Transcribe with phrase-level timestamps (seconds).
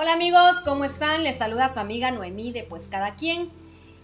[0.00, 1.24] Hola amigos, ¿cómo están?
[1.24, 3.50] Les saluda su amiga Noemí de Pues Cada Quien.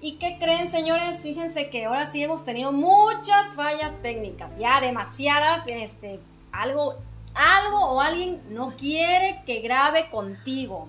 [0.00, 1.22] ¿Y qué creen, señores?
[1.22, 6.18] Fíjense que ahora sí hemos tenido muchas fallas técnicas, ya demasiadas, este,
[6.50, 6.96] algo,
[7.36, 10.88] algo o alguien no quiere que grabe contigo.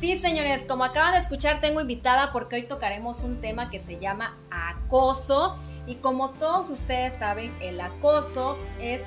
[0.00, 3.98] Sí, señores, como acaban de escuchar, tengo invitada porque hoy tocaremos un tema que se
[3.98, 5.58] llama acoso.
[5.86, 9.02] Y como todos ustedes saben, el acoso es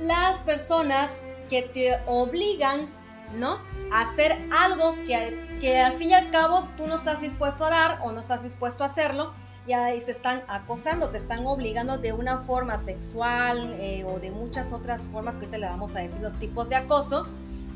[0.00, 1.08] las personas
[1.48, 2.97] que te obligan,
[3.34, 3.58] ¿no?
[3.92, 8.00] Hacer algo que, que al fin y al cabo tú no estás dispuesto a dar
[8.04, 9.32] o no estás dispuesto a hacerlo
[9.68, 14.30] y ahí se están acosando, te están obligando de una forma sexual eh, o de
[14.30, 17.26] muchas otras formas que te le vamos a decir los tipos de acoso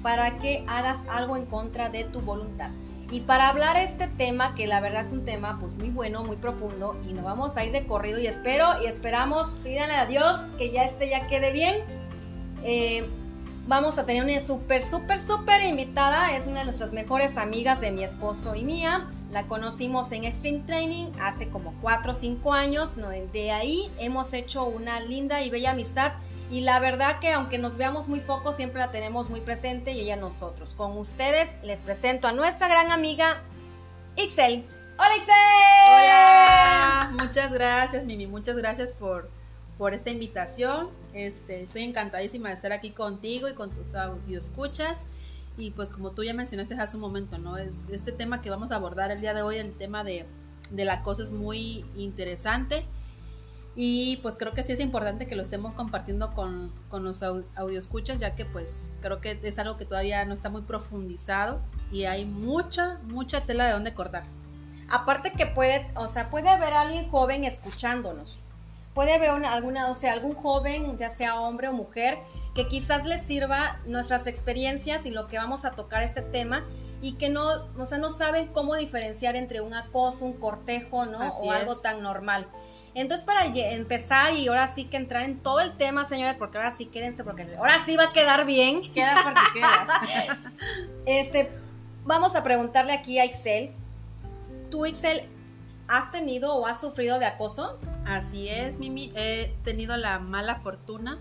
[0.02, 2.70] para que hagas algo en contra de tu voluntad.
[3.10, 6.36] Y para hablar este tema, que la verdad es un tema pues muy bueno, muy
[6.36, 10.40] profundo, y nos vamos a ir de corrido y espero y esperamos, pídanle a Dios
[10.56, 11.76] que ya este ya quede bien.
[12.64, 13.06] Eh,
[13.66, 16.36] vamos a tener una súper, súper, súper invitada.
[16.36, 19.08] Es una de nuestras mejores amigas de mi esposo y mía.
[19.30, 22.96] La conocimos en Extreme Training hace como 4 o 5 años.
[23.32, 26.12] De ahí hemos hecho una linda y bella amistad.
[26.50, 30.00] Y la verdad que aunque nos veamos muy poco, siempre la tenemos muy presente y
[30.00, 30.74] ella nosotros.
[30.76, 33.42] Con ustedes les presento a nuestra gran amiga
[34.16, 34.66] Ixel.
[34.98, 35.34] Hola Ixel.
[35.88, 37.10] Hola.
[37.18, 39.30] Muchas gracias Mimi, muchas gracias por,
[39.82, 40.90] por esta invitación.
[41.12, 43.94] Este, estoy encantadísima de estar aquí contigo y con tus
[44.30, 45.04] escuchas.
[45.58, 47.56] Y pues como tú ya mencionaste hace un momento, ¿no?
[47.56, 50.24] Es, este tema que vamos a abordar el día de hoy, el tema de,
[50.70, 52.84] del acoso es muy interesante.
[53.74, 57.20] Y pues creo que sí es importante que lo estemos compartiendo con, con los
[57.76, 61.60] escuchas, ya que pues creo que es algo que todavía no está muy profundizado
[61.90, 64.22] y hay mucha, mucha tela de donde cortar.
[64.88, 68.38] Aparte que puede, o sea, puede haber alguien joven escuchándonos
[68.94, 72.18] puede haber alguna, o sea, algún joven, ya sea hombre o mujer,
[72.54, 76.64] que quizás les sirva nuestras experiencias y lo que vamos a tocar este tema
[77.00, 81.30] y que no, o sea, no saben cómo diferenciar entre un acoso, un cortejo, ¿no?
[81.30, 82.46] o algo tan normal.
[82.94, 86.72] Entonces, para empezar y ahora sí que entrar en todo el tema, señores, porque ahora
[86.72, 88.92] sí quédense, porque ahora sí va a quedar bien.
[88.92, 90.42] Queda porque queda.
[91.06, 91.50] este,
[92.04, 93.72] vamos a preguntarle aquí a Excel.
[94.70, 95.26] Tú, Excel,
[95.92, 97.76] ¿Has tenido o has sufrido de acoso?
[98.06, 99.12] Así es, Mimi.
[99.14, 101.18] He tenido la mala fortuna.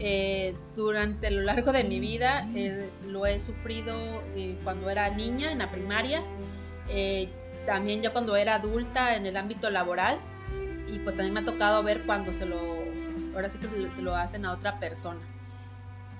[0.00, 3.94] Eh, durante lo largo de mi vida eh, lo he sufrido
[4.36, 6.22] eh, cuando era niña en la primaria,
[7.64, 10.18] también ya cuando era adulta en el ámbito laboral
[10.92, 12.58] y pues también me ha tocado ver cuando se lo,
[13.34, 15.20] ahora sí que se lo hacen a otra persona.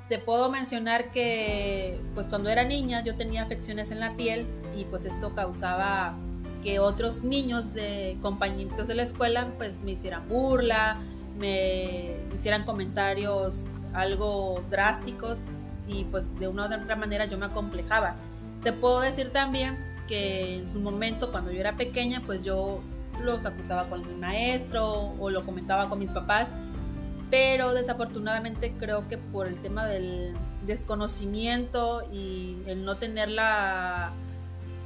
[0.09, 4.85] Te puedo mencionar que pues cuando era niña yo tenía afecciones en la piel y
[4.85, 6.17] pues esto causaba
[6.63, 10.99] que otros niños de compañitos de la escuela pues me hicieran burla,
[11.39, 15.49] me hicieran comentarios algo drásticos
[15.89, 18.17] y pues de una u otra manera yo me acomplejaba.
[18.63, 19.77] Te puedo decir también
[20.09, 22.81] que en su momento cuando yo era pequeña pues yo
[23.23, 26.55] los acusaba con mi maestro o lo comentaba con mis papás,
[27.31, 30.35] pero desafortunadamente creo que por el tema del
[30.67, 34.13] desconocimiento y el no tener la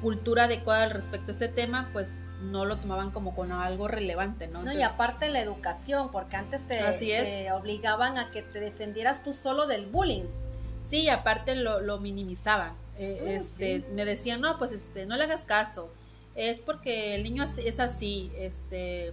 [0.00, 4.46] cultura adecuada al respecto a este tema, pues no lo tomaban como con algo relevante,
[4.46, 4.62] ¿no?
[4.62, 9.66] no y aparte la educación, porque antes te, obligaban a que te defendieras tú solo
[9.66, 10.24] del bullying.
[10.82, 12.74] Sí, aparte lo, minimizaban.
[12.98, 15.92] Eh, ah, este, Me decían, no, pues este, no le hagas caso.
[16.34, 19.12] Es porque el niño es así, este,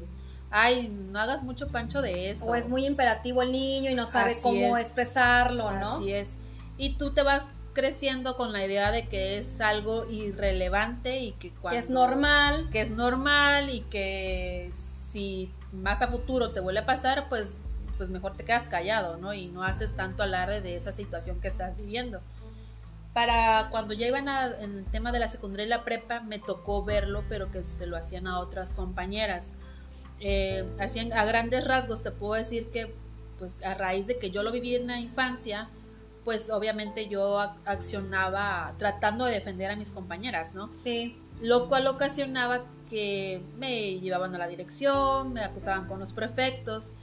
[0.52, 2.46] ay, no hagas mucho pancho de eso.
[2.46, 5.96] O es muy imperativo el niño y no sabe cómo expresarlo, ¿no?
[5.96, 6.38] Así es.
[6.78, 11.52] Y tú te vas creciendo con la idea de que es algo irrelevante y que,
[11.70, 12.70] que es normal.
[12.72, 17.58] Que es normal y que si más a futuro te vuelve a pasar, pues,
[17.98, 19.34] pues mejor te quedas callado, ¿no?
[19.34, 22.22] Y no haces tanto alarde de esa situación que estás viviendo.
[23.14, 26.40] Para cuando ya iban a, en el tema de la secundaria y la prepa, me
[26.40, 29.52] tocó verlo, pero que se lo hacían a otras compañeras.
[30.20, 32.94] Eh, hacían a grandes rasgos, te puedo decir que,
[33.38, 35.70] pues a raíz de que yo lo viví en la infancia,
[36.24, 40.72] pues obviamente yo accionaba tratando de defender a mis compañeras, ¿no?
[40.72, 41.18] Sí.
[41.42, 46.94] Lo cual ocasionaba que me llevaban a la dirección, me acusaban con los prefectos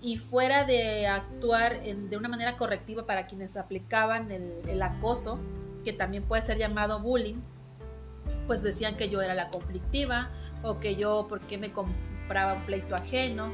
[0.00, 5.38] y fuera de actuar de una manera correctiva para quienes aplicaban el, acoso,
[5.84, 7.40] que también puede ser llamado bullying,
[8.46, 10.30] pues decían que yo era la conflictiva
[10.62, 13.52] o que yo, ¿por qué me compraba un pleito ajeno?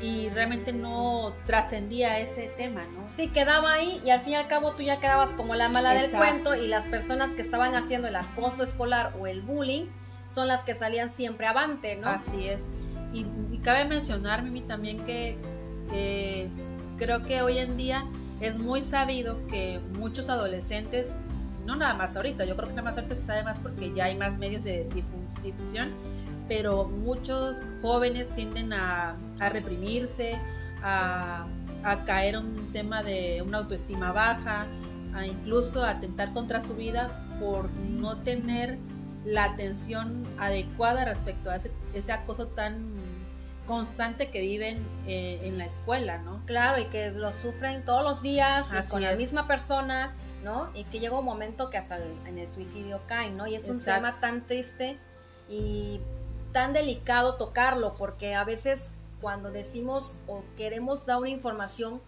[0.00, 3.08] Y realmente no trascendía ese tema, ¿no?
[3.10, 5.92] Sí, quedaba ahí y al fin y al cabo tú ya quedabas como la mala
[5.92, 9.86] del cuento y las personas que estaban haciendo el acoso escolar o el bullying
[10.32, 12.08] son las que salían siempre avante, ¿no?
[12.08, 12.68] Así es.
[13.12, 13.24] Y,
[13.58, 15.36] cabe mencionar, Mimi, también que
[16.96, 18.06] creo que hoy en día
[18.40, 21.14] es muy sabido que muchos adolescentes
[21.66, 24.06] no nada más ahorita, yo creo que nada más ahorita se sabe más porque ya
[24.06, 24.88] hay más medios de
[25.42, 25.90] difusión,
[26.50, 30.36] pero muchos jóvenes tienden a, a reprimirse,
[30.82, 31.46] a,
[31.84, 34.66] a, caer en un tema de una autoestima baja,
[35.14, 38.78] a incluso atentar contra su vida por no tener
[39.24, 42.94] la atención adecuada respecto a ese, ese acoso tan
[43.68, 46.42] constante que viven eh, en la escuela, ¿no?
[46.46, 50.68] Claro, y que lo sufren todos los días con la misma persona, ¿no?
[50.74, 53.46] Y que llega un momento que hasta en el suicidio caen, ¿no?
[53.46, 54.98] Y es un tema tan triste
[55.48, 56.00] y
[56.52, 62.00] tan delicado tocarlo, porque a veces cuando decimos o queremos dar una información,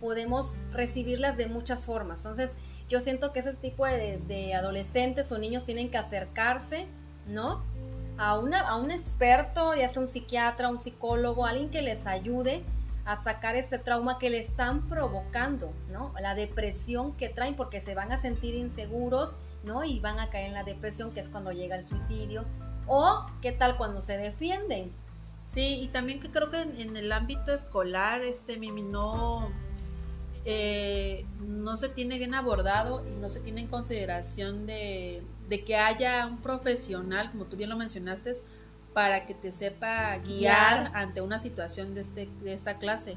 [0.00, 2.20] podemos recibirlas de muchas formas.
[2.20, 2.56] Entonces,
[2.88, 6.86] yo siento que ese tipo de, adolescentes o niños tienen que acercarse,
[7.26, 7.62] ¿no?
[8.18, 12.62] a, una, a un experto, ya sea un psiquiatra, un psicólogo, alguien que les ayude
[13.04, 16.12] a sacar ese trauma que le están provocando, ¿no?
[16.20, 19.84] La depresión que traen porque se van a sentir inseguros, ¿no?
[19.84, 22.44] Y van a caer en la depresión, que es cuando llega el suicidio.
[22.86, 24.92] O, ¿qué tal cuando se defienden?
[25.44, 29.48] Sí, y también que creo que en, el ámbito escolar, este, Mimi, no,
[30.44, 35.76] eh, no se tiene bien abordado y no se tiene en consideración de, de que
[35.76, 38.32] haya un profesional, como tú bien lo mencionaste,
[38.92, 43.16] para que te sepa guiar ante una situación de, este, de esta clase.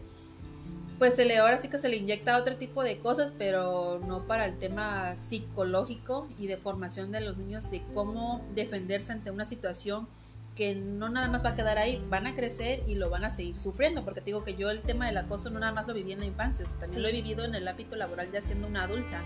[0.99, 4.27] Pues se le, ahora sí que se le inyecta otro tipo de cosas, pero no
[4.27, 9.45] para el tema psicológico y de formación de los niños de cómo defenderse ante una
[9.45, 10.09] situación
[10.57, 13.31] que no nada más va a quedar ahí, van a crecer y lo van a
[13.31, 15.93] seguir sufriendo, porque te digo que yo el tema del acoso no nada más lo
[15.93, 18.83] viví en la infancia, también lo he vivido en el ámbito laboral ya siendo una
[18.83, 19.23] adulta.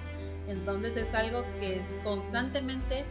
[0.47, 3.03] Entonces es algo que es constantemente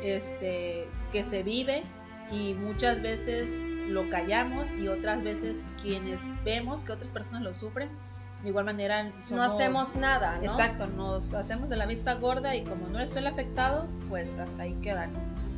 [0.00, 1.82] este, que se vive
[2.30, 7.88] y muchas veces lo callamos y otras veces quienes vemos que otras personas lo sufren,
[8.42, 10.44] de igual manera no hacemos nada, ¿no?
[10.44, 14.64] Exacto, nos hacemos de la vista gorda y como no estoy el afectado, pues hasta
[14.64, 15.08] ahí queda,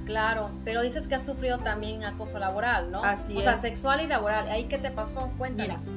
[0.04, 3.04] Claro, pero dices que has sufrido también acoso laboral, ¿no?
[3.04, 4.48] Así o sea, sexual y laboral.
[4.48, 5.30] ¿Ahí qué te pasó?
[5.36, 5.90] Cuéntanos.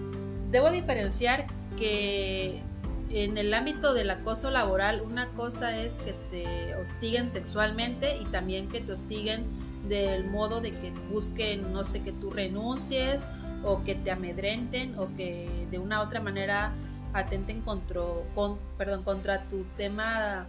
[0.49, 1.47] debo diferenciar
[1.77, 2.61] que
[3.09, 8.67] en el ámbito del acoso laboral, una cosa es que te hostiguen sexualmente y también
[8.67, 9.45] que te hostiguen
[9.87, 13.25] del modo de que busquen, no sé, que tú renuncies
[13.63, 16.73] o que te amedrenten o que de una u otra manera
[17.13, 18.01] atenten contra,
[18.33, 20.47] con, perdón, contra tu tema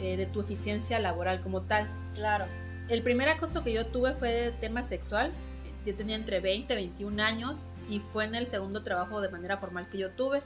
[0.00, 1.88] eh, de tu eficiencia laboral como tal.
[2.14, 2.44] Claro.
[2.88, 5.32] El primer acoso que yo tuve fue de tema sexual.
[5.86, 9.56] Yo tenía entre 20 y 21 años y fue en el segundo trabajo de manera
[9.56, 10.42] formal que yo tuve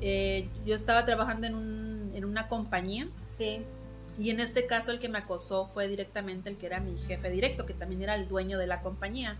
[0.00, 3.08] eh, yo estaba trabajando en, un, en una compañía.
[3.24, 3.62] Sí.
[4.18, 7.30] Y en este caso el que me acosó fue directamente el que era mi jefe
[7.30, 9.36] directo, que también era el dueño de la compañía.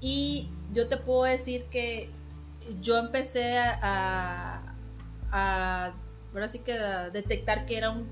[0.00, 2.10] Y yo te puedo decir que
[2.80, 4.74] yo empecé a,
[5.30, 5.92] a,
[6.32, 6.78] ahora sí que
[7.12, 8.06] detectar que era un,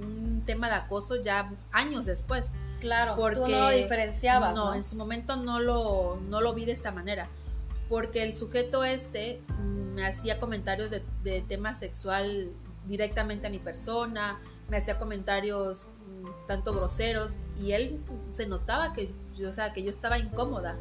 [0.00, 2.54] un, tema de acoso ya años después.
[2.80, 4.56] Claro, porque tú no lo diferenciabas.
[4.56, 7.28] No, en su momento no lo, no lo vi de esta manera.
[7.88, 9.40] Porque el sujeto este
[9.94, 12.50] me hacía comentarios de, de tema sexual
[12.86, 18.00] directamente a mi persona, me hacía comentarios mm, tanto groseros y él
[18.30, 20.76] se notaba que yo, o sea, que yo estaba incómoda.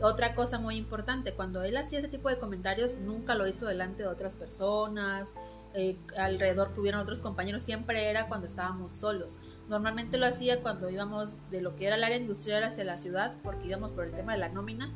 [0.00, 4.02] Otra cosa muy importante, cuando él hacía ese tipo de comentarios, nunca lo hizo delante
[4.02, 5.34] de otras personas,
[5.74, 9.38] eh, alrededor que hubieran otros compañeros, siempre era cuando estábamos solos.
[9.68, 13.34] Normalmente lo hacía cuando íbamos de lo que era el área industrial hacia la ciudad,
[13.42, 14.90] porque íbamos por el tema de la nómina,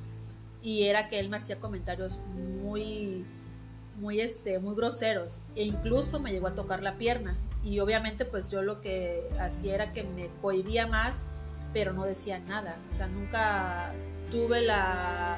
[0.62, 2.18] y era que él me hacía comentarios
[2.62, 3.26] muy
[3.96, 8.50] muy, este, muy groseros e incluso me llegó a tocar la pierna y obviamente pues
[8.50, 11.24] yo lo que hacía era que me cohibía más
[11.74, 13.92] pero no decía nada, o sea, nunca
[14.30, 15.36] tuve la,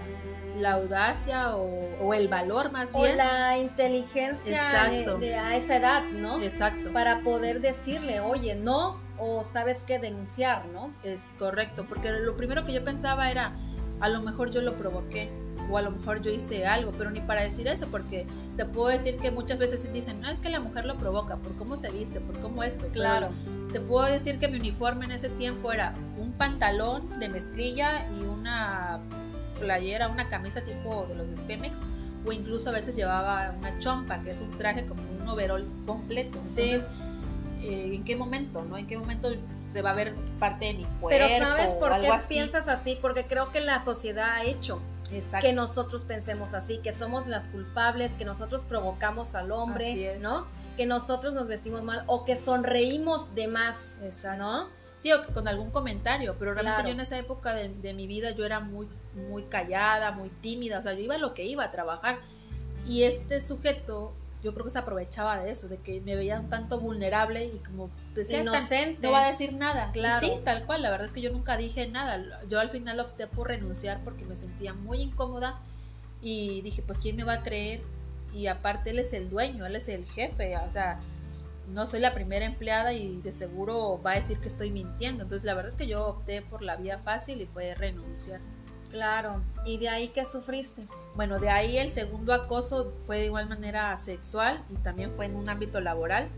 [0.61, 3.13] la audacia o, el valor más bien.
[3.13, 6.41] O la inteligencia de, a esa edad, ¿no?
[6.41, 6.93] Exacto.
[6.93, 10.93] Para poder decirle, oye, no, o sabes qué denunciar, ¿no?
[11.03, 13.57] Es correcto, porque lo primero que yo pensaba era,
[14.01, 15.31] a lo mejor yo lo provoqué,
[15.71, 18.89] o a lo mejor yo hice algo, pero ni para decir eso, porque te puedo
[18.89, 21.91] decir que muchas veces dicen, no, es que la mujer lo provoca, por cómo se
[21.91, 22.87] viste, por cómo esto.
[22.93, 23.31] Claro.
[23.73, 28.23] te puedo decir que mi uniforme en ese tiempo era un pantalón de mezclilla y
[28.23, 29.01] una
[29.59, 31.85] playera, una camisa tipo de los de Pemex,
[32.25, 36.39] o incluso a veces llevaba una chompa, que es un traje como un overall completo.
[36.39, 36.87] Entonces,
[37.63, 38.77] eh, ¿en qué momento, no?
[38.77, 39.31] ¿En qué momento
[39.73, 41.09] se va a ver parte de mi cuerpo?
[41.09, 42.99] Pero ¿sabes por qué piensas así?
[43.01, 44.81] Porque creo que la sociedad ha hecho
[45.41, 50.47] que nosotros pensemos así, que somos las culpables, que nosotros provocamos al hombre, ¿no?
[50.77, 53.99] Que nosotros nos vestimos mal o que sonreímos de más,
[54.39, 54.69] ¿no?
[54.97, 58.45] Sí, o con algún comentario, pero realmente yo en esa época de, mi vida yo
[58.45, 58.89] era muy,
[59.29, 62.19] muy callada, muy tímida, o sea, yo iba a lo que iba a trabajar.
[62.87, 64.15] Y este sujeto,
[64.47, 67.59] yo creo que se aprovechaba de eso, de que me veía un tanto vulnerable y
[67.59, 68.99] como decía, Inocente.
[69.07, 69.91] no va a decir nada.
[69.93, 70.25] Y Claro.
[70.25, 72.41] sí, tal cual, la verdad es que yo nunca dije nada.
[72.49, 75.59] Yo al final opté por renunciar porque me sentía muy incómoda
[76.23, 77.83] y dije, pues ¿quién me va a creer?
[78.33, 81.01] Y aparte él es el dueño, él es el jefe, o sea,
[81.69, 85.25] no soy la primera empleada y de seguro va a decir que estoy mintiendo.
[85.25, 88.41] Entonces la verdad es que yo opté por la vía fácil y fue renunciar.
[88.91, 89.43] Claro.
[89.65, 90.87] ¿Y de ahí qué sufriste?
[91.17, 95.35] Bueno, de ahí el segundo acoso fue de igual manera sexual y también fue en
[95.37, 96.29] un ámbito laboral.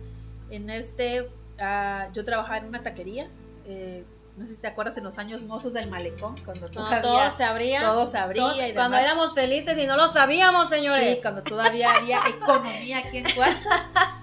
[0.51, 1.29] En este,
[1.61, 3.29] ah, yo trabajaba en una taquería.
[3.67, 4.05] eh,
[4.37, 7.43] no sé si te acuerdas en los años mozos del malecón, cuando todavía todo se
[7.43, 7.81] abría.
[7.83, 11.17] todo se abría Todos- y cuando éramos felices y no lo sabíamos, señores.
[11.17, 13.69] Sí, cuando todavía había economía aquí en Cuatza.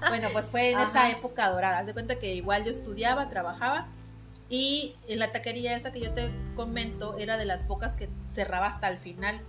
[0.08, 1.80] Bueno, pues fue en esa época dorada.
[1.80, 3.88] Haz de cuenta que igual yo estudiaba, trabajaba
[4.50, 8.68] y en la taquería esa que yo te comento era de las pocas que cerraba
[8.68, 9.42] hasta el final.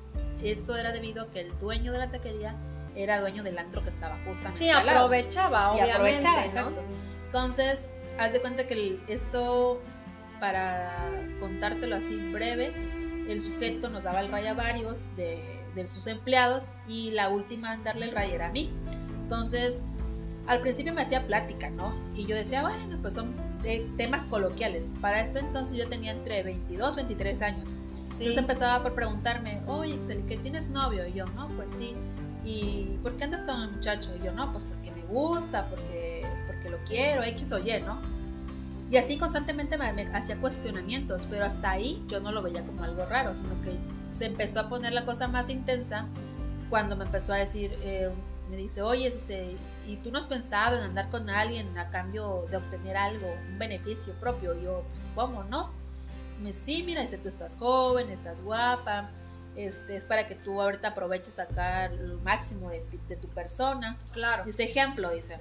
[0.42, 2.54] Esto era debido a que el dueño de la taquería
[2.94, 5.00] era dueño del antro que estaba justamente Sí, al lado.
[5.06, 5.92] aprovechaba, y obviamente.
[5.92, 6.42] aprovechaba, ¿no?
[6.46, 6.82] exacto.
[7.26, 7.86] Entonces,
[8.18, 9.82] haz de cuenta que esto,
[10.40, 10.94] para
[11.40, 12.72] contártelo así breve,
[13.28, 17.74] el sujeto nos daba el raya a varios de, de sus empleados y la última
[17.74, 18.72] en darle el raya era a mí.
[19.22, 19.82] Entonces,
[20.46, 21.94] al principio me hacía plática, ¿no?
[22.14, 23.34] Y yo decía, bueno, pues son
[23.66, 24.92] te- temas coloquiales.
[25.00, 27.68] Para esto entonces yo tenía entre 22, 23 años.
[27.68, 27.74] Sí.
[28.12, 31.06] Entonces empezaba por preguntarme, oye, Excel, ¿que tienes novio?
[31.06, 31.94] Y yo, no, pues sí.
[32.44, 34.10] ¿Y por qué andas con el muchacho?
[34.20, 38.00] Y yo, no, pues porque me gusta, porque, porque lo quiero, X o Y, ¿no?
[38.90, 42.84] Y así constantemente me, me hacía cuestionamientos, pero hasta ahí yo no lo veía como
[42.84, 43.72] algo raro, sino que
[44.12, 46.06] se empezó a poner la cosa más intensa
[46.70, 48.08] cuando me empezó a decir, eh,
[48.48, 49.56] me dice, oye, dice,
[49.86, 53.58] ¿y tú no has pensado en andar con alguien a cambio de obtener algo, un
[53.58, 54.60] beneficio propio?
[54.60, 55.70] Yo, pues, ¿cómo no?
[56.40, 59.10] Me dice, sí, mira, dice, tú estás joven, estás guapa,
[59.56, 63.96] este, es para que tú ahorita aproveches sacar lo máximo de, ti- de tu persona.
[64.12, 64.44] Claro.
[64.44, 65.38] Dice, ejemplo, dice,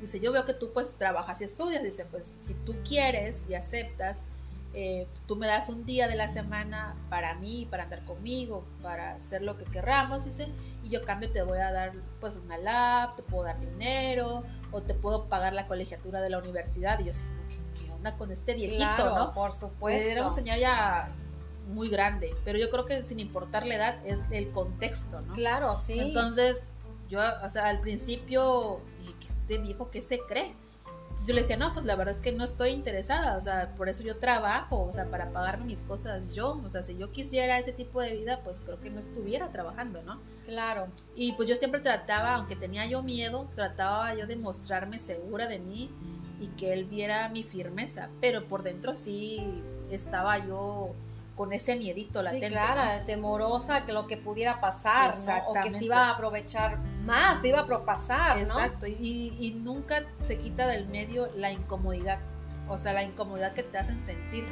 [0.00, 3.54] dice, yo veo que tú pues trabajas y estudias, dice, pues si tú quieres y
[3.54, 4.24] aceptas,
[4.74, 9.14] eh, tú me das un día de la semana para mí, para andar conmigo, para
[9.14, 10.48] hacer lo que querramos, dice,
[10.84, 14.82] y yo cambio te voy a dar pues una lap, te puedo dar dinero, o
[14.82, 18.30] te puedo pagar la colegiatura de la universidad, y yo así ¿qué, qué onda con
[18.30, 19.34] este viejito, Claro, no?
[19.34, 20.10] por Pues supuesto.
[20.10, 21.08] era un señor ya
[21.68, 25.34] muy grande, pero yo creo que sin importar la edad es el contexto, ¿no?
[25.34, 25.98] Claro, sí.
[26.00, 26.62] Entonces,
[27.08, 30.54] yo, o sea, al principio dije, este viejo, ¿qué se cree?
[31.10, 33.74] Entonces yo le decía, no, pues la verdad es que no estoy interesada, o sea,
[33.76, 37.12] por eso yo trabajo, o sea, para pagarme mis cosas yo, o sea, si yo
[37.12, 40.20] quisiera ese tipo de vida, pues creo que no estuviera trabajando, ¿no?
[40.50, 40.88] claro.
[41.14, 45.60] Y pues yo siempre trataba, aunque tenía yo miedo, trataba yo de mostrarme segura de
[45.60, 45.90] mí
[46.40, 50.94] y que él viera mi firmeza, pero por dentro sí estaba yo
[51.40, 52.48] con ese miedito Sí, latente.
[52.50, 55.36] claro, temorosa que lo que pudiera pasar, ¿no?
[55.48, 58.42] O que se iba a aprovechar más, se iba a pro- pasar, ¿no?
[58.42, 62.18] Exacto, y, y nunca se quita del medio la incomodidad,
[62.68, 64.44] o sea, la incomodidad que te hacen sentir.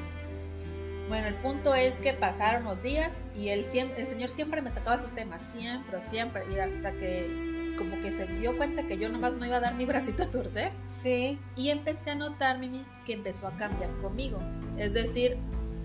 [1.11, 5.11] Bueno, el punto es que pasaron los días y el señor siempre me sacaba esos
[5.15, 9.45] temas, siempre, siempre, y hasta que como que se dio cuenta que yo nomás no
[9.45, 13.47] iba a dar mi bracito a torcer Sí, y empecé a notar, Mimi, que empezó
[13.47, 14.39] a cambiar conmigo.
[14.79, 15.37] Es decir,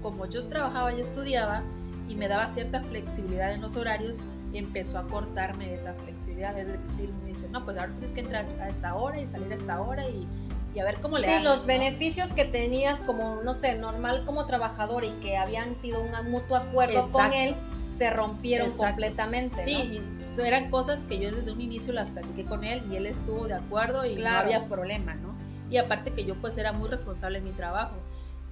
[0.03, 1.63] como yo trabajaba y estudiaba
[2.07, 4.19] y me daba cierta flexibilidad en los horarios,
[4.53, 6.55] empezó a cortarme esa flexibilidad.
[6.59, 9.51] Es decir, me dice, no, pues ahora tienes que entrar a esta hora y salir
[9.51, 10.27] a esta hora y,
[10.75, 11.45] y a ver cómo le sí, haces.
[11.45, 11.67] los ¿no?
[11.67, 16.57] beneficios que tenías como, no sé, normal como trabajador y que habían sido un mutuo
[16.57, 17.55] acuerdo con él,
[17.97, 18.87] se rompieron Exacto.
[18.91, 19.63] completamente, ¿no?
[19.63, 22.95] Sí, y eso eran cosas que yo desde un inicio las platiqué con él y
[22.95, 24.35] él estuvo de acuerdo y Claro.
[24.49, 25.33] no había problema, ¿no?
[25.69, 27.95] Y aparte que yo pues era muy responsable en mi trabajo,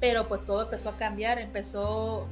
[0.01, 2.27] pero pues todo empezó a cambiar, empezó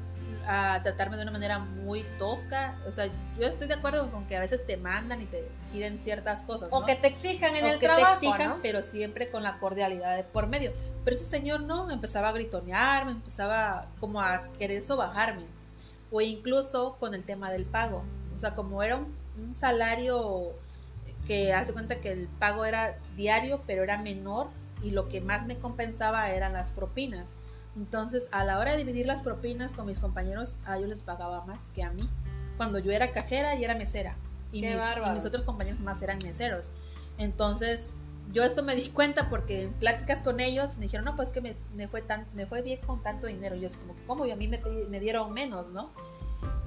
[0.46, 3.06] a tratarme de una manera muy tosca, o sea,
[3.40, 6.70] yo estoy de acuerdo con que a veces te mandan y te piden ciertas cosas,
[6.72, 8.60] O que te exijan en O el que trabajo, te exijan, ¿no?
[8.64, 10.74] pero siempre con la cordialidad de por medio.
[11.06, 15.46] Pero ese señor no, empezaba a gritonearme, empezaba como a querer sobajarme.
[16.12, 18.04] O incluso con el tema del pago.
[18.36, 20.54] O sea, como era un, un salario
[21.28, 24.50] que hace cuenta que el pago era diario, pero era menor
[24.82, 27.34] y lo que más me compensaba eran las propinas.
[27.80, 31.46] Entonces, a la hora de dividir las propinas con mis compañeros, a ellos les pagaba
[31.46, 32.10] más que a mí.
[32.58, 34.18] Cuando yo era cajera y era mesera.
[34.52, 36.72] Y, mis, y mis otros compañeros más eran meseros.
[37.18, 37.92] Entonces,
[38.34, 41.40] yo esto me di cuenta porque en pláticas con ellos me dijeron, no, pues que
[41.40, 43.56] me, me fue, tan, me fue bien con tanto dinero.
[43.56, 44.26] Y yo, así como, ¿cómo?
[44.26, 44.60] Y a mí me,
[44.90, 45.90] me dieron menos, ¿no?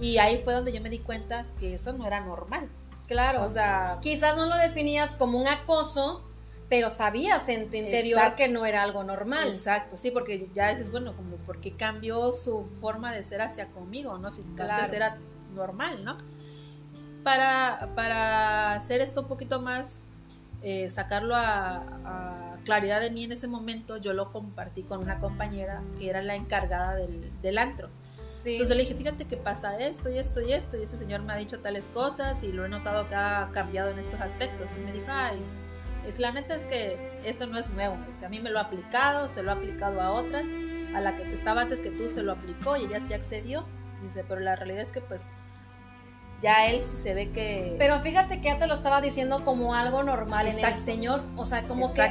[0.01, 2.71] Y ahí fue donde yo me di cuenta que eso no era normal.
[3.07, 3.45] Claro.
[3.45, 6.25] O sea, Quizás no lo definías como un acoso,
[6.73, 8.37] pero sabías en tu interior Exacto.
[8.39, 9.47] que no era algo normal.
[9.47, 14.17] Exacto, sí, porque ya dices, bueno, como porque cambió su forma de ser hacia conmigo,
[14.17, 14.33] ¿no?
[14.33, 14.93] Si antes Claro.
[14.95, 15.19] era
[15.55, 16.17] normal, ¿no?
[17.23, 20.07] para, para hacer esto un poquito más,
[20.63, 21.77] eh, sacarlo a,
[22.07, 26.23] a, claridad de mí en ese momento, yo lo compartí con una compañera que era
[26.23, 27.91] la encargada del, del antro.
[28.47, 31.35] Entonces le dije, fíjate que pasa esto y esto y esto, y ese señor me
[31.35, 34.71] ha dicho tales cosas y lo he notado que ha cambiado en estos aspectos.
[34.75, 35.39] Y me dijo, ay,
[36.07, 37.97] es, la neta es que eso no es nuevo.
[38.25, 40.47] A mí me lo ha aplicado, se lo ha aplicado a otras,
[40.95, 43.67] a la que estaba antes que tú se lo aplicó y ella sí accedió.
[44.03, 45.31] Dice, pero la realidad es que pues
[46.43, 47.77] ya él sí se ve que...
[47.79, 51.47] Pero fíjate que ya te lo estaba diciendo como algo normal en el señor, o
[51.47, 52.11] sea, como que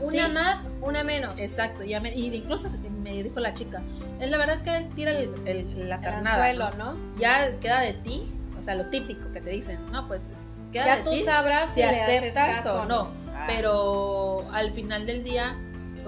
[0.00, 1.40] una más, una menos.
[1.40, 2.68] Exacto, y, y incluso
[3.00, 3.80] me dijo la chica,
[4.20, 6.50] es la verdad es que él tira el, la carnada.
[6.50, 6.96] El ¿no?
[7.18, 8.28] Ya queda de ti,
[8.58, 10.26] o sea, lo típico que te dicen, no, pues
[10.72, 13.12] queda ya tú sabrás si, le aceptas o no.
[13.28, 13.44] Ah.
[13.46, 15.56] Pero al final del día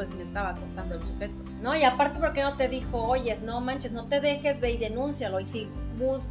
[0.00, 1.42] pues me estaba acosando el sujeto.
[1.60, 4.70] No, y aparte, ¿por qué no te dijo, oyes, no manches, no te dejes, ve
[4.70, 5.40] y denúncialo?
[5.40, 5.68] Y si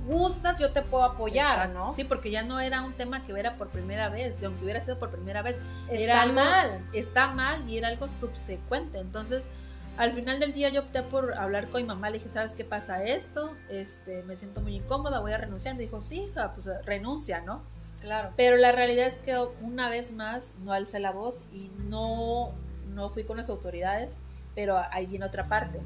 [0.08, 1.94] gustas, yo te puedo apoyar, ¿no?
[1.94, 4.82] Sí, porque ya no era un tema que hubiera por primera vez, y aunque hubiera
[4.82, 6.84] sido por primera vez, está era mal.
[6.94, 8.98] Está mal y era algo subsecuente.
[8.98, 9.50] Entonces,
[9.98, 12.66] al final del día yo opté por hablar con mi mamá, le dije, ¿sabes qué
[12.66, 13.54] pasa esto?
[13.70, 15.76] Este, me siento muy incómoda, voy a renunciar.
[15.76, 17.62] Me dijo, sí, hija, pues renuncia, ¿no?
[18.02, 18.32] Claro.
[18.38, 22.54] Pero la realidad es que una vez más no alcé la voz y no
[23.00, 24.18] no fui con las autoridades,
[24.56, 25.82] pero ahí viene otra parte.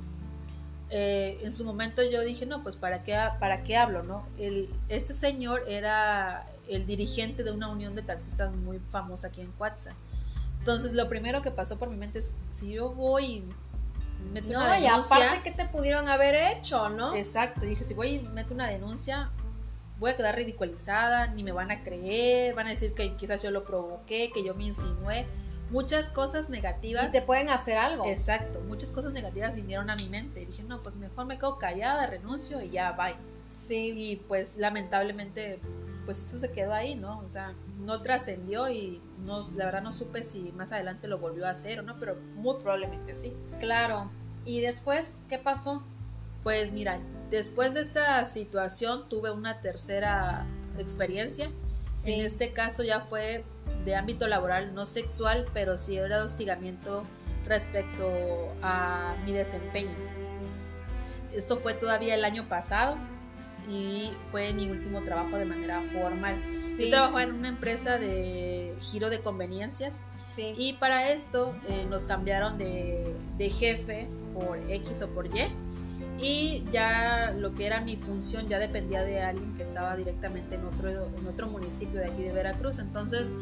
[0.90, 4.04] Eh, en su momento yo dije, no, pues ¿para qué, para qué hablo?
[4.04, 4.26] ¿no?
[4.38, 9.52] El, este señor era el dirigente de una unión de taxistas muy famosa aquí en
[9.52, 9.94] Cuatza.
[10.60, 13.44] Entonces lo primero que pasó por mi mente es, si yo voy y
[14.32, 15.20] meto no, una denuncia...
[15.20, 17.16] y aparte, ¿qué te pudieron haber hecho, no?
[17.16, 19.30] Exacto, dije, si voy y meto una denuncia,
[20.00, 23.52] voy a quedar ridiculizada, ni me van a creer, van a decir que quizás yo
[23.52, 25.26] lo provoqué, que yo me insinué
[25.74, 27.08] muchas cosas negativas.
[27.08, 28.06] Y te pueden hacer algo.
[28.06, 30.42] Exacto, muchas cosas negativas vinieron a mi mente.
[30.42, 33.16] Y dije, no, pues mejor me quedo callada, renuncio y ya, bye.
[33.54, 33.94] Sí.
[33.96, 35.60] Y pues lamentablemente,
[36.06, 37.20] pues eso se quedó ahí, ¿no?
[37.20, 41.48] O sea, no trascendió y no, la verdad no supe si más adelante lo volvió
[41.48, 43.34] a hacer o no, pero muy probablemente sí.
[43.60, 44.12] Claro.
[44.46, 45.84] ¿Y después qué pasó?
[46.44, 47.00] Pues mira,
[47.34, 50.46] después de esta situación tuve una tercera
[50.78, 51.50] experiencia.
[52.06, 53.44] En este caso ya fue
[53.86, 57.04] de ámbito laboral, no sexual, pero sí era de hostigamiento
[57.48, 59.96] respecto a mi desempeño.
[61.34, 62.98] Esto fue todavía el año pasado
[63.68, 66.36] y fue mi último trabajo de manera formal.
[66.78, 70.04] Yo trabajaba en una empresa de giro de conveniencias
[70.38, 75.52] y para esto eh, nos cambiaron de, de jefe por X o por Y
[76.20, 80.66] y ya lo que era mi función ya dependía de alguien que estaba directamente en
[80.66, 82.80] otro, en otro municipio de aquí de Veracruz.
[82.80, 83.36] Entonces,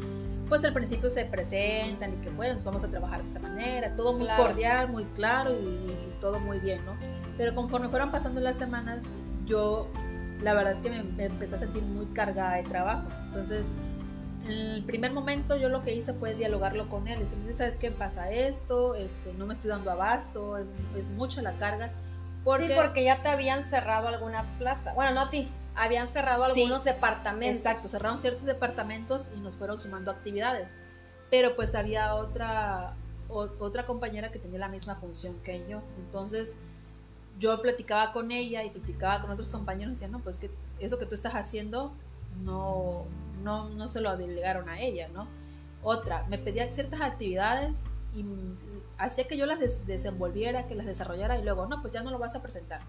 [0.48, 4.12] pues al principio se presentan y que bueno, vamos a trabajar de esta manera, todo
[4.12, 6.92] muy cordial, muy claro y, todo muy bien, ¿no?
[7.36, 9.08] Pero conforme fueron pasando las semanas,
[9.44, 9.88] yo
[10.40, 13.08] la verdad es que me, empecé a sentir muy cargada de trabajo.
[13.26, 13.68] Entonces,
[14.44, 17.18] en el primer momento yo lo que hice fue dialogarlo con él.
[17.18, 18.94] Decirle, ¿sabes qué pasa esto?
[18.94, 21.92] Este, no me estoy dando abasto, es, es mucha la carga
[22.44, 24.94] sí, porque ya te habían cerrado algunas plazas.
[24.94, 27.58] Bueno, no a ti, habían cerrado algunos departamentos.
[27.58, 30.74] Exacto, cerraron ciertos departamentos y nos fueron sumando actividades.
[31.30, 32.94] Pero pues había otra,
[33.28, 35.80] otra compañera que tenía la misma función que yo.
[35.98, 36.56] Entonces
[37.38, 40.98] yo platicaba con ella y platicaba con otros compañeros y decían, no, pues que eso
[40.98, 41.92] que tú estás haciendo
[42.44, 43.06] no,
[43.42, 45.26] no, no se lo delegaron a ella, ¿no?
[45.82, 48.24] Otra, me pedía ciertas actividades y
[49.02, 52.18] hacía que yo las desenvolviera, que las desarrollara y luego, no, pues ya no lo
[52.18, 52.80] vas a presentar.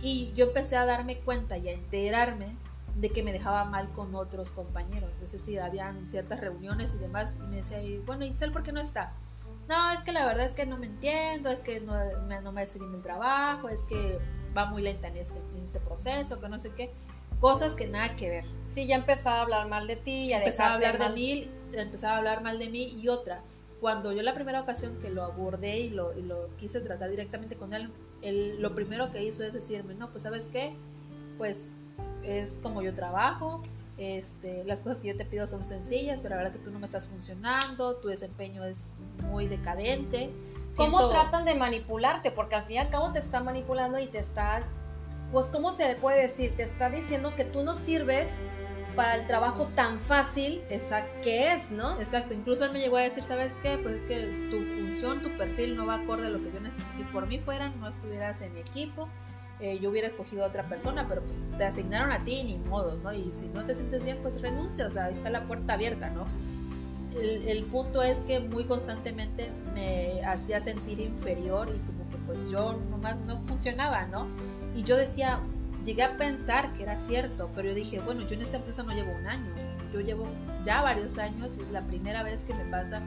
[0.00, 2.54] Y yo empecé a darme cuenta y a enterarme
[2.94, 5.10] de que me dejaba mal con otros compañeros.
[5.22, 8.80] Es decir, habían ciertas reuniones y demás y me decía, bueno, Itzel, ¿por qué no
[8.80, 9.12] está?
[9.68, 11.94] No, es que la verdad es que no me entiendo, es que no,
[12.26, 14.20] me, no me hace bien el trabajo, es que
[14.56, 16.92] va muy lenta en este, en este proceso, que no sé qué.
[17.40, 18.44] Cosas que nada que ver.
[18.72, 22.14] Sí, ya empezaba a hablar mal de ti, ya empezaba a hablar de mí, empezaba
[22.14, 23.42] a hablar mal de mí y otra
[23.80, 27.56] cuando yo la primera ocasión que lo abordé y lo, y lo quise tratar directamente
[27.56, 27.90] con él,
[28.22, 30.74] él, lo primero que hizo es decirme, no, pues sabes qué,
[31.38, 31.76] pues
[32.22, 33.62] es como yo trabajo,
[33.98, 36.78] este, las cosas que yo te pido son sencillas, pero la verdad que tú no
[36.78, 38.90] me estás funcionando, tu desempeño es
[39.30, 40.30] muy decadente.
[40.76, 42.30] ¿Cómo tratan de manipularte?
[42.30, 44.64] Porque al fin y al cabo te están manipulando y te están,
[45.32, 46.54] pues, ¿cómo se le puede decir?
[46.56, 48.32] Te está diciendo que tú no sirves
[48.96, 51.20] para el trabajo tan fácil Exacto.
[51.22, 52.00] que es, ¿no?
[52.00, 53.78] Exacto, incluso él me llegó a decir, ¿sabes qué?
[53.78, 56.88] Pues es que tu función, tu perfil no va acorde a lo que yo necesito.
[56.96, 59.08] Si por mí fueran, no estuvieras en mi equipo,
[59.60, 62.96] eh, yo hubiera escogido a otra persona, pero pues te asignaron a ti, ni modo,
[62.96, 63.12] ¿no?
[63.12, 66.10] Y si no te sientes bien, pues renuncia, o sea, ahí está la puerta abierta,
[66.10, 66.26] ¿no?
[67.20, 72.50] El, el punto es que muy constantemente me hacía sentir inferior y como que pues
[72.50, 74.26] yo nomás no funcionaba, ¿no?
[74.74, 75.40] Y yo decía,
[75.86, 78.92] llegué a pensar que era cierto, pero yo dije, bueno, yo en esta empresa no
[78.92, 79.54] llevo un año,
[79.92, 80.26] yo llevo
[80.64, 83.00] ya varios años y es la primera vez que me pasa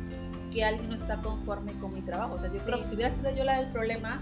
[0.54, 2.36] que alguien no está conforme con mi trabajo.
[2.36, 4.20] O sea, yo creo que si hubiera sido yo la del problema,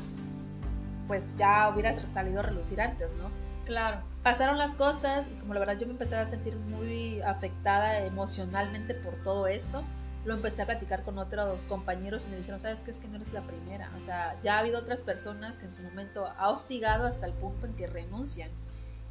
[1.08, 3.30] pues ya hubiera salido a relucir antes, ¿no?
[3.66, 4.02] Claro.
[4.24, 8.96] Pasaron las cosas y como la verdad yo me empecé a sentir muy afectada emocionalmente
[8.96, 9.84] por todo esto,
[10.28, 12.92] lo empecé a platicar con otros compañeros y me dijeron, ¿sabes qué?
[12.92, 13.90] Es que no eres la primera.
[13.98, 17.32] O sea, ya ha habido otras personas que en su momento ha hostigado hasta el
[17.32, 18.50] punto en que renuncian.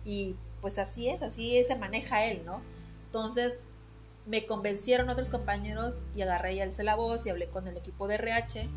[0.04, 2.60] Y pues así es, así se maneja él, ¿no?
[3.06, 3.64] Entonces
[4.26, 8.08] me convencieron otros compañeros y agarré y alcé la voz y hablé con el equipo
[8.08, 8.68] de RH.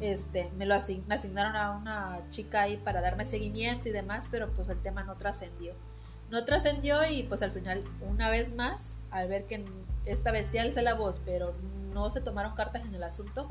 [0.00, 4.68] Este, me lo asignaron a una chica ahí para darme seguimiento y demás, pero pues
[4.70, 5.72] el tema no trascendió.
[6.30, 9.64] No trascendió y pues al final, una vez más, al ver que
[10.06, 11.54] esta vez sí alcé la voz, pero
[11.92, 13.48] no se tomaron cartas en el asunto,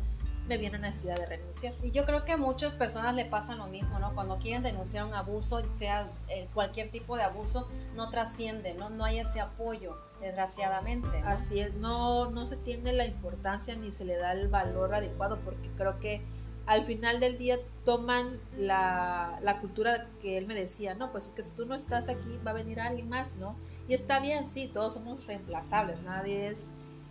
[0.48, 1.74] me viene la necesidad de renunciar.
[1.82, 4.14] Y yo creo que a muchas personas le pasa lo mismo, ¿no?
[4.14, 8.90] Cuando quieren denunciar un abuso, sea eh, cualquier tipo de abuso, no trasciende, ¿no?
[8.90, 11.18] No hay ese apoyo, desgraciadamente.
[11.26, 15.40] Así es, no, no se tiene la importancia ni se le da el valor adecuado,
[15.44, 16.22] porque creo que
[16.68, 21.44] al final del día toman la, la cultura que él me decía, no, pues que
[21.44, 23.56] si tú no estás aquí va a venir alguien más, ¿no?
[23.88, 26.70] Y está bien, sí, todos somos reemplazables, nadie es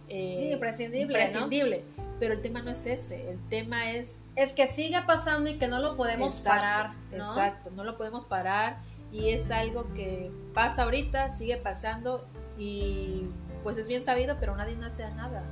[0.09, 1.03] eh, imprescindible.
[1.03, 1.85] imprescindible.
[2.19, 4.19] Pero el tema no es ese, el tema es...
[4.37, 6.93] Es que sigue pasando y que no lo podemos parar.
[7.13, 8.79] Exacto, no lo podemos parar
[9.13, 12.27] y es algo que pasa ahorita, sigue pasando
[12.59, 13.27] y
[13.63, 15.45] pues es bien sabido, pero nadie no hace nada.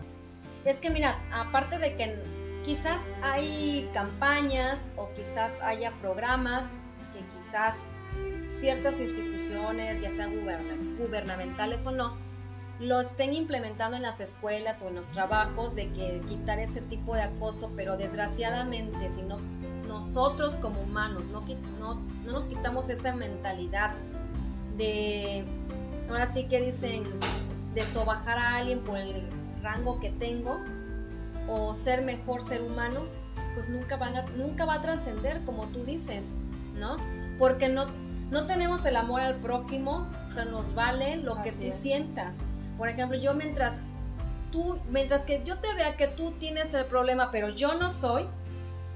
[0.64, 2.22] Es que mira, aparte de que
[2.64, 6.76] quizás hay campañas o quizás haya programas
[7.12, 7.86] que quizás
[8.48, 10.32] ciertas instituciones, ya sean
[10.98, 12.16] gubernamentales o no,
[12.78, 17.14] lo estén implementando en las escuelas o en los trabajos de que quitar ese tipo
[17.14, 19.38] de acoso, pero desgraciadamente si no
[19.86, 21.44] nosotros como humanos no,
[21.78, 21.94] no,
[22.24, 23.94] no nos quitamos esa mentalidad
[24.76, 25.44] de,
[26.08, 27.04] ahora sí que dicen,
[27.74, 29.22] de sobajar a alguien por el
[29.62, 30.58] rango que tengo
[31.48, 33.00] o ser mejor ser humano,
[33.54, 36.24] pues nunca, van nunca va a trascender como tú dices,
[36.78, 36.96] ¿no?
[37.38, 37.86] Porque no,
[38.32, 42.40] no tenemos el amor al prójimo, o sea, nos vale lo que tú sientas.
[42.78, 43.74] Por ejemplo, yo mientras
[44.50, 48.26] tú, mientras que yo te vea que tú tienes el problema, pero yo no soy,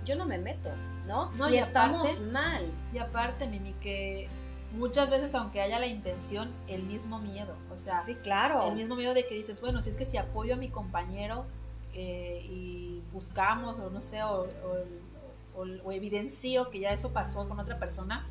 [0.06, 0.70] yo no me meto,
[1.06, 1.30] ¿no?
[1.32, 2.64] No, y, estamos mal.
[2.94, 4.30] Y aparte, Mimi, que
[4.72, 8.66] muchas veces, aunque haya la intención, el mismo miedo, o sea, sí, claro.
[8.68, 11.44] El mismo miedo de que dices, bueno, si es que si apoyo a mi compañero
[11.92, 14.46] eh, y buscamos, o no sé, o,
[15.84, 18.26] o, evidencio que ya eso pasó con otra persona,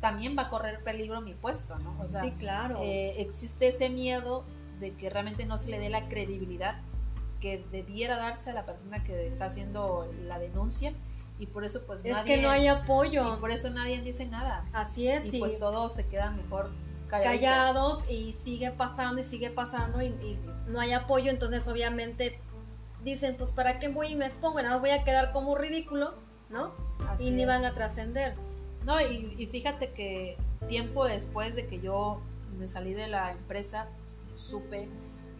[0.00, 1.96] también va a correr peligro mi puesto, ¿no?
[2.00, 2.78] O sea, sí, claro.
[2.82, 4.44] Eh, existe ese miedo
[4.80, 6.80] de que realmente no se le dé la credibilidad
[7.40, 10.92] que debiera darse a la persona que está haciendo la denuncia
[11.38, 13.34] y por eso pues es que no hay apoyo.
[13.34, 14.62] y por eso nadie dice nada.
[14.72, 16.70] Así es y pues todos se quedan mejor
[17.08, 21.30] callados y sigue pasando y sigue pasando y, no hay apoyo.
[21.30, 22.38] Entonces obviamente
[23.02, 26.12] dicen pues para qué voy y me expongo nada voy a quedar como ridículo
[26.50, 26.74] no
[27.18, 28.34] y ni van a trascender
[28.84, 30.36] no y, fíjate que
[30.68, 32.20] tiempo después de que yo
[32.58, 33.88] me salí de la empresa
[34.36, 34.88] supe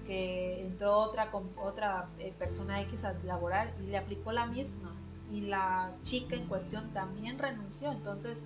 [0.07, 4.94] que entró otra, otra eh, persona X a laborar y le aplicó la misma.
[5.31, 7.92] Y la chica en cuestión también renunció.
[7.92, 8.42] Entonces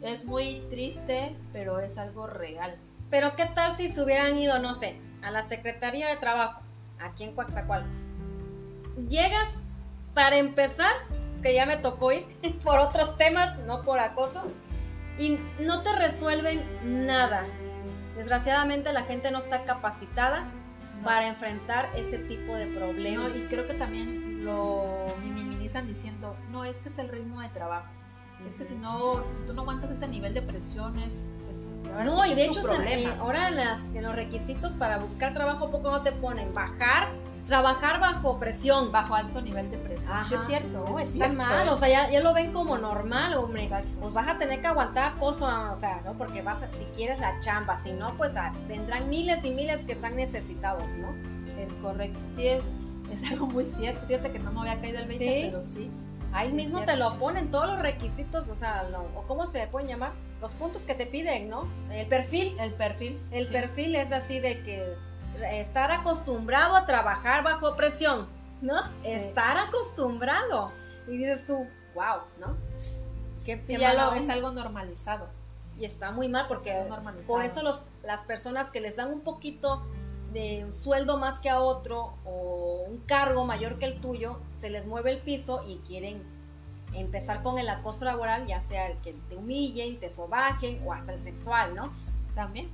[0.00, 2.76] es muy triste, pero es algo real.
[3.10, 6.60] Pero ¿qué tal si se hubieran ido, no sé, a la Secretaría de Trabajo,
[6.98, 8.04] aquí en Coaxacualcos?
[9.08, 9.58] Llegas
[10.14, 10.92] para empezar,
[11.42, 12.26] que ya me tocó ir
[12.64, 14.44] por otros temas, no por acoso,
[15.18, 16.64] y no te resuelven
[17.06, 17.44] nada
[18.16, 20.44] Desgraciadamente la gente no está capacitada
[21.02, 23.34] para enfrentar ese tipo de problemas.
[23.36, 27.88] y creo que también lo minimizan diciendo, no, es que es el ritmo de trabajo.
[28.46, 32.34] Es que si no, si tú no aguantas ese nivel de presiones, pues no, y
[32.34, 32.62] de hecho
[33.20, 37.08] ahora en, las, en los requisitos para buscar trabajo poco no te ponen bajar
[37.52, 38.90] trabajar bajo presión.
[38.92, 40.22] Bajo alto nivel de presión.
[40.22, 40.86] es cierto.
[40.88, 43.64] No, es mal, o sea, ya, lo ven como normal, hombre.
[43.64, 44.00] Exacto.
[44.00, 46.14] Pues vas a tener que aguantar acoso, o sea, ¿no?
[46.14, 49.84] Porque vas a, si quieres la chamba, si no, pues ah, vendrán miles y miles
[49.84, 51.08] que están necesitados, ¿no?
[51.58, 52.18] Es correcto.
[52.26, 52.62] Sí, es,
[53.10, 54.06] es algo muy cierto.
[54.06, 55.90] Fíjate que no me había caído el 20, pero sí.
[56.32, 60.12] Ahí mismo te lo ponen todos los requisitos, o sea, o cómo se pueden llamar,
[60.40, 61.68] los puntos que te piden, ¿no?
[61.90, 62.56] El perfil.
[62.58, 63.20] El perfil.
[63.30, 64.96] El perfil es así de que
[65.42, 68.28] estar acostumbrado a trabajar bajo presión,
[68.60, 68.80] ¿no?
[69.04, 70.72] Estar acostumbrado.
[71.06, 72.56] Y dices tú, wow, ¿no?
[73.44, 75.28] Que ya lo, es algo normalizado.
[75.78, 76.86] Y está muy mal porque
[77.26, 79.82] por eso los, las personas que les dan un poquito
[80.32, 84.70] de un sueldo más que a otro o un cargo mayor que el tuyo, se
[84.70, 86.22] les mueve el piso y quieren
[86.94, 91.12] empezar con el acoso laboral, ya sea el que te humillen, te sobajen o hasta
[91.12, 91.92] el sexual, ¿no?
[92.34, 92.70] También.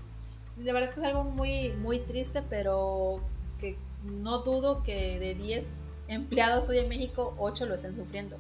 [0.61, 3.21] La verdad es que es algo muy, muy triste, pero
[3.61, 5.71] que no dudo que de 10
[6.09, 8.37] empleados hoy en México, 8 lo estén sufriendo.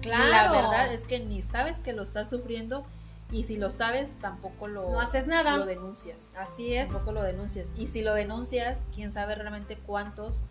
[0.00, 0.54] Claro.
[0.54, 2.84] La verdad es que ni sabes que lo estás sufriendo
[3.30, 5.56] y si lo sabes tampoco lo, no haces nada.
[5.58, 6.32] lo denuncias.
[6.38, 6.88] Así es.
[6.88, 7.70] Tampoco lo denuncias.
[7.76, 10.42] Y si lo denuncias, quién sabe realmente cuántos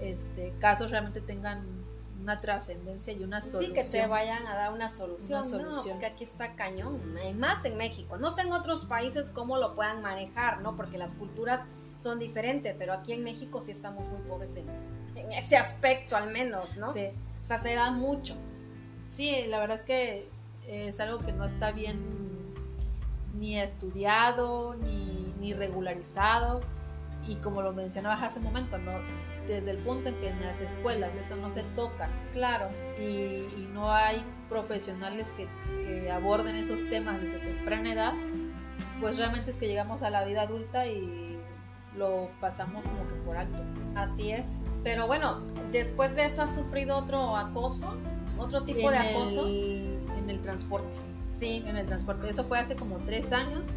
[0.00, 1.62] este, casos realmente tengan
[2.22, 3.74] una trascendencia y una solución.
[3.74, 5.40] Sí, que te vayan a dar una solución.
[5.40, 5.74] Una solución.
[5.74, 7.00] No, pues que aquí está cañón.
[7.28, 8.16] Y más en México.
[8.16, 10.76] No sé en otros países cómo lo puedan manejar, ¿no?
[10.76, 11.62] Porque las culturas
[12.00, 14.66] son diferentes, pero aquí en México sí estamos muy pobres en,
[15.16, 16.92] en ese aspecto al menos, ¿no?
[16.92, 17.08] Sí.
[17.42, 18.36] O sea, se da mucho.
[19.08, 20.28] Sí, la verdad es que
[20.66, 22.54] es algo que no está bien
[23.34, 26.60] ni estudiado, ni, ni regularizado.
[27.26, 28.92] Y como lo mencionabas hace un momento, ¿no?
[29.46, 32.68] Desde el punto en que en las escuelas eso no se toca Claro.
[32.98, 35.46] y, y no hay profesionales que,
[35.84, 38.12] que aborden esos temas desde temprana edad,
[39.00, 41.38] pues realmente es que llegamos a la vida adulta y
[41.96, 43.62] lo pasamos como que por alto.
[43.96, 44.46] Así es.
[44.84, 45.40] Pero bueno,
[45.72, 47.94] después de eso has sufrido otro acoso,
[48.38, 49.46] otro tipo de En acoso.
[49.46, 50.96] el- en el transporte.
[51.26, 51.62] Sí.
[51.66, 52.28] En el transporte.
[52.30, 53.74] Eso fue hace como tres años.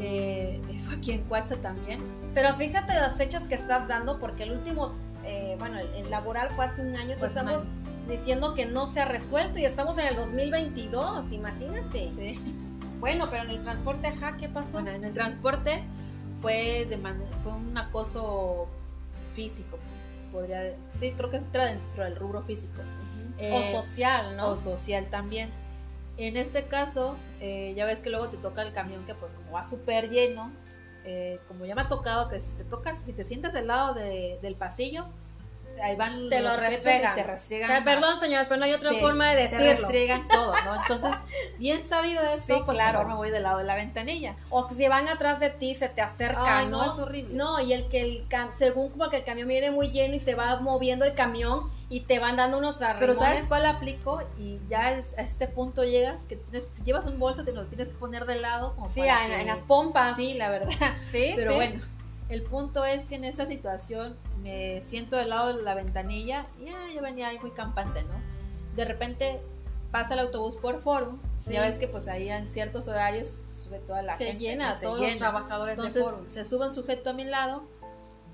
[0.00, 2.00] Eh, fue aquí en Cuatza también.
[2.34, 6.48] Pero fíjate las fechas que estás dando, porque el último, eh, bueno, el, el laboral
[6.50, 7.64] fue hace un año, Pues estamos
[8.08, 12.10] diciendo que no se ha resuelto y estamos en el 2022, imagínate.
[12.12, 12.38] Sí.
[13.00, 14.74] Bueno, pero en el transporte, ajá, ¿qué pasó?
[14.74, 15.82] Bueno, en el transporte
[16.40, 18.66] fue, de man- fue un acoso
[19.34, 19.78] físico.
[20.32, 22.80] Podría, sí, creo que entra dentro del rubro físico.
[22.80, 24.48] o Eh, social, ¿no?
[24.50, 25.50] o social también.
[26.16, 29.52] En este caso, eh, ya ves que luego te toca el camión que pues como
[29.52, 30.50] va súper lleno,
[31.04, 33.94] eh, como ya me ha tocado que si te tocas, si te sientas al lado
[33.94, 35.06] de- del pasillo,
[35.82, 37.12] ahí van Te lo los sujetos restregan.
[37.12, 37.68] y te O restregan.
[37.68, 39.70] sea, perdón, señores, pero no hay otra forma de te decirlo.
[39.88, 40.74] restregan todo, ¿no?
[40.82, 41.12] Entonces,
[41.58, 42.98] bien sabido eso, Sí, pues claro.
[43.00, 44.34] mejor me voy del lado de la ventanilla.
[44.50, 46.84] O que si van atrás de ti, se te acercan, ¿no?
[46.84, 47.34] no, es horrible.
[47.34, 50.18] No, y el que el cam- según como que el camión viene muy lleno y
[50.18, 53.18] se va moviendo el camión y te van dando unos Pero arrimones.
[53.18, 54.22] ¿sabes cuál aplico?
[54.38, 57.66] Y ya es- a este punto llegas que tienes, si llevas un bolso te lo
[57.66, 58.74] tienes que poner de lado.
[58.76, 60.16] como Sí, en, que- en las pompas.
[60.16, 60.70] Sí, la verdad.
[61.10, 61.56] sí, Pero sí.
[61.56, 61.80] bueno,
[62.32, 66.68] el punto es que en esta situación me siento del lado de la ventanilla y
[66.68, 68.14] ah, yo venía ahí muy campante, ¿no?
[68.76, 69.40] De repente
[69.90, 71.52] pasa el autobús por forum, Sí.
[71.52, 74.44] ya ves que pues ahí en ciertos horarios sube toda la se gente.
[74.44, 74.74] llena, ¿no?
[74.76, 76.28] Se todos los trabajadores de Entonces forum.
[76.28, 77.64] se sube un sujeto a mi lado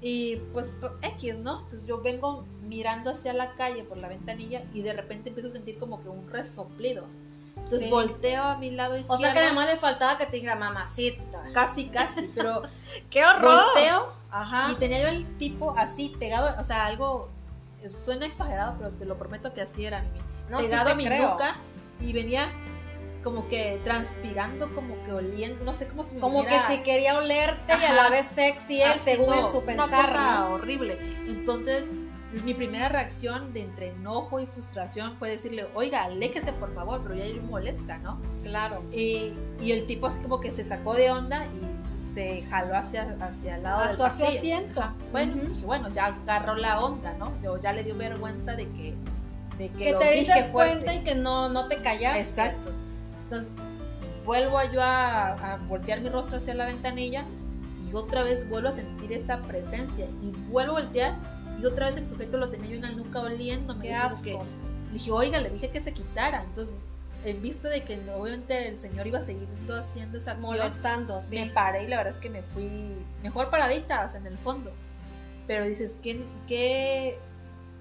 [0.03, 1.61] y pues X, ¿no?
[1.63, 5.53] Entonces yo vengo mirando hacia la calle por la ventanilla y de repente empiezo a
[5.53, 7.05] sentir como que un resoplido.
[7.69, 7.91] Entonces Sí.
[7.91, 9.23] volteo a mi lado O izquierdo.
[9.23, 11.43] sea que además le faltaba que te dijera mamacita.
[11.53, 12.63] Casi, casi, pero
[13.11, 13.65] ¡Qué horror!
[13.75, 14.71] volteo Ajá.
[14.73, 17.29] y tenía yo el tipo así pegado, o sea, algo
[17.83, 20.09] eh, suena exagerado, pero te lo prometo que así era mi
[20.49, 21.31] No, pegado a mi creo.
[21.31, 21.57] nuca
[22.01, 22.49] y venía
[23.23, 27.19] como que transpirando, como que oliendo, no sé cómo se me Como que si quería
[27.19, 30.55] olerte y a la vez sexy él, según no, en su una pensar, cosa ¿no?
[30.55, 30.99] horrible.
[31.27, 31.91] Entonces,
[32.45, 37.15] mi primera reacción de entre enojo y frustración fue decirle, oiga, aléjese por favor, pero
[37.15, 38.21] ya yo molesta, ¿no?
[38.43, 38.83] Claro.
[38.93, 43.17] Y, y el tipo así como que se sacó de onda y se jaló hacia,
[43.21, 44.81] hacia el lado del su asiento.
[44.83, 44.95] Ajá.
[45.11, 47.33] Bueno, dije, bueno, ya agarró la onda, ¿no?
[47.43, 48.95] Yo ya le dio vergüenza de que,
[49.57, 50.85] de que, Que lo te dices fuerte.
[50.85, 52.19] cuenta y que no, no te callas.
[52.19, 52.71] Exacto.
[53.25, 53.57] Entonces,
[54.25, 57.25] vuelvo yo a, a voltear mi rostro hacia la ventanilla
[57.91, 61.17] y otra vez vuelvo a sentir esa presencia y vuelvo a voltear
[61.61, 63.79] y otra vez el sujeto lo tenía yo en la nuca oliendo.
[63.81, 64.23] Qué asco.
[64.23, 66.43] Que, le dije, oiga, le dije que se quitara.
[66.45, 66.83] Entonces,
[67.25, 71.35] en vista de que obviamente el señor iba a seguir haciendo esa acción, Molestando, sí.
[71.37, 72.71] me paré y la verdad es que me fui
[73.23, 74.71] mejor paradita, o sea, en el fondo.
[75.47, 77.19] Pero dices, ¿qué, qué,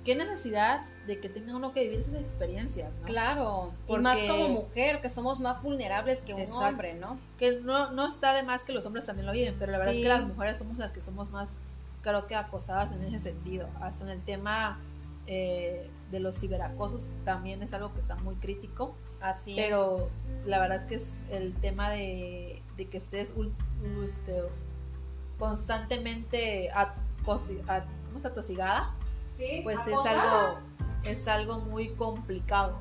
[0.04, 3.06] qué necesidad de que tenga uno que vivir esas experiencias, ¿no?
[3.06, 3.72] Claro.
[3.86, 6.66] Y Porque- más como mujer, que somos más vulnerables que un Exacto.
[6.66, 7.18] hombre, ¿no?
[7.38, 9.94] Que no, no está de más que los hombres también lo viven, pero la verdad
[9.94, 10.00] Sí.
[10.00, 11.58] es que las mujeres somos las que somos más,
[12.02, 13.68] creo que acosadas en ese sentido.
[13.82, 14.80] Hasta en el tema
[15.28, 18.96] eh, de los ciberacosos también es algo que está muy crítico.
[19.20, 20.10] Así Pero
[20.46, 23.34] la verdad es que es el tema de, de que estés
[24.06, 24.44] este,
[25.40, 28.92] constantemente acosi- a- ¿cómo se atosigada.
[29.38, 30.60] Sí, pues es algo,
[31.04, 32.80] es algo muy complicado.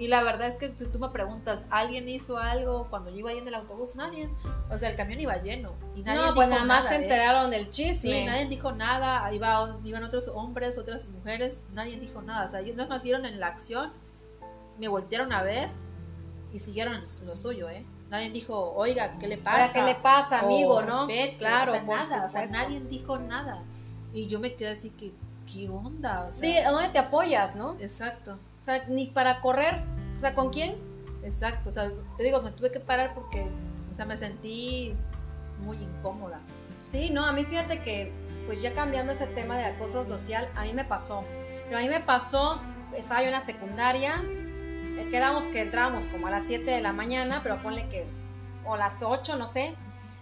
[0.00, 3.30] Y la verdad es que si tú me preguntas, ¿alguien hizo algo cuando yo iba
[3.30, 3.94] ahí en el autobús?
[3.96, 4.30] Nadie.
[4.70, 5.74] O sea, el camión iba lleno.
[5.94, 7.02] Y nadie No, pues dijo nada más nada, se ¿eh?
[7.02, 8.10] enteraron del chisme.
[8.10, 12.60] Sí, nadie dijo nada, iba- iban otros hombres, otras mujeres, nadie dijo nada, o sea,
[12.60, 13.92] ellos más vieron en la acción,
[14.78, 15.68] me voltearon a ver
[16.50, 17.84] y siguieron lo suyo, ¿eh?
[18.08, 19.58] Nadie dijo, oiga, ¿qué le pasa?
[19.64, 21.06] Oiga, ¿qué le pasa, amigo, O no?
[21.06, 23.62] respete, Claro, o sea, por nada, o sea, nadie dijo nada.
[24.14, 25.12] Y yo me quedé así que,
[25.52, 26.22] ¿qué onda?
[26.28, 27.76] O sea, Sí, ¿a dónde te apoyas, no?
[27.78, 28.38] Exacto.
[28.70, 29.82] Sea, ni para correr
[30.16, 30.76] O sea, ¿con quién?
[31.24, 33.46] Exacto, o sea, te digo, me tuve que parar porque,
[33.90, 34.94] o sea, me sentí
[35.58, 36.40] muy incómoda.
[36.80, 38.12] Sí, no, a mí fíjate que,
[38.46, 41.24] pues ya cambiando ese tema de acoso social, a mí me pasó.
[41.66, 42.60] Pero a mí me pasó,
[42.96, 46.92] estaba yo en la secundaria, eh, quedamos que entrábamos como a las 7 de la
[46.92, 48.06] mañana, pero ponle que,
[48.64, 49.74] o las 8, no sé.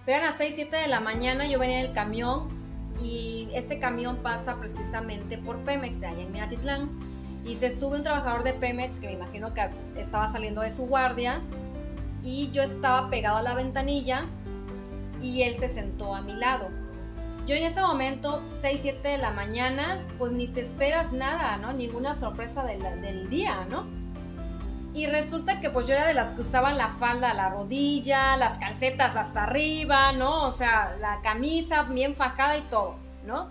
[0.04, 2.48] Pero eran las 6, 7 de la mañana, yo venía en el camión
[3.02, 7.17] y ese camión pasa precisamente por Pemex, de allá en Minatitlán.
[7.44, 10.86] Y se sube un trabajador de Pemex que me imagino que estaba saliendo de su
[10.86, 11.40] guardia.
[12.22, 14.26] Y yo estaba pegado a la ventanilla
[15.22, 16.68] y él se sentó a mi lado.
[17.46, 21.72] Yo en ese momento, 6, 7 de la mañana, pues ni te esperas nada, ¿no?
[21.72, 23.86] Ninguna sorpresa del día, ¿no?
[24.92, 28.36] Y resulta que pues yo era de las que usaban la falda a la rodilla,
[28.36, 30.42] las calcetas hasta arriba, ¿no?
[30.42, 33.48] O sea, la camisa bien fajada y todo, ¿no?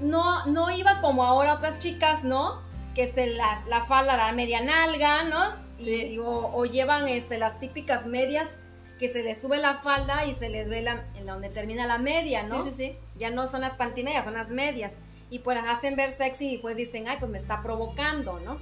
[0.00, 2.60] No, no iba como ahora otras chicas, ¿no?
[2.98, 5.52] Que se la, la falda la media nalga, ¿no?
[5.78, 6.18] Sí.
[6.20, 8.48] o, llevan este, las típicas medias
[8.98, 11.98] que se les sube la falda y se les ve la, en donde termina la
[11.98, 12.64] media, ¿no?
[12.64, 12.96] Sí, sí, sí.
[13.14, 14.94] Ya no son las pantimedias, son las medias.
[15.30, 18.58] Y pues las hacen ver sexy y pues dicen, ay, pues me está provocando, ¿no?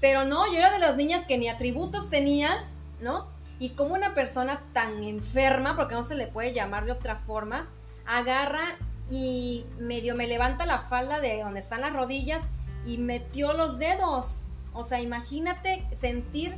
[0.00, 2.68] Pero no, yo era de las niñas que ni atributos tenía,
[3.00, 3.28] ¿no?
[3.60, 7.68] Y como una persona tan enferma, porque no se le puede llamar de otra forma,
[8.06, 8.76] agarra
[9.08, 12.42] y medio me levanta la falda de donde están las rodillas
[12.88, 14.40] y metió los dedos.
[14.72, 16.56] O sea, imagínate sentir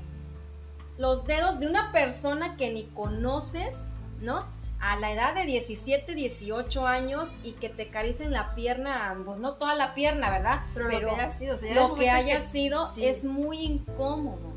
[0.96, 3.88] los dedos de una persona que ni conoces,
[4.20, 4.46] ¿no?
[4.80, 9.54] a la edad de 17, 18 años y que te caricen la pierna, pues no
[9.54, 10.62] toda la pierna, ¿verdad?
[10.72, 14.54] Pero, lo que haya sido, lo que haya sido es muy incómodo.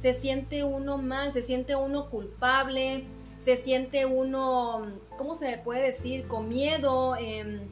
[0.00, 3.04] Se siente uno mal, se siente uno culpable,
[3.38, 4.86] se siente uno,
[5.18, 6.26] ¿cómo se puede decir?
[6.28, 7.68] Con miedo, em,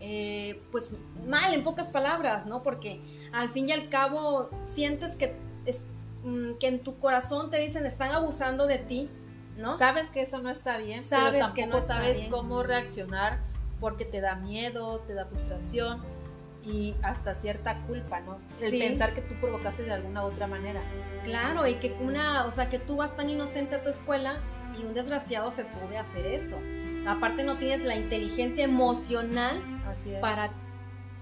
[0.00, 0.92] eh, pues
[1.26, 2.62] mal en pocas palabras, ¿no?
[2.62, 3.00] Porque
[3.32, 5.36] al fin y al cabo sientes que,
[6.24, 9.10] mm, que en tu corazón te dicen están abusando de ti
[9.78, 13.38] Sabes que eso no está bien, sabes pero tampoco que no sabes cómo reaccionar
[13.78, 16.00] porque te da miedo, te da frustración
[16.62, 18.38] y hasta cierta culpa, ¿no?
[18.60, 20.82] El pensar que tú provocaste de alguna u otra manera.
[21.24, 24.38] Claro, y que una, o sea, que tú vas tan inocente a tu escuela
[24.78, 26.56] y un desgraciado se sube a hacer eso.
[27.06, 29.60] Aparte no tienes la inteligencia emocional
[30.20, 30.50] para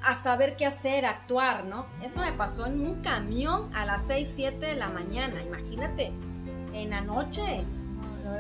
[0.03, 1.87] a saber qué hacer, actuar, ¿no?
[2.03, 6.13] Eso me pasó en un camión a las 6, 7 de la mañana, imagínate,
[6.73, 7.65] en la noche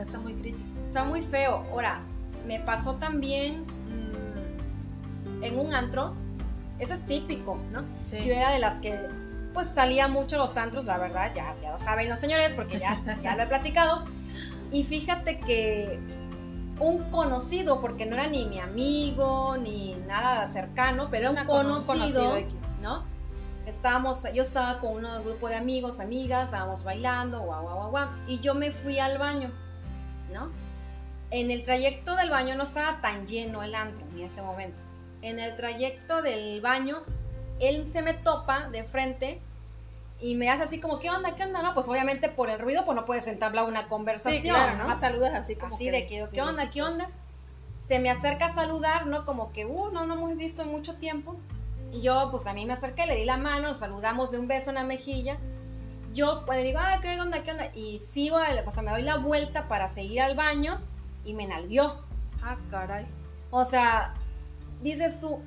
[0.01, 0.65] está muy crítico.
[0.87, 1.65] Está muy feo.
[1.71, 2.01] Ahora,
[2.47, 6.15] me pasó también mm, en un antro.
[6.79, 7.85] Eso es típico, ¿no?
[8.11, 8.97] Yo era de las que
[9.53, 13.01] pues salía mucho los antros, la verdad, ya, ya lo saben los señores, porque ya,
[13.23, 14.05] ya lo he platicado.
[14.71, 15.99] Y fíjate que
[16.81, 22.39] un conocido, porque no era ni mi amigo, ni nada cercano, pero era un conocido,
[22.83, 23.05] ¿no?
[23.67, 28.09] Estábamos, yo estaba con un grupo de amigos, amigas, estábamos bailando, guau, guau, guau, guau,
[28.27, 29.51] y yo me fui al baño.
[30.33, 30.51] ¿no?
[31.31, 34.81] En el trayecto del baño no estaba tan lleno el antro en ese momento.
[35.21, 37.03] En el trayecto del baño,
[37.61, 39.43] él se me topa de frente
[40.21, 41.35] y me hace así como, ¿qué onda?
[41.35, 41.63] ¿Qué onda?
[41.63, 44.85] No, pues obviamente por el ruido, pues no puedes entablar una conversación, sí, claro, ¿no?
[44.87, 46.71] Más saludas así como así de que, ¿qué onda?
[46.71, 47.09] ¿Qué onda?
[47.79, 49.25] Se me acerca a saludar, ¿no?
[49.25, 51.37] Como que, uh, no, no hemos visto en mucho tiempo.
[51.93, 54.71] Y yo, pues a mí me acerqué, le di la mano, saludamos de un beso
[54.71, 55.39] en la mejilla
[56.15, 57.43] yo pues digo, ah, ¿qué onda?
[57.43, 57.71] ¿Qué onda?
[57.75, 60.81] Y sigo, o sea, me doy la vuelta para seguir al baño
[61.25, 62.03] y me nalguió.
[62.43, 63.07] Ah, caray.
[63.51, 64.15] O sea,
[64.83, 65.41] dices tú,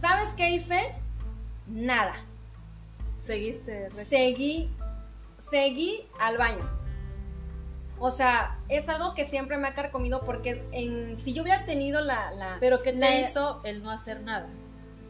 [0.00, 0.94] ¿sabes qué hice?
[1.66, 2.14] Nada.
[3.22, 3.90] Seguiste.
[4.08, 4.70] Seguí,
[5.38, 6.68] seguí al baño.
[7.98, 12.00] O sea, es algo que siempre me ha carcomido porque en, si yo hubiera tenido
[12.00, 12.32] la...
[12.32, 14.48] la ¿Pero qué te hizo el no hacer nada?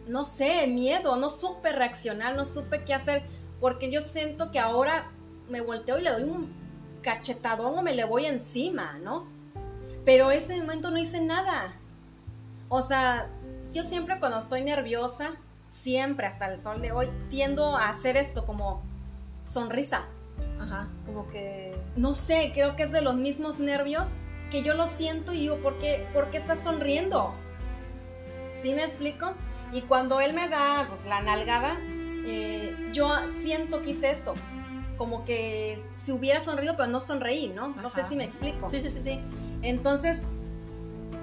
[0.06, 3.22] No sé, el miedo, no supe reaccionar, no supe qué hacer
[3.60, 5.10] porque yo siento que ahora
[5.48, 6.52] me volteo y le doy un
[7.00, 9.26] cachetadón o me le voy encima, ¿no?
[10.04, 11.72] Pero ese momento no hice nada.
[12.68, 13.30] O sea,
[13.72, 15.36] yo siempre cuando estoy nerviosa,
[15.82, 18.82] siempre hasta el sol de hoy, tiendo a hacer esto como
[19.44, 20.04] sonrisa.
[20.60, 21.76] Ajá, como que...
[21.96, 24.10] No sé, creo que es de los mismos nervios
[24.50, 27.34] que yo lo siento y digo, ¿por qué, ¿por qué estás sonriendo?
[28.60, 29.34] ¿Sí me explico?
[29.72, 31.78] Y cuando él me da pues, la nalgada,
[32.26, 34.34] eh, yo siento que hice esto.
[34.98, 37.68] Como que si hubiera sonrido, pero no sonreí, ¿no?
[37.68, 38.70] No sé si me explico.
[38.70, 39.20] Sí, sí, sí, sí.
[39.62, 40.22] Entonces,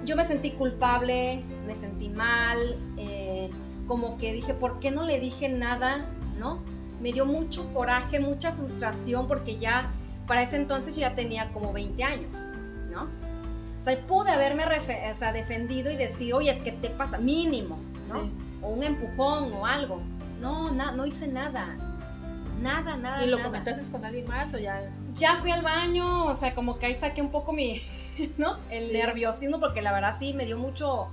[0.04, 3.50] yo me sentí culpable, me sentí mal, eh,
[3.90, 6.06] como que dije, ¿por qué no le dije nada?
[6.38, 6.60] ¿No?
[7.00, 9.90] Me dio mucho coraje, mucha frustración, porque ya,
[10.28, 12.32] para ese entonces yo ya tenía como 20 años,
[12.88, 13.08] ¿no?
[13.80, 14.64] O sea, pude haberme
[15.32, 18.30] defendido y decir, oye, es que te pasa, mínimo, ¿no?
[18.62, 20.00] O un empujón o algo.
[20.40, 21.76] No, no hice nada.
[22.62, 23.24] Nada, nada.
[23.24, 23.48] ¿Y lo nada.
[23.48, 24.88] comentaste con alguien más o ya?
[25.16, 27.82] Ya fui al baño, o sea, como que ahí saqué un poco mi,
[28.38, 28.58] ¿no?
[28.70, 28.92] El Sí.
[28.92, 31.08] nerviosismo, porque la verdad sí me dio mucho,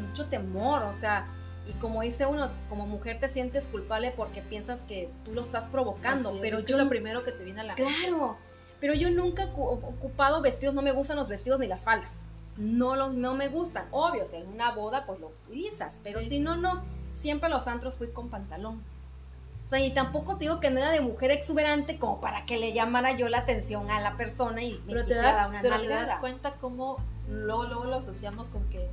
[0.00, 1.26] mucho temor, o sea,
[1.68, 5.68] y como dice uno, como mujer te sientes culpable porque piensas que tú lo estás
[5.68, 7.92] provocando, Así pero es yo es lo primero que te viene a la mente.
[8.08, 8.36] Claro,
[8.80, 12.22] pero yo nunca ocupado vestidos, no me gustan los vestidos ni las faldas.
[12.56, 13.86] No, los, no me gustan.
[13.92, 16.28] Obvio, si en una boda pues lo utilizas, pero Sí.
[16.28, 16.82] si no, no.
[17.12, 18.82] Siempre a los antros fui con pantalón.
[19.64, 22.58] O sea, y tampoco te digo que no era de mujer exuberante como para que
[22.58, 25.62] le llamara yo la atención a la persona y me Pero te das, dar una
[25.62, 26.98] pero te das cuenta cómo
[27.28, 28.90] luego, luego lo asociamos con que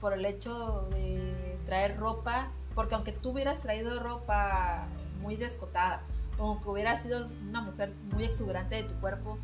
[0.00, 4.86] por el hecho de traer ropa, porque aunque tú hubieras traído ropa
[5.20, 6.02] muy descotada,
[6.38, 9.38] o que hubieras sido una mujer muy exuberante de tu cuerpo,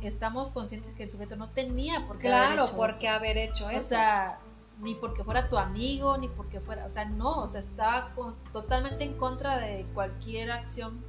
[0.00, 3.08] estamos conscientes que el sujeto no tenía por qué haber Claro, hecho ¿por eso.
[3.10, 3.78] haber hecho eso?
[3.80, 4.38] O sea,
[4.80, 8.12] ni porque fuera tu amigo, ni porque fuera, o sea, no, o sea, estaba
[8.52, 11.04] totalmente en contra de cualquier acción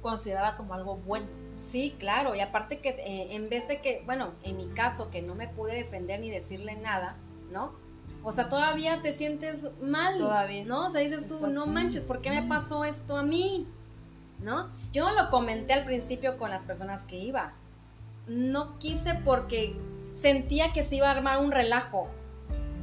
[0.00, 1.26] considerada como algo bueno.
[1.56, 5.20] Sí, claro, y aparte que eh, en vez de que, bueno, en mi caso, que
[5.20, 7.16] no me pude defender ni decirle nada,
[7.50, 7.72] ¿no?
[8.24, 10.64] O sea, todavía te sientes mal, Todavía.
[10.64, 10.86] ¿no?
[10.88, 11.48] O sea, dices tú, Exacto.
[11.54, 13.66] no manches, ¿por qué me pasó esto a mí?
[14.40, 14.68] ¿No?
[14.92, 17.52] Yo no lo comenté al principio con las personas que iba.
[18.26, 19.76] No quise porque
[20.14, 22.08] sentía que se iba a armar un relajo.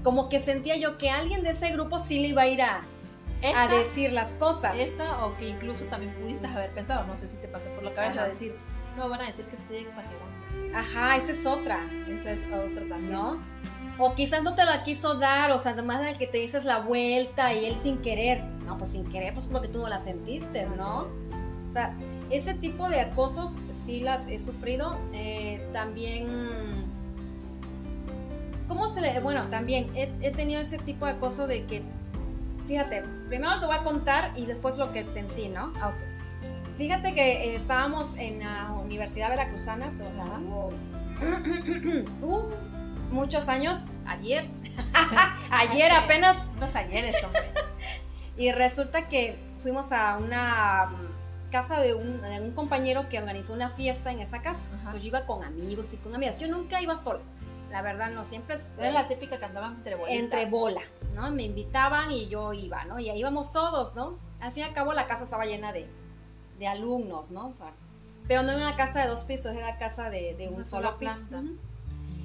[0.04, 2.78] Como que sentía yo que alguien de ese grupo sí le iba a ir a,
[2.78, 4.76] a Esa- decir las cosas.
[4.78, 7.94] Esa o que incluso también pudiste haber pensado, no sé si te pasó por la
[7.94, 8.30] cabeza, Ajá.
[8.30, 8.56] decir,
[8.98, 10.20] no van a decir que estoy exagerando.
[10.76, 11.80] Ajá, esa es otra.
[12.08, 13.12] Esa es otra también.
[13.12, 13.40] ¿no?
[14.00, 16.80] O quizás no te la quiso dar, o sea, además de que te dices la
[16.80, 18.44] vuelta y él sin querer.
[18.66, 21.08] No, pues sin querer, pues porque tú no la sentiste, ¿no?
[21.70, 21.96] O sea,
[22.30, 24.98] ese tipo de acosos sí las he sufrido.
[25.14, 26.28] Eh, también.
[28.68, 29.20] ¿Cómo se le.?
[29.20, 31.84] Bueno, también he, he tenido ese tipo de acoso de que.
[32.68, 35.74] Fíjate, primero te voy a contar y después lo que sentí, ¿no?
[35.82, 36.20] Ah, ok.
[36.78, 40.40] Fíjate que eh, estábamos en la Universidad Veracruzana, o sea,
[42.22, 42.44] uh,
[43.12, 44.48] muchos años, ayer,
[45.52, 47.42] ayer apenas, Unos ayeres, hombre.
[48.38, 53.54] y resulta que fuimos a una mm, casa de un, de un compañero que organizó
[53.54, 54.62] una fiesta en esa casa.
[54.82, 54.92] Ajá.
[54.92, 56.38] Pues yo iba con amigos y con amigas.
[56.38, 57.20] Yo nunca iba sola,
[57.72, 60.20] la verdad no, siempre Era la típica que andaban entre bolitas.
[60.24, 60.82] entre bola,
[61.14, 61.32] ¿no?
[61.32, 63.00] Me invitaban y yo iba, ¿no?
[63.00, 64.18] Y ahí íbamos todos, ¿no?
[64.40, 65.88] Al fin y al cabo la casa estaba llena de,
[66.58, 67.48] de alumnos, ¿no?
[67.50, 67.72] O sea,
[68.28, 70.98] Pero no era una casa de dos pisos, era casa de, de un Una solo
[70.98, 71.14] piso.
[71.30, 71.52] planta.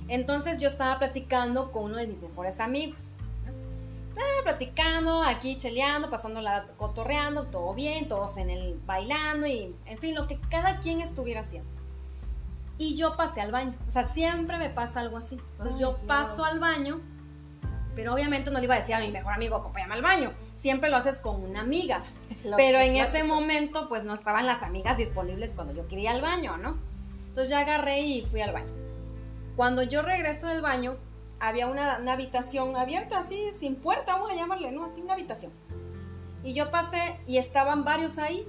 [0.09, 3.11] Entonces yo estaba platicando con uno de mis mejores amigos.
[3.47, 3.53] ¿no?
[4.11, 10.15] Estaba platicando, aquí cheleando, pasándola, cotorreando, todo bien, todos en el bailando y, en fin,
[10.15, 11.69] lo que cada quien estuviera haciendo.
[12.77, 13.75] Y yo pasé al baño.
[13.89, 15.37] O sea, siempre me pasa algo así.
[15.53, 16.01] Entonces Ay, yo Dios.
[16.07, 17.01] paso al baño,
[17.95, 20.33] pero obviamente no le iba a decir a mi mejor amigo, acompáñame al baño.
[20.57, 22.03] Siempre lo haces con una amiga.
[22.57, 26.23] Pero en ese momento, pues no estaban las amigas disponibles cuando yo quería ir al
[26.23, 26.79] baño, ¿no?
[27.29, 28.84] Entonces ya agarré y fui al baño.
[29.57, 30.97] Cuando yo regreso del baño,
[31.39, 34.85] había una, habitación abierta, así, sin puerta, vamos a llamarle, ¿no?
[34.85, 35.53] Así, una habitación.
[36.43, 38.47] Y yo pasé y estaban varios ahí.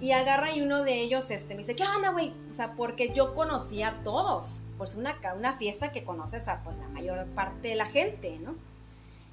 [0.00, 2.34] Y agarra y uno de ellos este, me dice, ¿qué onda, güey?
[2.50, 4.60] O sea, porque yo conocía a todos.
[4.76, 8.56] Pues una, una fiesta que conoces a pues, la mayor parte de la gente, ¿no?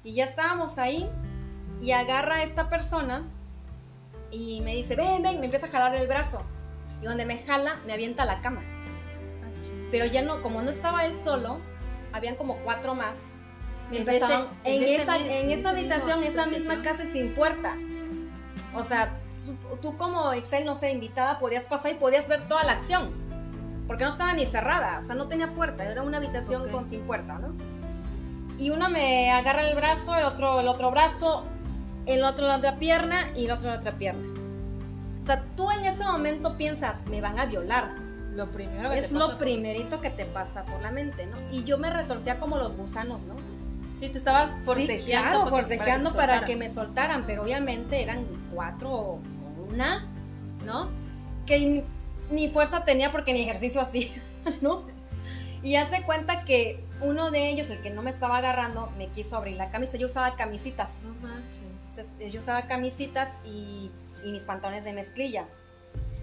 [0.04, 1.10] Y ya estábamos ahí
[1.82, 3.28] y agarra a esta persona
[4.30, 6.42] y me dice, ven, ven, me empieza a jalar el brazo.
[7.02, 8.62] Y donde me jala, me avienta la cama.
[9.90, 11.58] Pero ya no, como no estaba él solo,
[12.12, 13.18] habían como cuatro más.
[13.92, 17.76] Empezaron, en, en esa, en en esa habitación, esa misma casa sin puerta.
[18.74, 22.62] O sea, tú, tú como Excel, no sé, invitada, podías pasar y podías ver toda
[22.64, 23.10] la acción.
[23.88, 26.70] Porque no estaba ni cerrada, o sea, no tenía puerta, era una habitación Ok.
[26.70, 27.52] con sin puerta, ¿no?
[28.56, 31.44] Y uno me agarra el brazo, el otro el otro brazo,
[32.06, 34.28] el otro la otra pierna y el otro la otra pierna.
[35.20, 37.90] O sea, tú en ese momento piensas, me van a violar.
[38.34, 41.36] Lo primero que Es te lo pasa- primerito que te pasa por la mente, ¿no?
[41.50, 43.34] Y yo me retorcía como los gusanos, ¿no?
[43.98, 45.28] Sí, tú estabas Sí, forcejeando.
[45.30, 48.24] claro, porque- forcejeando para que me soltaran, pero obviamente eran
[48.54, 49.20] cuatro o
[49.68, 50.08] una,
[50.64, 50.88] ¿no?
[51.46, 51.84] Que
[52.30, 54.12] ni, fuerza tenía porque ni ejercicio así,
[54.62, 54.84] ¿no?
[55.62, 59.08] Y haz de cuenta que uno de ellos, el que no me estaba agarrando, me
[59.08, 59.98] quiso abrir la camisa.
[59.98, 61.02] Yo usaba camisitas.
[61.02, 61.62] No manches.
[61.90, 63.90] Entonces, yo usaba camisitas y,
[64.24, 65.46] y mis pantalones de mezclilla.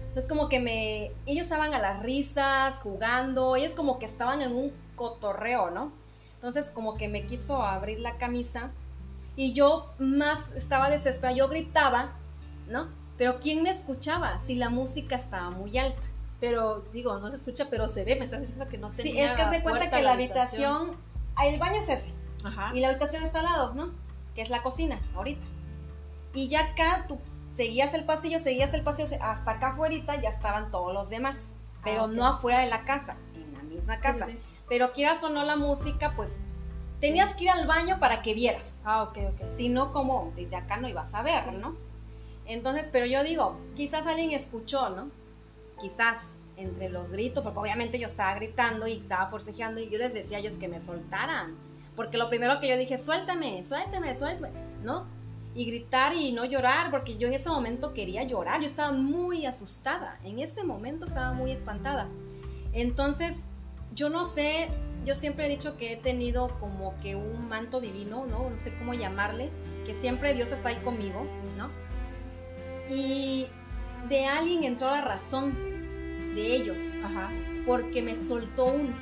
[0.08, 1.12] Entonces como que me...
[1.26, 5.92] Ellos estaban a las risas, jugando, ellos como que estaban en un cotorreo, ¿no?
[6.34, 8.70] Entonces como que me quiso abrir la camisa
[9.36, 12.12] y yo más estaba desesperada, yo gritaba,
[12.68, 12.88] ¿no?
[13.16, 16.02] Pero ¿quién me escuchaba si la música estaba muy alta?
[16.40, 18.16] Pero digo, no se escucha, pero se ve.
[18.16, 20.96] Me estás diciendo que no tenía Sí, es que se cuenta que la habitación,
[21.44, 22.12] el baño es ese,
[22.44, 22.72] Ajá.
[22.74, 23.92] y la habitación está al lado, ¿no?
[24.34, 25.44] Que es la cocina, ahorita.
[26.34, 27.18] Y ya acá tú
[27.58, 31.50] seguías el pasillo, seguías el pasillo, hasta acá afuera ya estaban todos los demás,
[31.82, 32.12] pero Ah, ok.
[32.12, 34.26] no afuera de la casa, en la misma casa.
[34.26, 34.38] Sí, sí.
[34.68, 36.38] Pero quieras o no la música, pues
[37.00, 38.78] tenías que ir al baño para que vieras.
[38.84, 39.50] Ah, ok, ok.
[39.50, 41.56] Si no, como desde acá no ibas a ver, Sí.
[41.60, 41.76] ¿no?
[42.46, 45.10] Entonces, pero yo digo, quizás alguien escuchó, ¿no?
[45.80, 50.14] Quizás entre los gritos, porque obviamente yo estaba gritando y estaba forcejeando y yo les
[50.14, 51.56] decía a ellos que me soltaran.
[51.96, 54.52] Porque lo primero que yo dije, suéltame, suéltame, suéltame,
[54.84, 55.06] ¿no?
[55.58, 59.44] Y gritar y no llorar, porque yo en ese momento quería llorar, yo estaba muy
[59.44, 62.06] asustada, en ese momento estaba muy espantada.
[62.72, 63.38] Entonces,
[63.92, 64.68] yo no sé,
[65.04, 68.48] yo siempre he dicho que he tenido como que un manto divino, ¿no?
[68.48, 69.50] No sé cómo llamarle,
[69.84, 71.70] que siempre Dios está ahí conmigo, ¿no?
[72.88, 73.48] Y
[74.08, 75.54] de alguien entró la razón
[76.36, 77.32] de ellos, Ajá.
[77.66, 78.94] porque me soltó uno.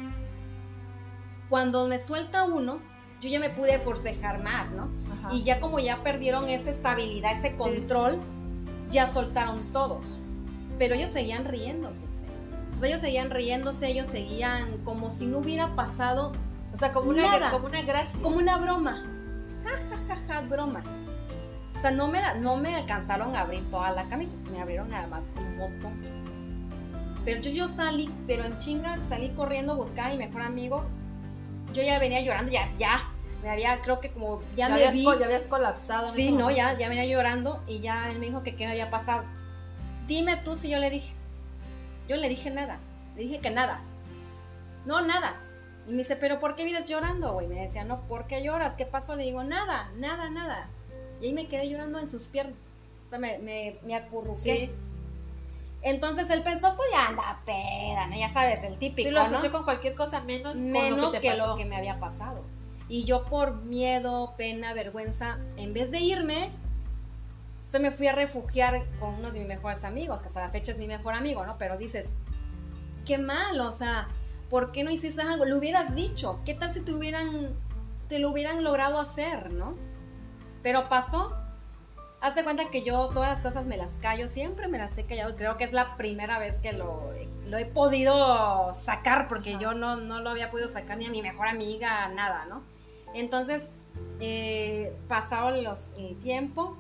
[1.51, 2.81] Cuando me suelta uno,
[3.21, 4.89] yo ya me pude forcejar más, ¿no?
[5.27, 5.35] Ajá.
[5.35, 8.21] Y ya como ya perdieron esa estabilidad, ese control,
[8.91, 10.05] ya soltaron todos.
[10.79, 12.05] Pero ellos seguían riéndose.
[12.77, 16.33] O sea, ellos seguían riéndose, ellos seguían como si no hubiera pasado
[16.75, 18.21] O sea, como una, como una gracia.
[18.23, 19.05] como una broma.
[19.65, 20.83] Ja, ja, ja, ja, broma.
[21.77, 25.07] O sea, no me, no me alcanzaron a abrir toda la camisa, me abrieron nada
[25.07, 26.01] más un botón.
[27.25, 30.85] Pero yo, yo salí, pero en chinga salí corriendo a buscar a mi mejor amigo.
[31.73, 33.11] Yo ya venía llorando, ya, ya.
[33.47, 35.05] Me había, creo que como ya, Ya, me habías, vi.
[35.05, 36.09] ya habías colapsado.
[36.09, 38.65] en Sí, ese no, ya, ya venía llorando y ya él me dijo que qué
[38.67, 39.23] me había pasado.
[40.09, 41.15] Dime tú si yo le dije.
[42.09, 42.81] Yo le dije nada.
[43.15, 43.83] Le dije que nada.
[44.85, 45.37] No, nada.
[45.87, 47.47] Y me dice, pero ¿por qué vienes llorando, güey?
[47.47, 48.75] Me decía, no, ¿por qué lloras?
[48.75, 49.15] ¿Qué pasó?
[49.15, 50.69] Le digo, nada, nada, nada.
[51.21, 52.57] Y ahí me quedé llorando en sus piernas.
[53.07, 54.41] O sea, me, me, me acurruqué.
[54.41, 54.71] Sí,
[55.83, 58.17] Entonces él pensó, pues ya anda peda, ¿no?
[58.19, 59.27] Ya sabes, el típico, sí, lo ¿no?
[59.27, 61.47] asoció con cualquier cosa menos, con menos lo que, que, te pasó.
[61.53, 62.43] lo que me había pasado.
[62.89, 66.51] Y yo por miedo, pena, vergüenza, en vez de irme,
[67.67, 70.73] se me fui a refugiar con uno de mis mejores amigos, que hasta la fecha
[70.73, 71.59] es mi mejor amigo, ¿no?
[71.59, 72.09] Pero dices,
[73.05, 74.09] qué mal, o sea,
[74.49, 75.45] ¿por qué no hiciste algo?
[75.45, 77.57] Lo hubieras dicho, ¿qué tal si te hubieran,
[78.09, 79.75] te lo hubieran logrado hacer, ¿no?
[80.63, 81.35] Pero pasó.
[82.21, 85.37] Hazte cuenta que yo todas las cosas me las callo, siempre me las he callado.
[85.37, 87.13] Creo que es la primera vez que lo,
[87.47, 89.61] lo he podido sacar, porque Ajá.
[89.61, 92.63] yo no, no lo había podido sacar ni a mi mejor amiga, nada, ¿no?
[93.15, 93.69] Entonces,
[94.21, 96.77] eh, pasado los, el tiempo,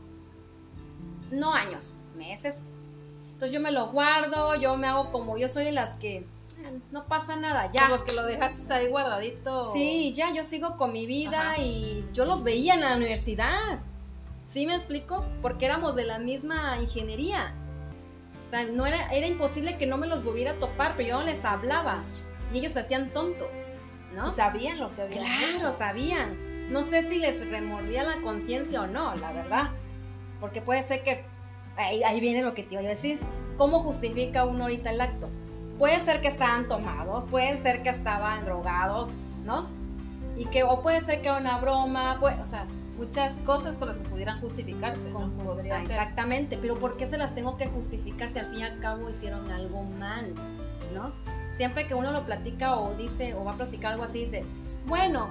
[1.31, 2.59] no años, meses.
[3.33, 6.27] Entonces yo me lo guardo, yo me hago como yo soy de las que
[6.65, 7.89] "Ah, no pasa nada, ya.
[7.91, 9.73] Como que lo dejaste ahí guardadito.
[9.73, 11.61] Sí, ya yo sigo con mi vida Ajá.
[11.61, 13.81] y yo los veía en la universidad.
[14.49, 15.25] ¿Sí me explico?
[15.43, 17.53] Porque éramos de la misma ingeniería.
[18.47, 21.19] O sea, no era, era imposible que no me los volviera a topar, pero yo
[21.19, 22.05] no les hablaba.
[22.55, 23.49] Y ellos se hacían tontos,
[24.17, 24.31] ¿no?
[24.31, 25.73] Y sabían lo que habían Claro, hecho.
[25.73, 26.37] sabían.
[26.73, 29.71] No sé si les remordía la conciencia o no, la verdad.
[30.41, 31.25] Porque puede ser que.
[31.77, 33.21] Ahí, ahí viene lo que te iba a decir.
[33.57, 35.29] ¿Cómo justifica uno ahorita el acto?
[35.79, 39.11] Puede ser que estaban tomados, puede ser que estaban drogados,
[39.45, 39.69] ¿no?
[40.37, 43.89] Y que, o puede ser que era una broma, pues, o sea, Muchas cosas con
[43.89, 45.11] las que pudieran justificarse,
[45.45, 45.93] Podría ah, ser.
[45.93, 49.11] Exactamente, pero ¿por qué se las tengo que justificar si al fin y al cabo
[49.11, 50.33] hicieron algo mal?
[50.95, 51.13] ¿No?
[51.57, 54.45] Siempre que uno lo platica o dice, o va a platicar algo así, dice,
[54.87, 55.31] bueno,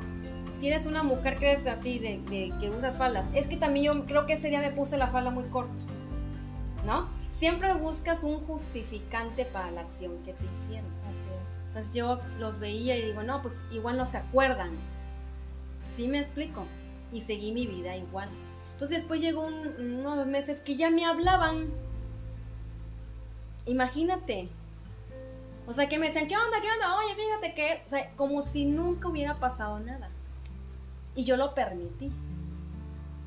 [0.59, 3.93] si eres una mujer que eres así, de, de que usas faldas, es que también
[3.93, 5.73] yo creo que ese día me puse la falda muy corta,
[6.85, 7.07] ¿no?
[7.29, 10.89] Siempre buscas un justificante para la acción que te hicieron.
[11.11, 11.61] Así es.
[11.67, 14.71] Entonces yo los veía y digo, no, pues igual no se acuerdan.
[15.97, 16.63] ¿Sí me explico?
[17.11, 18.29] Y seguí mi vida igual.
[18.71, 21.67] Entonces después llegó un- unos meses que ya me hablaban.
[23.65, 24.49] Imagínate.
[25.67, 26.61] O sea, que me decían, ¿qué onda?
[26.61, 26.95] ¿Qué onda?
[26.97, 27.81] Oye, fíjate que...
[27.85, 30.09] O sea, como si nunca hubiera pasado nada.
[31.15, 32.11] Y yo lo permití.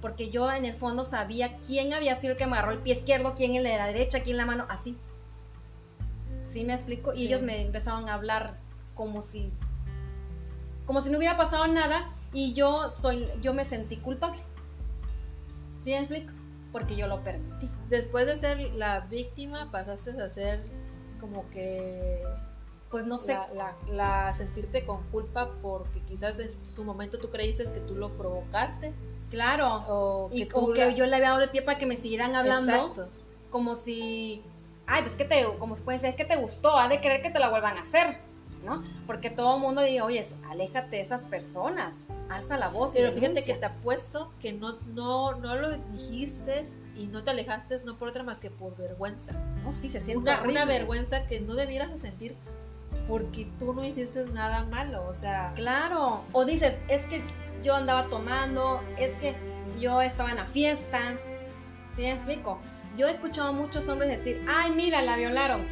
[0.01, 2.95] Porque yo en el fondo sabía quién había sido el que me agarró el pie
[2.95, 4.97] izquierdo, quién el de la derecha, quién la mano, así.
[6.49, 7.12] ¿Sí me explico?
[7.12, 7.26] Y Sí.
[7.26, 8.57] ellos me empezaron a hablar
[8.95, 9.53] como si
[10.86, 14.41] como si no hubiera pasado nada y yo soy yo me sentí culpable.
[15.84, 16.32] ¿Sí me explico?
[16.72, 17.68] Porque yo lo permití.
[17.91, 20.62] Después de ser la víctima, pasaste a ser
[21.20, 22.22] como que
[22.90, 23.76] Pues no sé, la, la-
[24.26, 28.94] la- sentirte con culpa porque quizás en su momento tú creíste que tú lo provocaste
[29.30, 29.82] claro.
[29.88, 31.96] o que, Y, o que la- yo le había dado el pie para que me
[31.96, 32.72] siguieran hablando.
[32.72, 33.08] Exacto.
[33.50, 34.42] Como si,
[34.86, 37.38] ay, pues que te, como puede ser que te gustó, ha de querer que te
[37.38, 38.18] la vuelvan a hacer,
[38.64, 38.82] ¿no?
[39.06, 42.92] Porque todo el mundo diga, oye, aléjate de esas personas, alza la voz.
[42.94, 43.60] Pero fíjate que denuncia".
[43.60, 46.66] te apuesto que no, no, no lo dijiste
[46.99, 49.32] y no te alejaste no por otra más que por vergüenza.
[49.64, 50.53] No, sí, se siente Una, horrible.
[50.53, 52.36] una vergüenza que no debieras de sentir
[53.07, 55.07] porque tú no hiciste nada malo.
[55.09, 56.24] O sea, Claro.
[56.32, 57.22] O dices, es que
[57.62, 59.34] yo andaba tomando, es que
[59.80, 61.14] yo estaba en la fiesta.
[61.96, 62.59] ¿Sí me explico?
[62.96, 65.64] yo he escuchado a muchos hombres decir, ay, mira, la violaron.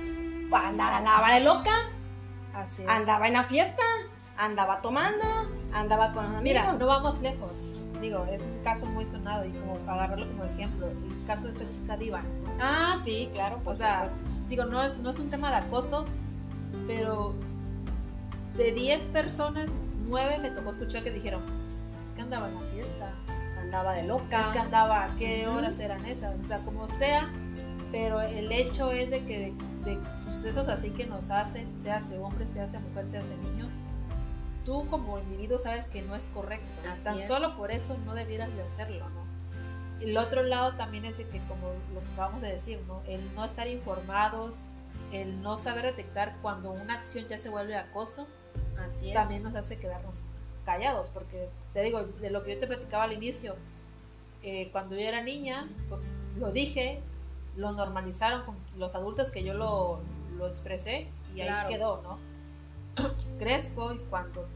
[0.53, 1.73] Andaba, andaba de loca,
[2.55, 2.89] Así es.
[2.89, 3.83] andaba en la fiesta,
[4.37, 5.25] andaba tomando,
[5.73, 6.43] andaba con los amigos.
[6.45, 7.73] Mira, no vamos lejos.
[8.07, 10.87] Digo, es un caso muy sonado y como agarrarlo como ejemplo.
[10.87, 12.23] El caso de esta chica diva.
[12.61, 15.57] Ah, sí, claro, O pues, sea, pues, digo, no es, no es un tema de
[15.57, 16.07] acoso,
[16.87, 17.35] pero
[18.57, 21.43] de 10 personas, 9 me tocó escuchar que dijeron,
[22.01, 23.13] es que andaba en la fiesta,
[23.61, 24.53] andaba de es loca.
[24.53, 26.33] que andaba, ¿a qué horas eran esas?
[26.41, 27.29] O sea, como sea,
[27.91, 29.53] pero el hecho es de que
[29.85, 33.37] de, de sucesos así que nos hacen, sea sea hombre, sea sea mujer, sea sea
[33.39, 33.69] niño,
[34.67, 36.67] tú como individuo sabes que no es correcto.
[36.93, 37.27] Así Tan es.
[37.27, 39.25] solo por eso no debieras de hacerlo, ¿no?
[40.01, 43.01] El otro lado también es de que, como lo que acabamos de decir, ¿no?
[43.09, 44.57] El no estar informados,
[45.13, 48.27] el no saber detectar cuando una acción ya se vuelve acoso,
[48.79, 49.15] Así es.
[49.15, 50.21] también nos hace quedarnos
[50.67, 53.55] callados, porque te digo, de lo que yo te platicaba al inicio,
[54.43, 57.01] eh, cuando yo era niña, pues lo dije,
[57.57, 60.01] lo normalizaron con los adultos que yo lo,
[60.37, 61.69] lo expresé y Claro.
[61.69, 62.19] ahí quedó, ¿no?
[63.39, 64.47] Crezco y cuando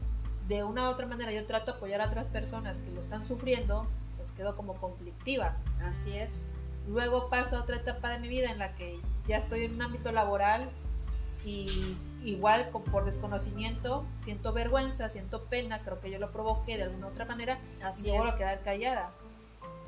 [0.47, 3.23] de una u otra manera yo trato de apoyar a otras personas que lo están
[3.23, 3.87] sufriendo,
[4.17, 5.55] pues quedo como conflictiva.
[5.81, 6.45] Así es.
[6.87, 9.81] Luego paso a otra etapa de mi vida en la que ya estoy en un
[9.83, 10.67] ámbito laboral
[11.45, 17.07] y igual por desconocimiento siento vergüenza, siento pena, creo que yo lo provoqué de alguna
[17.07, 19.11] otra manera Así y me vuelvo a quedar callada.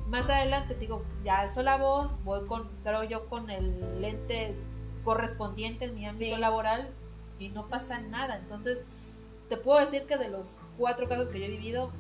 [0.08, 4.56] Más adelante digo, ya alzo la voz, voy con, creo yo, con el lente
[5.04, 6.42] correspondiente en mi ámbito Sí.
[6.42, 6.90] laboral
[7.44, 8.38] y no pasa nada.
[8.38, 8.84] Entonces,
[9.50, 11.92] te puedo decir que de los cuatro casos que yo he vivido,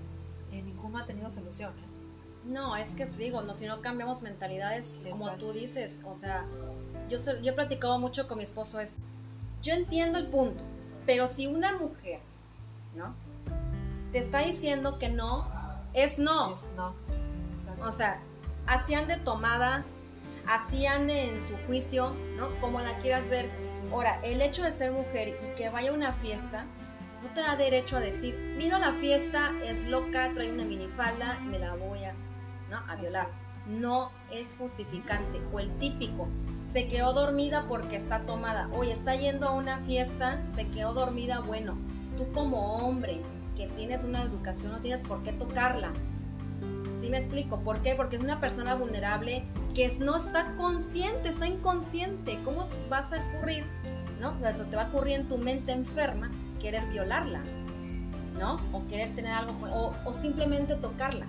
[0.51, 1.71] eh, ninguno ha tenido solución.
[1.71, 1.93] ¿eh?
[2.45, 6.45] No, es que digo, no, si no cambiamos mentalidades, como tú dices, o sea,
[7.09, 8.95] yo, yo he platicado mucho con mi esposo es,
[9.61, 10.63] yo entiendo el punto,
[11.05, 12.19] pero si una mujer,
[12.95, 13.15] ¿no?
[14.11, 15.47] Te está diciendo que no,
[15.93, 16.51] es no.
[16.51, 16.93] Es no.
[17.53, 17.83] Exacto.
[17.87, 18.19] O sea,
[18.65, 19.85] así ande tomada,
[20.47, 22.49] así ande en su juicio, ¿no?
[22.59, 23.49] Como la quieras ver.
[23.91, 26.65] Ahora, el hecho de ser mujer y que vaya a una fiesta,
[27.21, 31.39] no te da derecho a decir, vino a la fiesta, es loca, trae una minifalda,
[31.39, 32.13] me la voy a,
[32.69, 32.77] ¿no?
[32.88, 33.29] a violar.
[33.67, 35.39] No es justificante.
[35.53, 36.27] O el típico,
[36.71, 38.67] se quedó dormida porque está tomada.
[38.73, 41.77] Oye, está yendo a una fiesta, se quedó dormida, bueno,
[42.17, 43.21] tú como hombre
[43.55, 45.93] que tienes una educación no tienes por qué tocarla.
[47.03, 47.59] ¿Sí me explico?
[47.59, 47.95] ¿Por qué?
[47.95, 49.43] Porque es una persona vulnerable
[49.75, 52.39] que no está consciente, está inconsciente.
[52.45, 53.65] ¿Cómo vas a ocurrir?
[54.21, 54.31] ¿No?
[54.37, 56.31] Te va a ocurrir en tu mente enferma
[56.61, 57.43] querer violarla,
[58.39, 58.53] ¿no?
[58.71, 59.53] O querer tener algo,
[60.05, 61.25] o simplemente tocarla.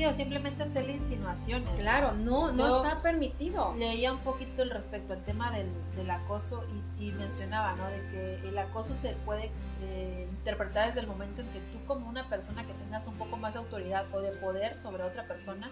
[0.00, 1.68] Sí, o simplemente hacerle insinuaciones.
[1.78, 3.74] Claro, no, no Yo- está permitido.
[3.76, 6.64] Leía un poquito el respecto al tema del, del acoso
[6.98, 7.84] y, y mencionaba, ¿no?
[7.86, 9.50] De que el acoso se puede
[9.82, 13.36] eh, interpretar desde el momento en que tú como una persona que tengas un poco
[13.36, 15.70] más de autoridad o de poder sobre otra persona,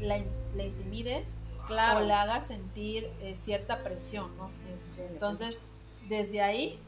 [0.00, 0.18] la,
[0.54, 1.34] la intimides
[1.66, 1.98] Claro.
[1.98, 4.50] o la hagas sentir eh, cierta presión, ¿no?
[4.72, 5.62] Este, entonces,
[6.08, 6.78] desde ahí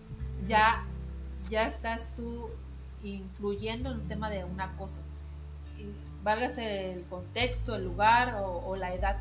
[0.46, 0.84] ya,
[1.50, 2.48] ya estás tú
[3.02, 5.00] influyendo en un tema de un acoso.
[6.26, 9.16] Válgase el contexto, el lugar o, o la edad.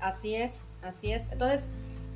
[0.00, 1.24] Así es, así es.
[1.32, 1.68] Entonces,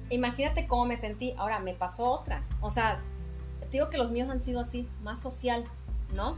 [0.09, 1.35] imagínate cómo me sentí.
[1.37, 2.45] Ahora me pasó otra.
[2.61, 3.01] O sea,
[3.59, 5.65] te digo que los míos han sido así, más social,
[6.15, 6.37] ¿no?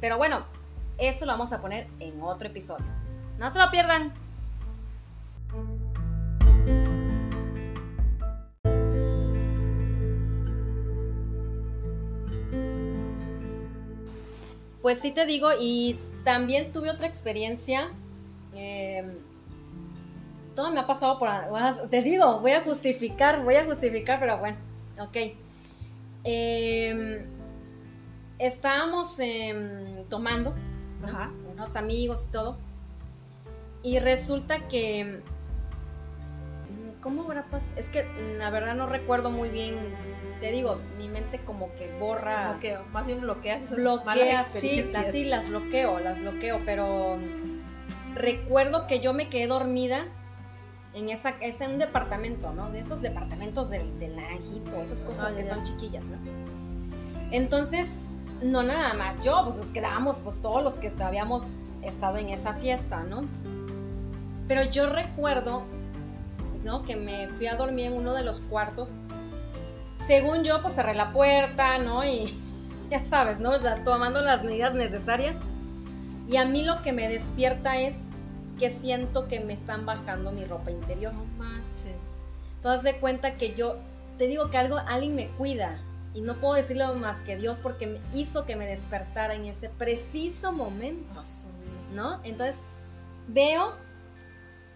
[0.00, 0.44] Pero bueno,
[0.98, 2.86] esto lo vamos a poner en otro episodio.
[3.38, 4.12] No se lo pierdan.
[14.82, 17.90] Pues sí te digo, y también tuve otra experiencia.
[18.54, 19.04] eh,
[20.54, 21.28] todo me ha pasado por...
[21.88, 24.58] Te digo, voy a justificar, voy a justificar, pero bueno,
[24.98, 25.16] ok.
[26.24, 27.26] Eh,
[28.38, 30.54] estábamos em, tomando,
[31.00, 31.08] ¿no?
[31.08, 31.30] Ajá.
[31.50, 32.58] unos amigos y todo,
[33.82, 35.22] y resulta que...
[36.70, 37.72] mm, ¿Cómo habrá pasado?
[37.76, 39.76] Es que mm, la verdad no recuerdo muy bien,
[40.42, 44.84] te digo, mi mente como que borra Bloqueo, más bien bloqueas esas bloquea, malas sí,
[44.94, 50.04] así las bloqueo, las bloqueo, pero mm, recuerdo que yo me quedé dormida
[50.94, 52.72] en esa, es en un departamento, ¿no?
[52.72, 55.54] De esos departamentos del, del naranjito, esas cosas Ah, que ya.
[55.54, 56.18] son chiquillas, ¿no?
[57.30, 57.86] Entonces,
[58.42, 61.44] no nada más yo, pues nos quedábamos, pues todos los que habíamos
[61.82, 63.24] estado en esa fiesta, ¿no?
[64.48, 65.62] Pero yo recuerdo,
[66.64, 66.82] ¿no?
[66.82, 68.88] Que me fui a dormir en uno de los cuartos.
[70.06, 72.04] Según yo, pues cerré la puerta, ¿no?
[72.04, 72.38] Y
[72.90, 73.52] ya sabes, ¿no?
[73.84, 75.36] Tomando las medidas necesarias.
[76.28, 77.94] Y a mí lo que me despierta es
[78.58, 81.12] que siento que me están bajando mi ropa interior.
[81.12, 82.22] No manches.
[82.56, 83.76] Entonces de cuenta que yo,
[84.18, 85.78] te digo que algo, alguien me cuida.
[86.14, 89.70] Y no puedo decirlo más que Dios porque me hizo que me despertara en ese
[89.70, 91.22] preciso momento.
[91.92, 92.20] ¿no?
[92.24, 92.56] Entonces
[93.28, 93.74] veo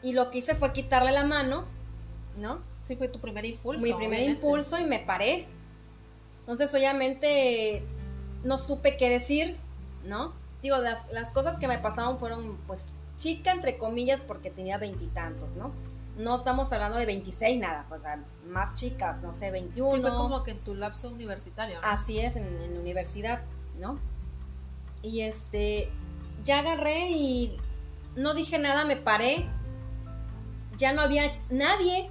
[0.02, 1.64] Y lo que hice fue quitarle la mano,
[2.38, 2.60] ¿no?
[2.86, 3.82] Sí, fue tu primer impulso.
[3.82, 4.46] Mi primer obviamente.
[4.46, 5.48] impulso y me paré.
[6.40, 7.82] Entonces, obviamente,
[8.44, 9.58] no supe qué decir,
[10.04, 10.34] ¿no?
[10.62, 15.56] Digo, las, las cosas que me pasaron fueron, pues, chica, entre comillas, porque tenía veintitantos,
[15.56, 15.72] ¿no?
[16.16, 19.96] No estamos hablando de 26, nada, pues, o sea, más chicas, no sé, 21.
[19.96, 21.80] Sí, fue como que en tu lapso universitario.
[21.80, 21.88] ¿no?
[21.88, 23.42] Así es, en, en universidad,
[23.80, 23.98] ¿no?
[25.02, 25.90] Y este,
[26.44, 27.58] ya agarré y
[28.14, 29.46] no dije nada, me paré.
[30.76, 32.10] Ya no había nadie.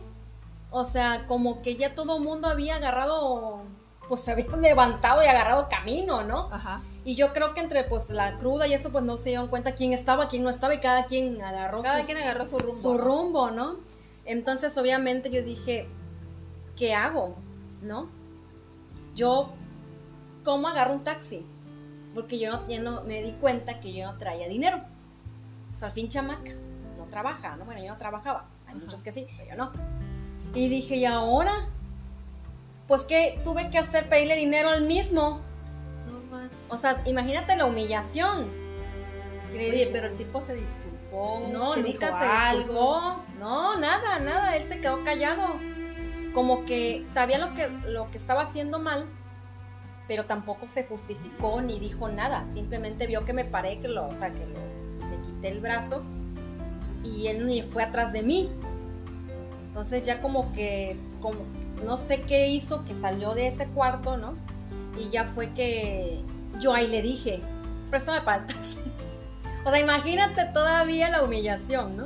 [0.78, 3.62] O sea, como que ya todo el mundo había agarrado,
[4.10, 6.50] pues se había levantado y agarrado camino, ¿no?
[6.52, 6.82] Ajá.
[7.06, 9.74] Y yo creo que entre pues la cruda y eso, pues no se dieron cuenta
[9.74, 12.82] quién estaba, quién no estaba y cada quien agarró Cada su- quien agarró su rumbo.
[12.82, 13.78] su rumbo, ¿no?
[14.26, 15.88] Entonces, obviamente, yo dije,
[16.76, 17.38] ¿qué hago?
[17.82, 18.10] ¿No?
[19.16, 19.52] Yo,
[20.44, 21.46] ¿cómo agarro un taxi?
[22.14, 24.82] Porque yo no, ya no me di cuenta que yo no traía dinero.
[25.72, 26.52] O sea, al fin chamaca,
[26.98, 27.64] no trabaja, ¿no?
[27.64, 28.50] Bueno, yo no trabajaba.
[28.66, 28.80] Hay Ajá.
[28.84, 29.72] muchos que sí, pero yo no.
[30.56, 31.68] Y dije, ¿y ahora?
[32.88, 35.42] Pues que tuve que hacer, pedirle dinero al mismo.
[36.08, 36.68] No manches.
[36.70, 38.50] O sea, imagínate la humillación.
[39.52, 41.48] Oye, dije, pero el tipo se disculpó.
[41.52, 42.60] no, nunca se algo.
[42.60, 43.24] disculpó.
[43.40, 44.56] No, nada, nada.
[44.56, 45.56] Él se quedó callado.
[46.34, 49.06] Como que sabía lo que, lo que estaba haciendo mal,
[50.08, 52.48] pero tampoco se justificó ni dijo nada.
[52.54, 56.04] Simplemente vio que me paré, que lo, o sea, que lo, le quité el brazo
[57.04, 58.50] y él ni fue atrás de mí.
[59.76, 61.40] Entonces ya como que, como,
[61.84, 64.36] no sé qué hizo, que salió de ese cuarto, ¿no?
[64.98, 66.22] Y ya fue que
[66.62, 67.42] yo ahí le dije,
[67.90, 68.80] préstame taxi.
[69.66, 72.06] O sea, imagínate todavía la humillación, ¿no?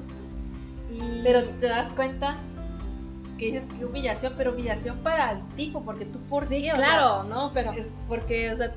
[0.90, 2.38] Y- Pero te das cuenta
[3.38, 6.76] que dices que humillación, pero humillación para el tipo, porque tú por sí, qué, O
[6.76, 7.52] claro, ¿no?
[7.54, 8.74] Pero es porque, o sea,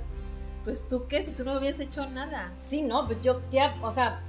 [0.65, 2.53] pues tú qué, si tú no hubieras hecho nada.
[2.63, 4.21] sí, no, pues yo ya, o sea,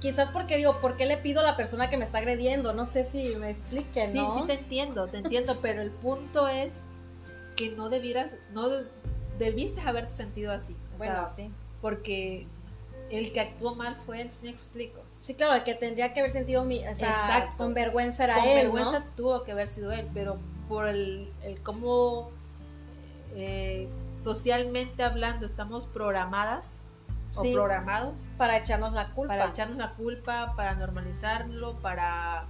[0.00, 2.72] quizás porque digo, ¿por qué le pido a la persona que me está agrediendo?
[2.72, 4.34] No sé si me explique, Sí, ¿no?
[4.34, 6.82] sí te entiendo, te entiendo, pero el punto es
[7.56, 8.86] que no debieras, no de-
[9.38, 10.76] debiste haberte sentido así.
[10.94, 11.50] O Bueno, sea, sí.
[11.80, 12.46] porque
[13.10, 15.00] el que actuó mal fue él, si me explico.
[15.20, 17.56] Sí, claro, el que tendría que haber sentido mi, o sea, Exacto.
[17.64, 19.06] con vergüenza era Con él, vergüenza ¿no?
[19.16, 20.38] tuvo que haber sido él, pero
[20.68, 22.30] por el, el cómo
[23.34, 23.88] eh,
[24.20, 26.80] socialmente hablando estamos programadas
[27.30, 27.50] Sí.
[27.50, 29.34] o programados Para echarnos la culpa.
[29.36, 32.46] para echarnos la culpa, para normalizarlo, para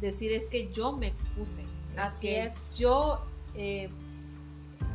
[0.00, 1.66] decir es que yo me expuse.
[1.96, 2.76] Así que es.
[2.76, 3.20] Yo,
[3.54, 3.90] eh,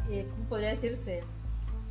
[0.09, 1.23] eh, ¿cómo podría decirse?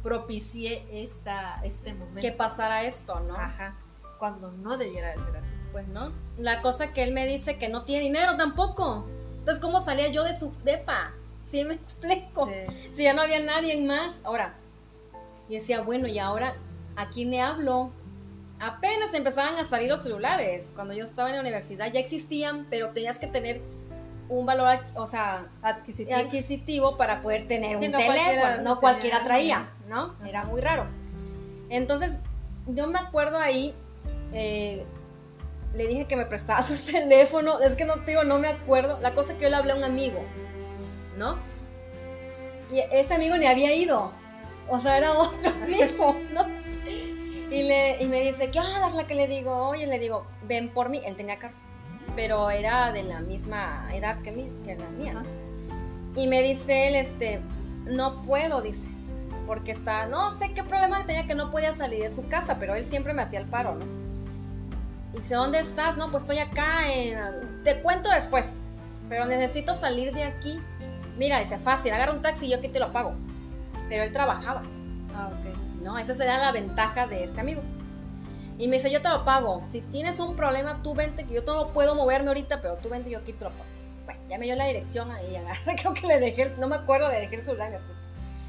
[0.03, 2.20] Propicié esta, este momento.
[2.20, 3.37] que pasara esto, ¿no?
[3.37, 3.74] Ajá.
[4.18, 5.55] Cuando no debiera de ser así.
[5.72, 6.12] Pues no.
[6.39, 9.07] La cosa que él me dice que no tiene dinero tampoco.
[9.39, 11.12] Entonces, ¿cómo salía yo de su depa?
[11.47, 12.47] ¿Sí me explico?
[12.47, 12.91] Sí.
[12.97, 14.14] Si ya no había nadie más.
[14.24, 14.55] Ahora,
[15.49, 16.55] y decía, bueno, ¿y ahora
[16.97, 17.90] a quién le hablo?
[18.61, 20.66] Apenas empezaban a salir los celulares.
[20.74, 23.61] Cuando yo estaba en la universidad ya existían, pero tenías que tener
[24.28, 26.16] un valor, o sea, Adquisitivo.
[26.16, 28.62] adquisitivo para poder tener Sí, un no teléfono.
[28.62, 30.14] No cualquiera traía, ¿no?
[30.24, 30.86] Era muy raro.
[31.68, 32.18] Entonces,
[32.66, 33.74] yo me acuerdo ahí,
[34.32, 34.84] eh,
[35.74, 37.61] le dije que me prestaba su teléfono.
[37.61, 38.99] Es que no te digo, no me acuerdo.
[39.01, 40.22] La cosa es que yo le hablé a un amigo,
[41.16, 41.36] ¿no?
[42.72, 44.12] Y ese amigo ni había ido.
[44.68, 46.47] O sea, era otro amigo, ¿no?
[47.53, 48.88] Y, le, y me dice, ¿qué onda?
[48.88, 51.03] Es la que le digo, oye, le digo, ven por mí.
[51.05, 51.55] Él tenía carro,
[52.16, 55.22] pero era de la misma edad que, mí, que la mía, ¿no?
[56.20, 57.40] Y me dice él, este,
[57.84, 58.88] no puedo, dice,
[59.46, 62.74] porque está, no sé qué problema tenía que no podía salir de su casa, pero
[62.74, 63.84] él siempre me hacía el paro, ¿no?
[65.14, 65.96] Y dice, ¿dónde estás?
[65.96, 68.55] No, pues estoy acá, en- te cuento después,
[69.09, 70.59] pero necesito salir de aquí.
[71.18, 73.12] Mira, dice, fácil, agarra un taxi y yo aquí te lo pago.
[73.88, 74.62] Pero él trabajaba.
[75.14, 75.72] Ah, ok.
[75.83, 75.99] ¿No?
[75.99, 77.62] Esa sería la ventaja de este amigo.
[78.59, 79.62] Y me dice, yo te lo pago.
[79.70, 83.11] Si tienes un problema, tú vente, que yo no puedo moverme ahorita, pero tú vente,
[83.11, 83.64] yo aquí te lo pago.
[84.05, 87.09] Bueno, ya me dio la dirección ahí, agarré, creo que le dejé, no me acuerdo,
[87.09, 87.72] le dejé el celular.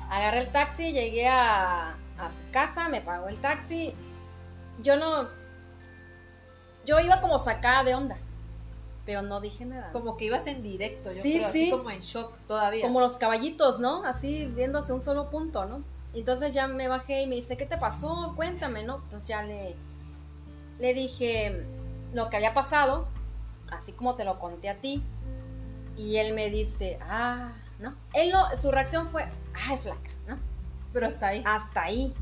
[0.10, 3.94] Agarré el taxi, llegué a, a su casa, me pagó el taxi.
[4.82, 5.28] Yo no...
[6.86, 8.18] Yo iba como sacada de onda,
[9.06, 9.90] pero no dije nada.
[9.94, 11.62] Como que ibas en directo, yo Sí, creo, sí.
[11.64, 12.82] así como en shock todavía.
[12.82, 14.04] Como los caballitos, ¿no?
[14.04, 15.82] Así viéndose un solo punto, ¿no?
[16.14, 18.34] Entonces ya me bajé y me dice, ¿qué te pasó?
[18.36, 18.98] Cuéntame, ¿no?
[19.04, 19.76] Entonces ya le,
[20.80, 21.66] le dije
[22.14, 23.08] lo que había pasado,
[23.72, 25.04] así como te lo conté a ti.
[25.98, 27.96] Y él me dice, ah, ¿no?
[28.14, 30.38] Él no, su reacción fue, ay, flaca, ¿no?
[30.92, 31.44] Pero hasta ahí.
[31.46, 32.14] Hasta ahí.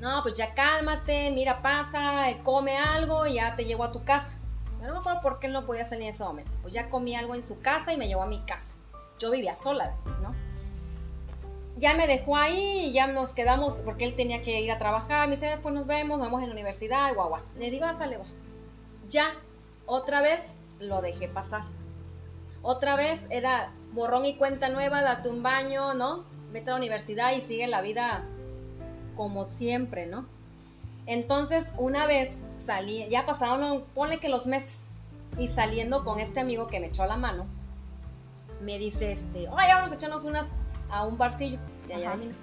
[0.00, 4.32] No, pues ya cálmate, mira, pasa, come algo y ya te llevo a tu casa.
[4.80, 6.50] Yo no me acuerdo por qué él no podía salir en ese momento.
[6.62, 8.74] Pues ya comí algo en su casa y me llevó a mi casa.
[9.18, 10.34] Yo vivía sola, ¿no?
[11.80, 15.26] Ya me dejó ahí y ya nos quedamos, porque él tenía que ir a trabajar.
[15.28, 17.42] Me dice, después nos vemos, nos vemos en la universidad, guau, guau.
[17.58, 18.26] Le digo, ah, sale, va.
[19.08, 19.32] Ya,
[19.86, 20.42] otra vez,
[20.78, 21.62] lo dejé pasar.
[22.60, 26.24] Otra vez era borrón y cuenta nueva, date un baño, ¿no?
[26.52, 28.24] Vete a la universidad y sigue la vida
[29.16, 30.26] como siempre, ¿no?
[31.06, 34.80] Entonces, una vez salí, ya pasaron, ponle que los meses,
[35.38, 37.46] y saliendo con este amigo que me echó la mano,
[38.60, 40.48] me dice, este, oye, vamos a echarnos unas
[40.90, 42.34] a un barcillo de allá de Mina,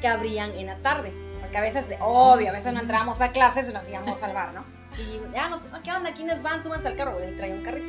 [0.00, 3.70] que abrían en la tarde, porque a veces, obvio, a veces no entrábamos a clases
[3.70, 4.64] y nos íbamos al bar, ¿no?
[4.98, 6.12] Y ya nos, ¿qué onda?
[6.12, 6.62] ¿Quiénes van?
[6.62, 7.86] Súbanse al carro, él trae un carrito.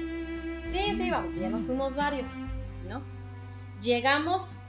[0.72, 2.36] Sí, sí, vamos, y ya nos fuimos varios,
[2.88, 3.02] ¿no?
[3.82, 4.60] Llegamos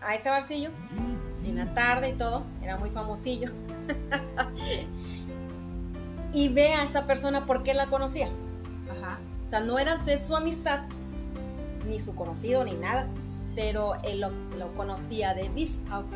[0.00, 0.70] a ese barcillo
[1.44, 3.50] en la tarde y todo, era muy famosillo.
[6.32, 8.28] y ve a esa persona porque la conocía.
[8.90, 9.18] Ajá.
[9.46, 10.82] O sea, no era de su amistad,
[11.86, 13.08] ni su conocido, ni nada,
[13.54, 15.98] pero él lo, lo conocía de vista.
[15.98, 16.12] Ok.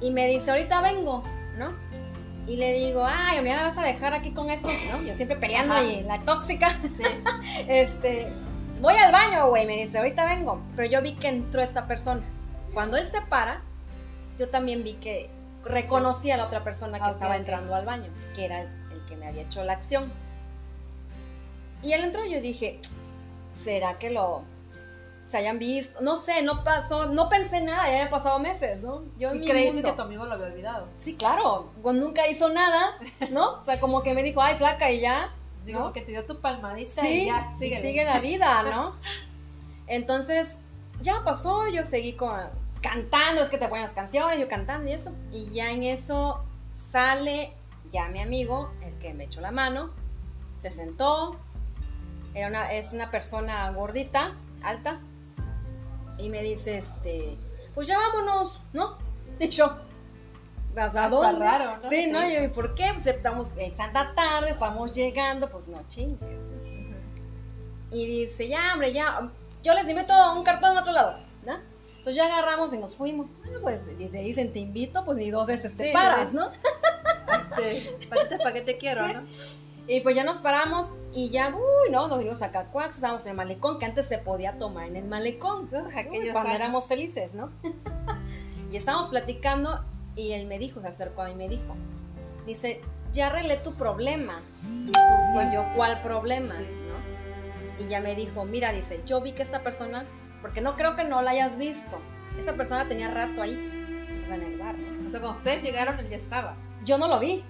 [0.00, 1.22] Y me dice, ahorita vengo,
[1.56, 1.72] ¿no?
[2.46, 5.02] Y le digo, ay, me vas a dejar aquí con esto, ¿no?
[5.02, 5.84] Yo siempre peleando Ajá.
[5.84, 6.76] y la tóxica.
[6.82, 7.04] Sí.
[7.68, 8.32] este,
[8.80, 10.60] voy al baño, güey, me dice, ahorita vengo.
[10.74, 12.22] Pero yo vi que entró esta persona.
[12.74, 13.62] Cuando él se para,
[14.38, 15.30] yo también vi que
[15.64, 19.14] reconocí a la otra persona que estaba entrando al baño, que era el, el que
[19.16, 20.12] me había hecho la acción.
[21.82, 22.80] Y él entró y yo dije,
[23.54, 24.42] ¿será que lo
[25.32, 25.98] se hayan visto?
[26.02, 29.02] No sé, no pasó, no pensé nada, ya habían pasado meses, ¿no?
[29.18, 30.88] Yo Y creíste que tu amigo lo había olvidado.
[30.98, 32.98] Sí, claro, nunca hizo nada,
[33.30, 33.54] ¿no?
[33.60, 35.32] O sea, como que me dijo, ay, flaca, y ya.
[35.62, 35.80] Así ¿no?
[35.80, 37.82] como que te dio tu palmadita Sí, y ya, y síguele.
[37.82, 38.94] sigue la vida, ¿no?
[39.86, 40.58] Entonces,
[41.00, 42.38] ya pasó, yo seguí con,
[42.82, 45.12] cantando, es que te ponen las canciones, yo cantando y eso.
[45.32, 46.44] Y ya en eso
[46.92, 47.54] sale
[47.90, 49.90] ya mi amigo, el que me echó la mano,
[50.60, 51.38] se sentó,
[52.34, 55.00] era una, es una persona gordita, alta,
[56.22, 57.36] y me dice, este,
[57.74, 58.96] pues ya vámonos, ¿no?
[59.38, 59.76] Y yo,
[60.76, 61.38] ¿a dónde?
[61.38, 61.88] raro, ¿no?
[61.88, 62.22] Sí, ¿no?
[62.28, 62.44] Y yo, sí.
[62.44, 62.90] ¿y por qué?
[62.92, 66.20] Pues estamos, es Santa tarde, estamos llegando, pues no chingues.
[67.90, 69.30] Y dice, ya, hombre, ya,
[69.62, 71.58] yo les invito a un cartón a otro lado, ¿no?
[71.90, 73.30] Entonces ya agarramos y nos fuimos.
[73.44, 76.32] Ah, pues y te dicen, te invito, pues ni dos veces te Sí, paras.
[76.32, 76.50] ¿no?
[77.56, 79.22] Este, patitas pa' que te quiero, ¿no?
[79.88, 83.30] Y pues ya nos paramos y ya, uy, no, nos vinimos a Cacuax, estábamos en
[83.30, 85.68] el malecón, que antes se podía tomar en el malecón.
[85.72, 87.50] Uy, aquellos cuando éramos felices, ¿no?
[88.70, 91.74] y estábamos platicando y él me dijo, se acercó a mí y me dijo,
[92.46, 92.80] dice,
[93.12, 94.40] ya arreglé tu problema.
[94.64, 96.54] Y yo, ¿cuál problema?
[96.54, 96.66] Sí.
[97.78, 97.84] ¿no?
[97.84, 100.04] Y ya me dijo, mira, dice, yo vi que esta persona,
[100.40, 101.98] porque no creo que no la hayas visto,
[102.38, 103.54] esa persona tenía rato ahí,
[104.22, 105.06] o sea, en el bar, ¿no?
[105.06, 106.54] O sea, cuando ustedes llegaron, él ya estaba.
[106.84, 107.44] Yo no lo vi,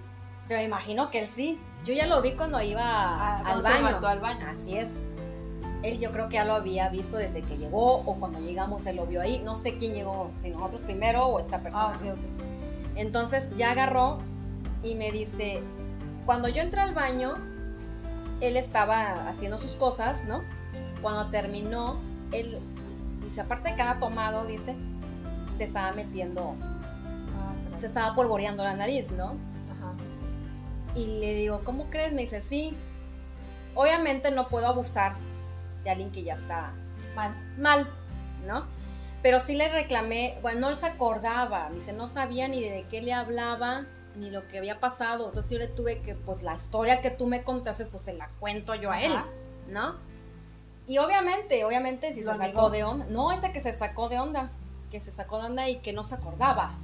[0.49, 1.59] pero me imagino que él sí.
[1.85, 4.07] Yo ya lo vi cuando iba Ah, al baño.
[4.07, 4.47] al baño.
[4.49, 4.89] Así es.
[5.83, 8.97] Él yo creo que ya lo había visto desde que llegó o cuando llegamos él
[8.97, 9.41] lo vio ahí.
[9.45, 11.95] No sé quién llegó, si nosotros primero o esta persona.
[11.95, 12.43] Ah, ok, ok.
[12.95, 14.19] Entonces ya agarró
[14.85, 15.61] y me dice,
[16.25, 17.35] cuando yo entré al baño,
[18.41, 20.43] él estaba haciendo sus cosas, ¿no?
[21.01, 21.99] Cuando terminó,
[22.31, 22.61] él,
[23.25, 24.77] dice, aparte de cada tomado, dice,
[25.59, 26.55] se estaba metiendo,
[27.39, 29.35] Ah, se estaba polvoreando la nariz, ¿no?
[30.95, 32.13] Y le digo, ¿cómo crees?
[32.13, 32.77] Me dice, sí.
[33.75, 35.15] Obviamente no puedo abusar
[35.85, 36.73] de alguien que ya está
[37.15, 37.35] Mal.
[37.59, 37.87] mal,
[38.47, 38.67] ¿no?
[39.23, 43.13] Pero sí le reclamé, bueno, no se acordaba, dice, no sabía ni de qué le
[43.13, 43.87] hablaba,
[44.17, 45.29] ni lo que había pasado.
[45.29, 48.29] Entonces yo le tuve que, pues la historia que tú me contaste, pues se la
[48.41, 49.27] cuento yo a él, Ajá.
[49.69, 49.97] ¿no?
[50.87, 54.51] Y obviamente, obviamente, si se sacó de onda, no, ese que se sacó de onda,
[54.91, 56.75] que se sacó de onda y que no se acordaba.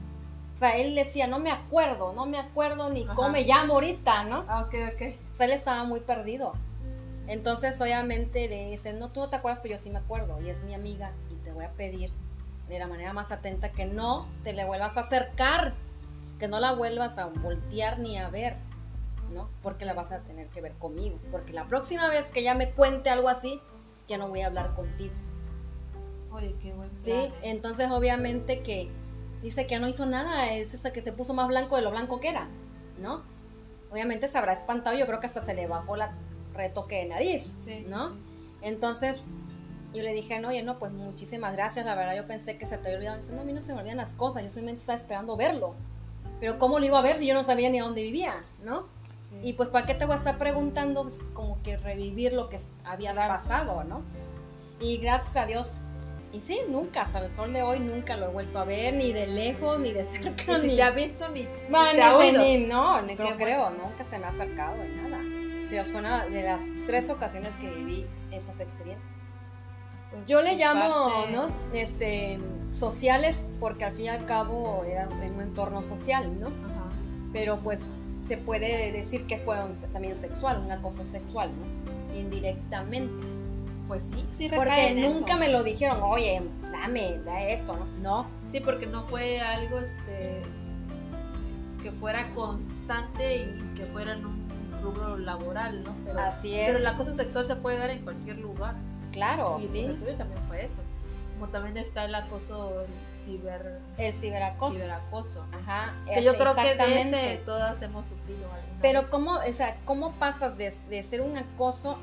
[0.59, 3.15] O sea, él decía, no me acuerdo, no me acuerdo ni Ajá.
[3.15, 4.45] cómo me llamo ahorita, ¿no?
[4.49, 5.03] Ah, ok, ok.
[5.33, 6.53] O sea, él estaba muy perdido.
[7.29, 10.43] Entonces, obviamente, le dicen, no, tú no te acuerdas, pero yo sí me acuerdo.
[10.43, 12.11] Y es mi amiga y te voy a pedir
[12.69, 15.75] de la manera más atenta que no te le vuelvas a acercar,
[16.41, 18.57] que no la vuelvas a voltear ni a ver,
[19.33, 19.49] ¿no?
[19.63, 21.21] Porque la vas a tener que ver conmigo.
[21.31, 23.61] Porque la próxima vez que ella me cuente algo así,
[24.09, 25.15] ya no voy a hablar contigo.
[26.33, 27.33] Oye, qué buen ¿Sí?
[27.43, 28.91] Entonces, obviamente que
[29.43, 31.91] dice que ya no hizo nada, es esa que se puso más blanco de lo
[31.91, 32.49] blanco que era,
[33.01, 33.22] ¿no?
[33.91, 36.12] Obviamente se habrá espantado, yo creo que hasta se le bajó la
[36.55, 38.09] retoque de nariz, Sí, sí, ¿no?
[38.11, 38.14] sí.
[38.62, 39.22] Entonces,
[39.95, 42.76] yo le dije, no, oye, no, pues muchísimas gracias, la verdad yo pensé que se
[42.76, 43.18] te había olvidado.
[43.20, 45.74] Dice, no, a mí no se me olvidan las cosas, yo solamente estaba esperando verlo.
[46.41, 48.86] Pero ¿cómo lo iba a ver si yo no sabía ni a dónde vivía, ¿no?
[49.28, 49.36] Sí.
[49.43, 51.03] Y pues, ¿para qué te voy a estar preguntando?
[51.05, 52.59] Pues, como que revivir lo que
[53.12, 53.32] Claro.
[53.32, 54.03] pasado, ¿no?
[54.80, 55.76] Y gracias a Dios,
[56.33, 59.12] y sí, nunca, hasta el sol de hoy, nunca lo he vuelto a ver, ni
[59.12, 60.76] de lejos, ni de cerca, Ni si ni...
[60.76, 62.43] te ha visto ni, Va, te ni ha sé oído.
[62.43, 63.45] ni- no, ni Qué creo, bueno.
[63.45, 65.18] creo, nunca se me ha acercado en nada.
[65.70, 69.11] Pero fue una de las tres ocasiones que viví esas experiencias.
[70.11, 71.51] Pues, Yo le llamo, parte- ¿no?
[71.72, 72.39] Este,
[72.72, 76.47] sociales, porque al fin y al cabo era en un entorno social, ¿no?
[76.49, 76.91] Ajá.
[77.33, 77.81] Pero pues
[78.26, 81.89] se puede decir que fueron también sexual, un acoso sexual, ¿no?
[82.18, 83.26] indirectamente.
[83.89, 85.39] Pues sí, sí Porque recae en nunca eso.
[85.39, 87.86] me lo dijeron, oye, dame, da esto, ¿no?
[88.03, 90.43] No, Sí, porque no fue algo este
[91.82, 94.49] que fuera constante y que fuera en un
[94.82, 95.95] rubro laboral, ¿no?
[96.05, 96.66] Pero, así es.
[96.66, 98.74] pero el acoso sexual se puede dar en cualquier lugar.
[99.12, 99.80] Claro, y sí.
[99.84, 100.82] el tuyo también fue eso.
[101.34, 102.84] Como también está el acoso
[103.14, 104.72] ciber, El ciberacoso.
[104.76, 105.47] ciberacoso.
[105.62, 105.95] Ajá.
[106.05, 108.41] Que yo creo que de ese todas hemos sufrido
[108.82, 109.11] Pero vez.
[109.11, 111.97] cómo, o sea, cómo pasas de, de ser un acoso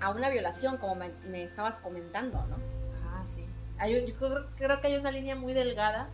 [0.00, 2.56] a una violación, como me, me estabas comentando, ¿no?
[3.04, 3.46] Ah, sí.
[3.78, 6.08] Hay- yo creo, creo que hay una línea muy delgada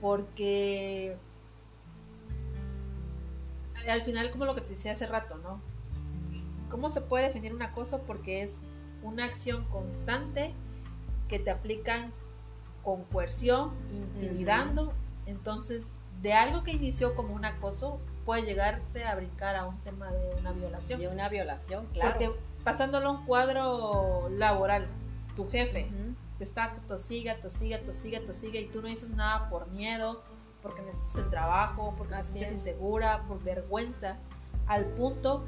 [0.00, 1.16] porque
[3.88, 5.60] al final como lo que te decía hace rato, ¿no?
[6.70, 8.02] ¿Cómo se puede definir un acoso?
[8.02, 8.58] Porque es
[9.02, 10.52] una acción constante
[11.28, 12.12] que te aplican
[12.82, 14.92] con coerción, intimidando.
[15.26, 20.10] Entonces, de algo que inició como un acoso puede llegarse a brincar a un tema
[20.10, 21.00] de una violación.
[21.00, 22.12] De una violación, claro.
[22.12, 22.30] Porque
[22.64, 24.86] pasándolo a un cuadro laboral,
[25.36, 26.14] tu jefe Ujú.
[26.38, 30.22] te está tosiga, tosiga, tosiga, tosiga y tú no dices nada por miedo,
[30.62, 32.56] porque necesitas el trabajo, porque te Así sientes es.
[32.58, 34.16] insegura, por vergüenza,
[34.66, 35.44] al punto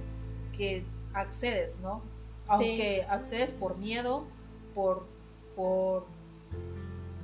[0.56, 2.02] que accedes, ¿no?
[2.44, 2.52] Sí.
[2.52, 4.24] Aunque accedes por miedo,
[4.74, 5.06] por,
[5.56, 6.04] por,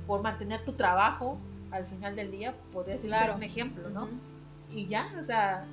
[0.07, 1.37] por mantener tu trabajo
[1.71, 3.35] al final del día, podría ser Claro.
[3.35, 4.07] un ejemplo, ¿no?
[4.73, 5.65] Y ya, o sea,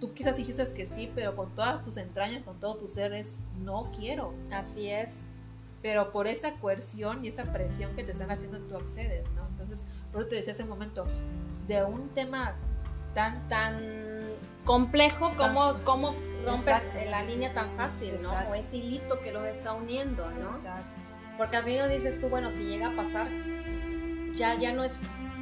[0.00, 3.38] tú quizás dijiste que sí, pero con todas tus entrañas, con todo tu ser es
[3.62, 4.32] no quiero.
[4.52, 5.24] Así es.
[5.82, 9.46] Pero por esa coerción y esa presión que te están haciendo, tú accedes, ¿no?
[9.48, 11.06] Entonces, por eso te decía hace un momento,
[11.66, 12.54] de un tema
[13.14, 13.80] tan, Tan
[14.64, 16.98] complejo como, Tan- como rompes Exacto.
[17.08, 18.14] la línea tan fácil, ¿no?
[18.30, 18.50] Exacto.
[18.52, 20.50] O ese hilito que los está uniendo, ¿no?
[20.50, 21.08] Exacto.
[21.38, 23.28] Porque al final dices tú, bueno, si llega a pasar,
[24.34, 24.94] ya, ya no es,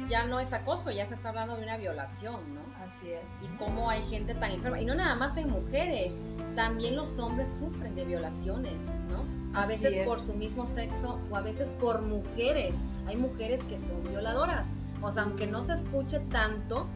[0.07, 2.61] ya no es acoso, ya se está hablando de una violación, ¿no?
[2.85, 3.39] Así es.
[3.43, 4.79] Y cómo hay gente tan enferma.
[4.79, 6.19] Y no nada más en mujeres,
[6.55, 8.73] también los hombres sufren de violaciones,
[9.09, 9.25] ¿no?
[9.57, 10.07] A Así veces es.
[10.07, 12.75] por su mismo sexo o a veces por mujeres.
[13.07, 14.67] Hay mujeres que son violadoras.
[15.01, 16.87] O sea, aunque no se escuche tanto,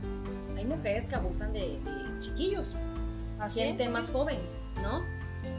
[0.58, 2.74] hay mujeres que abusan de, de chiquillos,
[3.40, 3.92] Así gente es.
[3.92, 4.40] más joven,
[4.82, 5.02] ¿no?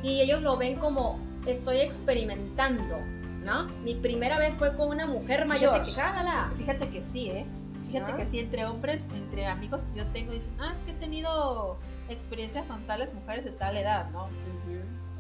[0.03, 2.99] Y ellos lo ven como estoy experimentando,
[3.45, 3.65] ¿no?
[3.83, 5.83] Mi primera vez fue con una mujer mayor.
[5.83, 6.53] que- ¡Shálala!
[6.57, 7.47] Fíjate que sí, ¿eh?
[7.93, 10.95] Fíjate que sí, entre hombres, entre amigos que yo tengo, dicen, ah, es que he
[10.95, 11.77] tenido
[12.09, 14.29] experiencias con tales mujeres de tal edad, ¿no?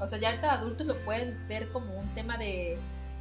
[0.00, 2.78] O sea, ya ahorita adultos lo pueden ver como un tema de,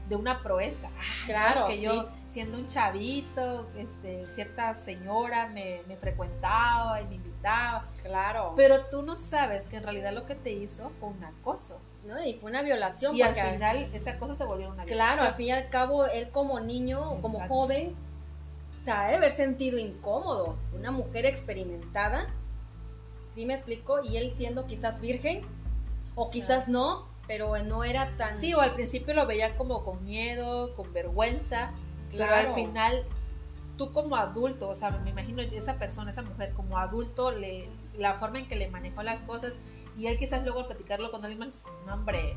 [0.07, 0.89] de una proeza.
[0.97, 1.83] Ah, Claro, es que sí.
[1.85, 7.85] yo, siendo un chavito, este, cierta señora me, me frecuentaba y me invitaba.
[8.01, 8.53] Claro.
[8.55, 11.81] Pero tú no sabes que en realidad lo que te hizo fue un acoso.
[12.05, 12.23] ¿no?
[12.25, 13.13] Y fue una violación.
[13.15, 15.35] Y al porque final ese acoso se volvió una Claro, al violación.
[15.37, 17.53] fin y al cabo, él como niño, o como Exacto.
[17.53, 17.95] joven,
[18.79, 20.55] o sea, debe haber sentido incómodo.
[20.73, 22.27] Una mujer experimentada,
[23.35, 24.03] ¿sí me explico?
[24.03, 25.41] Y él siendo quizás virgen,
[26.15, 28.37] o quizás no, pero no era tan...
[28.37, 31.71] Sí, o al principio lo veía como con miedo, con vergüenza,
[32.09, 32.49] pero Claro.
[32.49, 33.03] al final
[33.77, 38.15] tú como adulto, o sea, me imagino esa persona, esa mujer como adulto, le, la
[38.15, 39.59] forma en que le manejó las cosas
[39.97, 42.35] y él quizás luego al platicarlo con alguien más, no hombre,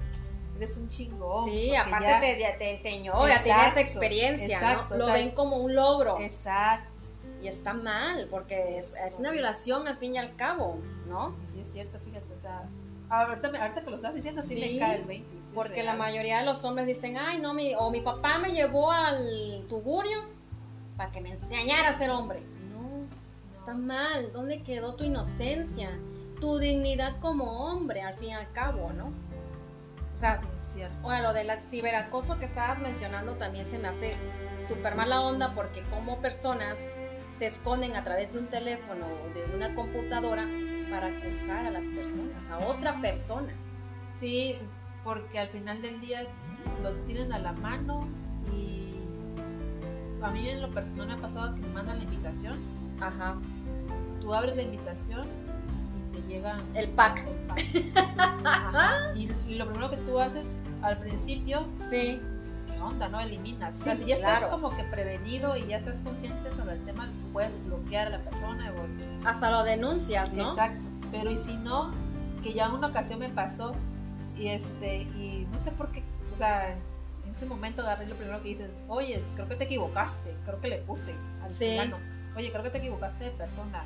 [0.63, 1.49] eres un chingón.
[1.49, 4.99] Sí, aparte ya- te, ya te enseñó, ya tienes Exacto, experiencia, exacto, ¿no?
[4.99, 6.19] Lo o sea, ven como un logro.
[6.21, 7.07] Exacto,
[7.43, 11.35] Y está mal, porque es, Es una violación al fin y al cabo, ¿no?
[11.45, 12.63] y sí es cierto, fíjate, o sea,
[13.11, 15.31] ahorita, ahorita que lo estás diciendo sí, Sí, me cae el 20.
[15.43, 18.53] sí Porque la mayoría de los hombres dicen, ay, no, mi, o mi papá me
[18.53, 20.21] llevó al tugurio
[20.97, 22.41] para que me enseñara a ser hombre.
[22.71, 23.07] No,
[23.51, 24.33] está mal.
[24.33, 25.91] ¿Dónde quedó tu inocencia?
[26.41, 29.13] Tu dignidad como hombre, al fin y al cabo, ¿no?
[30.23, 30.97] O sea, cierto.
[31.03, 34.15] bueno, lo del ciberacoso que estabas mencionando también se me hace
[34.69, 36.79] súper mala onda porque como personas
[37.41, 40.47] se esconden a través de un teléfono o de una computadora
[40.89, 43.53] para acosar a las personas, a otra persona.
[44.15, 44.61] Sí,
[45.03, 46.21] porque al final del día
[46.85, 48.07] lo tienen a la mano
[48.55, 48.95] y
[50.23, 52.61] a mí en lo personal me ha pasado que me mandan la invitación,
[53.01, 53.39] Ajá.
[54.21, 55.27] tú abres la invitación
[56.33, 57.27] llega El pack.
[57.27, 59.17] el pack.
[59.17, 62.21] Y, y lo primero que tú haces al principio, Sí.
[62.69, 63.09] ¿qué onda?
[63.09, 63.21] ¿No?
[63.21, 63.81] Eliminas.
[63.81, 64.53] o sea, Sí, si ya estás claro.
[64.55, 68.73] como que prevenido y ya estás consciente sobre el tema, puedes bloquear a la persona
[68.73, 70.51] o Hasta lo denuncias, ¿no?
[70.51, 70.89] Exacto.
[71.11, 71.93] Pero y si no,
[72.43, 73.75] que ya una ocasión me pasó
[74.37, 76.03] y este, y no sé por qué,
[76.33, 80.35] o sea, en ese momento agarré lo primero que dices, oye, creo que te equivocaste,
[80.47, 81.15] creo que le puse
[81.45, 81.71] al Sí.
[81.73, 81.99] fulano,
[82.37, 83.85] oye, creo que te equivocaste de persona.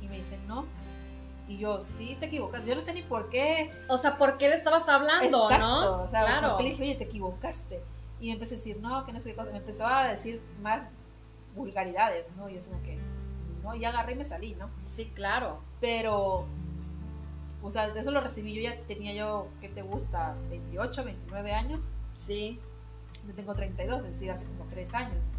[0.00, 0.64] Y me dicen, no.
[1.46, 2.64] Y yo, sí, te equivocas.
[2.64, 3.70] Yo no sé ni por qué.
[3.88, 5.58] O sea, ¿por qué le estabas hablando, Exacto.
[5.58, 6.02] no?
[6.04, 6.58] O sea, claro.
[6.58, 7.82] le dije, oye, te equivocaste.
[8.20, 9.50] Y me empecé a decir, no, que no sé qué cosa.
[9.50, 10.88] Me empezó a decir más
[11.54, 12.48] vulgaridades, ¿no?
[12.48, 12.98] Y es como que,
[13.62, 14.70] no, y agarré y me salí, ¿no?
[14.96, 15.60] Sí, claro.
[15.80, 16.46] pero
[17.62, 20.34] O sea, de eso lo recibí yo ya tenía yo, ¿qué te gusta?
[20.50, 21.90] 28, 29 años.
[22.16, 22.60] Sí.
[23.26, 25.30] Yo tengo 32, es decir, hace como 3 años.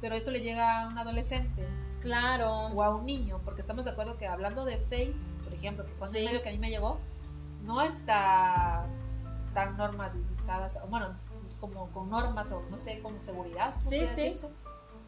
[0.00, 1.66] Pero eso le llega a un adolescente
[2.04, 2.50] Claro.
[2.68, 5.92] o a un niño, porque estamos de acuerdo que hablando de Face, por ejemplo, que
[5.94, 6.24] fue un Sí.
[6.24, 7.00] medio que a mí me llegó,
[7.64, 8.86] no está
[9.54, 11.16] tan normalizada, bueno,
[11.60, 13.74] como con normas o no sé, como seguridad.
[13.78, 14.04] ¿cómo Sí, sí.
[14.06, 14.46] decirse?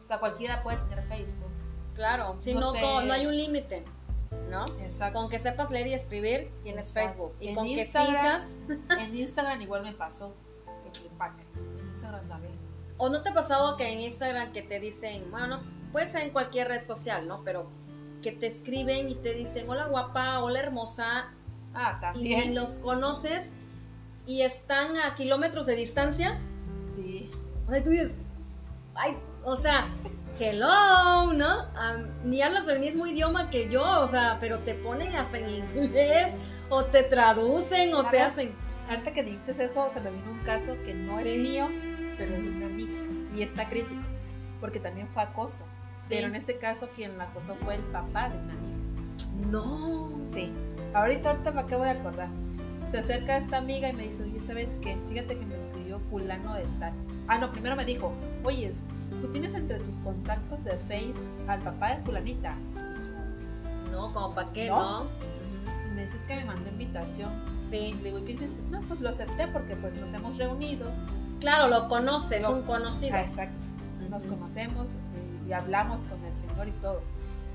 [0.02, 1.58] O sea, cualquiera puede tener Face, pues.
[1.94, 2.36] Claro.
[2.40, 2.80] Si No no, sé.
[2.80, 3.84] co- no hay un límite,
[4.50, 4.64] ¿no?
[4.80, 5.18] Exacto.
[5.18, 7.08] Con que sepas leer y escribir, tienes Exacto.
[7.10, 7.36] Facebook.
[7.40, 8.54] Y En con que fijas.
[8.98, 10.32] En Instagram igual me pasó
[10.94, 11.34] el pack.
[11.80, 12.54] En Instagram también.
[12.98, 16.24] ¿O no te ha pasado que en Instagram que te dicen, bueno, no, puede ser
[16.24, 17.42] en cualquier red social, ¿no?
[17.42, 17.70] Pero
[18.22, 21.32] que te escriben y te dicen, hola guapa, hola hermosa,
[21.72, 22.54] Ah, y también.
[22.54, 23.48] los conoces
[24.26, 26.38] y están a kilómetros de distancia?
[26.86, 27.30] Sí.
[27.66, 28.12] O sea, tú dices,
[28.94, 29.86] ay, o sea,
[30.38, 31.60] hello, ¿no?
[31.78, 35.48] Am, ni hablas el mismo idioma que yo, o sea, pero te ponen hasta en
[35.48, 36.34] inglés,
[36.68, 38.32] o te traducen, o te ¿Sabes?
[38.32, 38.54] hacen.
[38.90, 41.28] Ahorita que dijiste eso, se me vino un caso que no Sí.
[41.28, 41.68] es mío,
[42.18, 42.92] pero es una amiga.
[43.34, 44.02] Y está crítico,
[44.60, 45.64] porque también fue acoso.
[46.08, 49.50] Pero en este caso, quien la acosó fue el papá de una amiga.
[49.50, 50.10] No.
[50.24, 50.52] Sí.
[50.94, 52.28] Ahorita, ahorita me acabo de acordar.
[52.84, 54.96] Se acerca a esta amiga y me dice, oye, ¿sabes qué?
[55.08, 56.92] Fíjate que me escribió fulano de tal.
[57.26, 58.12] Ah, no, primero me dijo,
[58.44, 58.70] oye,
[59.20, 61.14] ¿tú tienes entre tus contactos de Face
[61.48, 62.54] al papá de fulanita?
[63.90, 65.04] No, como para qué, ¿No?
[65.04, 65.10] ¿no?
[65.94, 67.30] Me dices que me mandó invitación.
[67.68, 67.94] Sí.
[67.94, 68.60] le digo, ¿y ¿qué hiciste?
[68.70, 70.92] No, pues lo acepté porque pues nos hemos reunido.
[71.40, 73.16] Claro, lo conoces, Lo- un conocido.
[73.16, 73.66] Ah, exacto.
[74.10, 74.96] Nos conocemos
[75.48, 77.00] y hablamos con el señor y todo.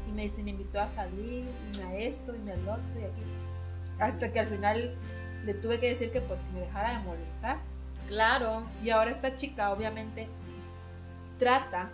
[0.08, 1.46] Y me dice, me invitó a salir,
[1.78, 3.24] y a esto, y a lo otro, y aquí.
[4.00, 4.96] Hasta que al final
[5.46, 7.58] le tuve que decir que pues que me dejara de molestar.
[8.08, 8.64] Claro.
[8.84, 10.28] Y ahora esta chica obviamente
[11.40, 11.90] trata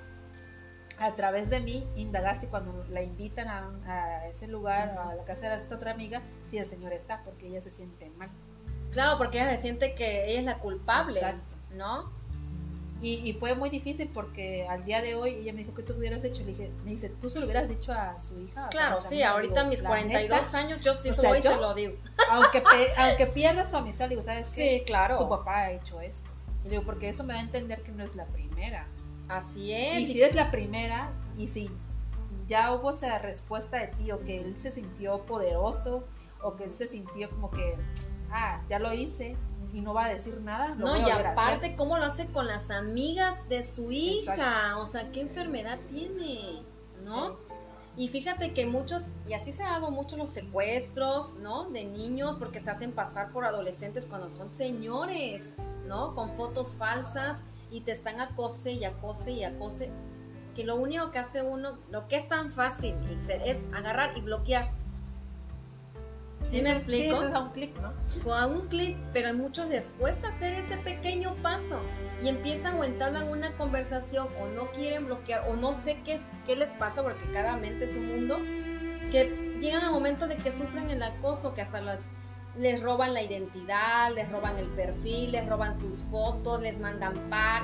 [1.00, 5.14] a través de mí indagar si cuando la invitan a, un- a ese lugar, a
[5.16, 8.30] la casa de esta otra amiga, si el señor está, porque ella se siente mal.
[8.92, 11.56] Claro, porque ella se siente que ella es la culpable, Exacto.
[11.76, 12.12] ¿no?
[13.00, 15.94] Y, y fue muy difícil porque al día de hoy ella me dijo que tú
[15.94, 16.42] hubieras hecho.
[16.42, 18.68] Le dije, me dice, ¿tú se lo hubieras dicho a su hija?
[18.68, 21.14] O sea, Claro, sí, amiga?" ahorita Digo, mis "La 42 neta, años yo sí O
[21.14, 21.94] soy sea, y te yo- lo digo.
[22.32, 24.80] Aunque, pe- aunque pierda su amistad, le digo, ¿sabes qué?
[24.80, 25.18] Sí, claro.
[25.18, 26.28] Tu papá ha hecho esto.
[26.62, 28.88] Y le digo, porque eso me da a entender que no es la primera.
[29.30, 30.02] Así es.
[30.02, 31.70] Y si eres la primera, y si
[32.48, 36.04] ya hubo esa respuesta de ti, o que él se sintió poderoso,
[36.42, 37.76] o que él se sintió como que,
[38.32, 39.36] ah, ya lo hice,
[39.74, 42.28] y no va a decir nada, lo No, voy a y aparte, ¿cómo lo hace
[42.28, 44.36] con las amigas de su hija?
[44.36, 44.80] Exacto.
[44.80, 46.64] O sea, ¿qué enfermedad tiene?
[47.04, 47.30] ¿No?
[47.30, 47.48] Sí.
[47.98, 51.70] Y fíjate que muchos, y así se han dado muchos los secuestros, ¿no?
[51.72, 55.44] De niños porque se hacen pasar por adolescentes cuando son señores,
[55.88, 56.14] ¿no?
[56.14, 57.42] Con fotos falsas
[57.72, 59.90] y te están acose y acose y acose.
[60.56, 64.22] Que lo único que hace uno, lo que es tan fácil, Ixel, es agarrar y
[64.22, 64.72] bloquear.
[66.50, 67.22] ¿Sí me explico?
[67.24, 67.92] es a un clic, ¿no?
[68.24, 71.82] Fue a un clip, pero a muchos les cuesta hacer ese pequeño paso
[72.24, 76.56] y empiezan o entablan una conversación o no quieren bloquear o no sé qué, qué
[76.56, 78.38] les pasa porque cada mente es un mundo,
[79.12, 82.06] que llegan a momentos de que sufren el acoso, que hasta las-
[82.58, 87.64] les roban la identidad, les roban el perfil, les roban sus fotos, les mandan pack,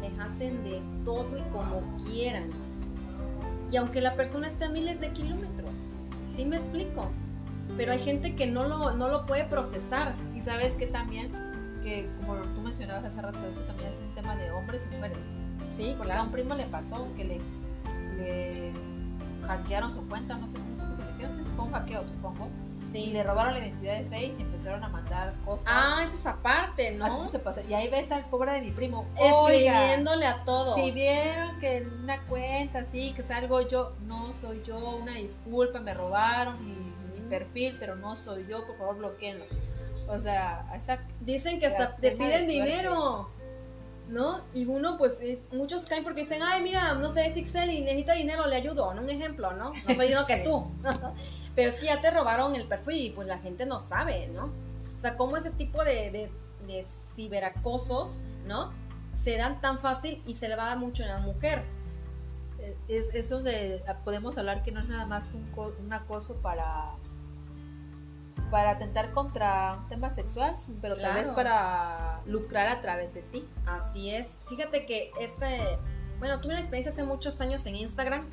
[0.00, 2.50] les hacen de todo y como quieran.
[3.70, 5.74] Y aunque la persona esté a miles de kilómetros,
[6.36, 7.10] ¿sí me explico?
[7.76, 10.12] Pero hay gente que no lo, no lo puede procesar.
[10.34, 11.30] Y sabes que también,
[11.82, 15.18] que como tú mencionabas hace rato, eso también es un tema de hombres y mujeres.
[15.76, 17.40] Sí, Porque a un primo le pasó que le,
[18.16, 18.72] le
[19.46, 22.48] hackearon su cuenta, no sé cómo fue, sí, sí, fue un hackeo, supongo.
[22.80, 23.06] Y Sí.
[23.12, 25.68] le robaron la identidad de Face y empezaron a mandar cosas.
[25.70, 27.04] Ah, eso es aparte, ¿no?
[27.06, 27.62] Así se pasa.
[27.62, 29.06] Y ahí ves al pobre de mi primo.
[29.16, 30.74] Escribiéndole a todos.
[30.74, 35.94] si vieron que una cuenta así, que salgo yo, no soy yo, una disculpa, me
[35.94, 36.92] robaron Ujú.
[37.32, 39.46] Perfil, pero no soy yo, por favor bloqueenlo.
[40.06, 43.30] O sea, esa Dicen que hasta te piden dinero.
[44.08, 44.42] ¿No?
[44.52, 45.18] Y uno, pues,
[45.52, 48.92] muchos caen porque dicen, ay, mira, no sé, es Excel y necesita dinero, le ayudo,
[48.92, 49.00] ¿no?
[49.00, 49.72] Un ejemplo, ¿no?
[49.88, 50.70] No soy yo que tú.
[51.54, 54.46] Pero es que ya te robaron el perfil y pues la gente no sabe, ¿no?
[54.98, 56.30] O sea, cómo ese tipo de, de,
[56.66, 56.86] de
[57.16, 58.72] ciberacosos, ¿no?
[59.22, 61.62] Se dan tan fácil y se le va a dar mucho en la mujer.
[62.58, 65.48] eh, es, es donde podemos hablar que no es nada más un,
[65.84, 66.92] un acoso para
[68.50, 71.34] para atentar contra un tema sexual, pero tal vez Claro.
[71.34, 73.46] para lucrar a través de ti.
[73.66, 74.36] Así es.
[74.48, 75.78] Fíjate que este,
[76.18, 78.28] bueno, tuve una experiencia hace muchos años en Instagram.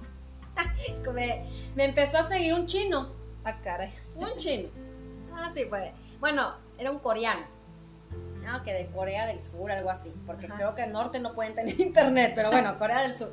[1.13, 1.45] me,
[1.75, 3.09] me empezó a seguir un chino,
[3.45, 3.89] Ah, caray.
[4.15, 4.69] un chino.
[5.33, 5.91] Ah, sí, pues.
[6.19, 7.45] Bueno, era un coreano.
[8.43, 10.55] No, que de Corea del Sur, algo así, porque Ajá.
[10.55, 13.31] creo que el norte no pueden tener internet, pero bueno, Corea del Sur.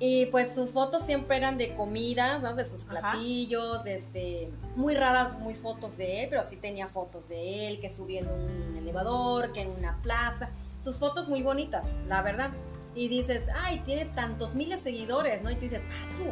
[0.00, 2.54] Y pues sus fotos siempre eran de comida, ¿no?
[2.54, 2.90] De sus Ajá.
[2.90, 7.90] platillos, este, muy raras, muy fotos de él, pero sí tenía fotos de él, que
[7.90, 10.50] subiendo un elevador, que en una plaza.
[10.84, 12.50] Sus fotos muy bonitas, la verdad.
[12.94, 15.50] Y dices, ay, tiene tantos miles de seguidores, ¿no?
[15.50, 16.24] Y tú dices, paso.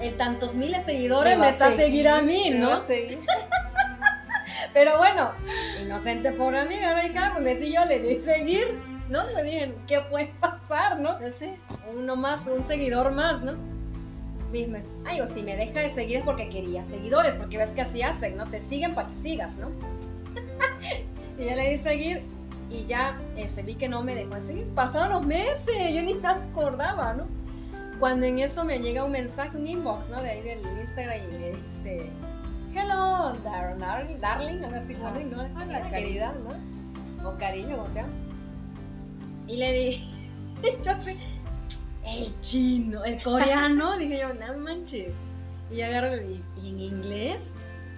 [0.00, 2.72] El tantos miles de seguidores me, va está a seguir a mí, me ¿no?
[2.72, 3.18] a seguir.
[4.72, 5.32] Pero bueno,
[5.82, 7.06] inocente por amiga, ¿no?
[7.06, 8.78] Hija, pues si yo le di seguir,
[9.08, 9.26] ¿no?
[9.28, 11.18] Le dije, ¿qué puede pasar, no?
[11.32, 11.56] Sí.
[11.96, 13.52] Uno más, un seguidor más, ¿no?
[14.52, 17.70] Mismo es, ay, o si me deja de seguir es porque quería seguidores, porque ves
[17.70, 18.46] que así hacen, ¿no?
[18.46, 19.68] Te siguen para que sigas, ¿no?
[21.38, 22.22] y ya le di seguir
[22.70, 24.66] y ya este, vi que no me dejó de seguir.
[24.74, 27.26] Pasaron los meses, yo ni me acordaba, ¿no?
[27.98, 30.22] Cuando en eso me llega un mensaje, un inbox, ¿no?
[30.22, 32.10] De ahí del Instagram y me dice,
[32.74, 35.42] hello, dar- darling, darling, algo así, Ah, ¿no?
[35.42, 35.90] hola, cariño.
[35.90, 37.28] querida, ¿no?
[37.28, 38.06] O cariño, como sea.
[39.46, 40.04] Y le dije,
[40.84, 41.16] yo así,
[42.10, 45.12] el chino, el coreano, dije yo, no manches.
[45.70, 47.42] Y agarro y, ¿y en inglés?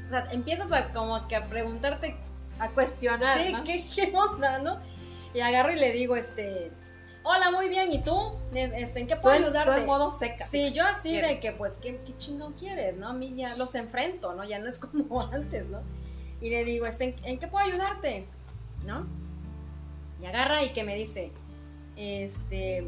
[0.06, 2.16] O sea, empiezas a como que a preguntarte,
[2.58, 3.64] A cuestionar, sí, ¿no?
[3.64, 4.78] ¿qué, qué onda, no?
[5.34, 6.70] Y agarro y le digo, este,
[7.22, 8.34] hola, muy bien, ¿y tú?
[8.52, 9.80] Este, ¿En qué puedo ayudarte?
[9.80, 10.46] en modo seca.
[10.46, 13.08] Sí, yo así de que, pues, ¿qué, qué chingón quieres, no?
[13.08, 14.44] A mí ya los enfrento, ¿no?
[14.44, 15.80] Ya no es como antes, ¿no?
[16.40, 18.26] Y le digo, este, ¿en, en qué puedo ayudarte?
[18.84, 19.06] ¿No?
[20.20, 21.32] Y agarra y que me dice,
[21.96, 22.86] este,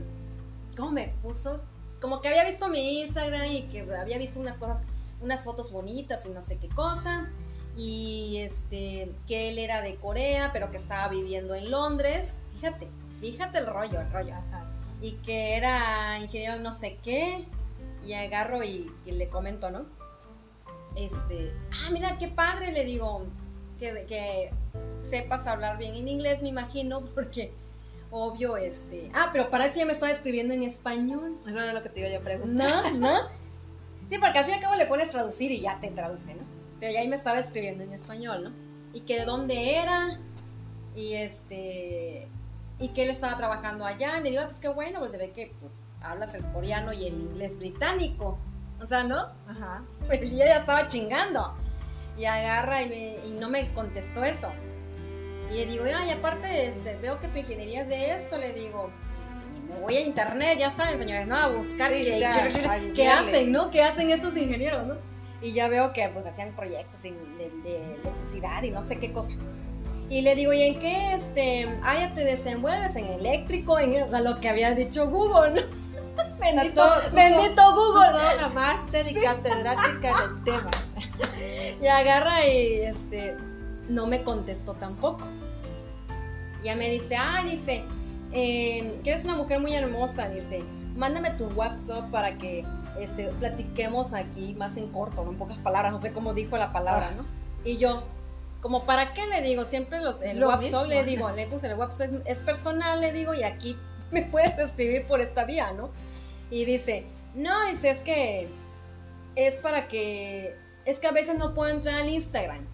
[0.75, 1.63] ¿cómo me puso?
[2.01, 4.85] Como que había visto mi Instagram y que había visto unas cosas,
[5.21, 7.31] unas fotos bonitas y no sé qué cosa.
[7.77, 12.37] Y este, que él era de Corea, pero que estaba viviendo en Londres.
[12.53, 12.89] Fíjate,
[13.21, 14.65] fíjate el rollo, el rollo Ajá.
[15.01, 17.49] y que era ingeniero en no sé qué,
[18.07, 19.87] y agarro y, y le comento, ¿no?
[20.95, 23.27] Este, ah, mira, qué padre, le digo,
[23.79, 24.53] que, que
[25.01, 27.53] sepas hablar bien en inglés, me imagino, porque
[28.16, 31.82] obvio, este, ah, pero para eso ya me estaba escribiendo en español, Eso era lo
[31.82, 32.93] que te iba yo a preguntar.
[32.93, 32.99] ¿no?
[32.99, 33.19] ¿No?
[34.09, 36.43] Sí, porque al fin y al cabo le pones traducir y ya te traduce, ¿no?
[36.78, 38.51] Pero ya ahí me estaba escribiendo en español, ¿no?
[38.93, 40.20] Y que de dónde era,
[40.95, 42.28] y este,
[42.78, 44.19] y que él estaba trabajando allá.
[44.19, 45.73] Y le digo, ah, pues qué bueno, pues se ve que pues,
[46.03, 48.39] hablas el coreano y el inglés británico.
[48.81, 49.27] O sea, ¿no?
[49.49, 49.82] Ajá.
[50.07, 51.53] Pero yo ya estaba chingando.
[52.16, 54.49] Y agarra y, me- y no me contestó eso.
[55.51, 58.91] Y le digo, ay, aparte, este, veo que tu ingeniería es de esto, le digo.
[59.57, 61.37] Y me voy a internet, ya saben, señores, ¿no?
[61.37, 62.05] A buscar Sí,
[62.95, 63.71] qué, hacen, ¿no?
[63.71, 64.97] ¿Qué hacen estos ingenieros, no?
[65.43, 67.11] Y ya veo que pues hacían proyectos de,
[67.62, 69.35] de electricidad y no sé qué cosa.
[70.09, 72.95] Y le digo, ¿y en qué este, área te desenvuelves?
[72.97, 75.85] En eléctrico, en o sea, lo que había dicho Google, ¿no?
[76.41, 78.11] bendito, todo- bendito Google.
[78.39, 80.71] una máster y catedrática del tema.
[81.81, 83.37] Y agarra y este
[83.89, 85.27] no me contestó tampoco.
[86.62, 87.85] Ya me dice, ah, dice,
[88.32, 90.62] eh, que eres una mujer muy hermosa, dice,
[90.97, 92.65] mándame tu WhatsApp para que
[92.98, 95.32] este, platiquemos aquí más en corto, ¿no?
[95.32, 97.16] en pocas palabras, no sé cómo dijo la palabra, Ah.
[97.16, 97.27] ¿no?
[97.65, 98.05] Y yo,
[98.61, 100.85] como para qué le digo, siempre los, el lo WhatsApp mismo.
[100.86, 103.77] le digo, le puse el WhatsApp, es, es personal, le digo, y aquí
[104.11, 105.90] me puedes escribir por esta vía, ¿no?
[106.51, 108.48] Y dice, no, dice, es que
[109.35, 112.66] es para que, es que a veces no puedo entrar al Instagram.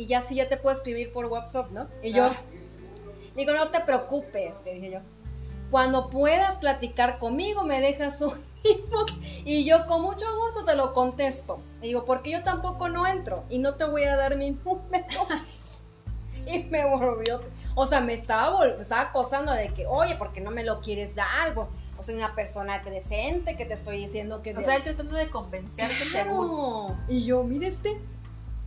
[0.00, 1.86] Y ya sí, ya te puedo escribir por WhatsApp, ¿no?
[2.02, 2.32] Y yo, Ah.
[3.36, 5.00] digo, no te preocupes, le dije yo.
[5.70, 8.32] Cuando puedas platicar conmigo, me dejas un
[8.64, 9.12] inbox
[9.44, 11.60] y yo con mucho gusto te lo contesto.
[11.82, 15.26] Le digo, porque yo tampoco no entro y no te voy a dar mi número.
[16.46, 17.42] y me volvió,
[17.74, 20.80] o sea, me estaba, me estaba acosando de que, oye, ¿por qué no me lo
[20.80, 21.58] quieres dar?
[21.58, 21.68] O
[22.02, 24.56] soy una persona decente que te estoy diciendo que...
[24.56, 26.48] O sea, él tratando de convencerte según.
[26.48, 26.96] Claro.
[27.06, 28.00] Y yo, mire este.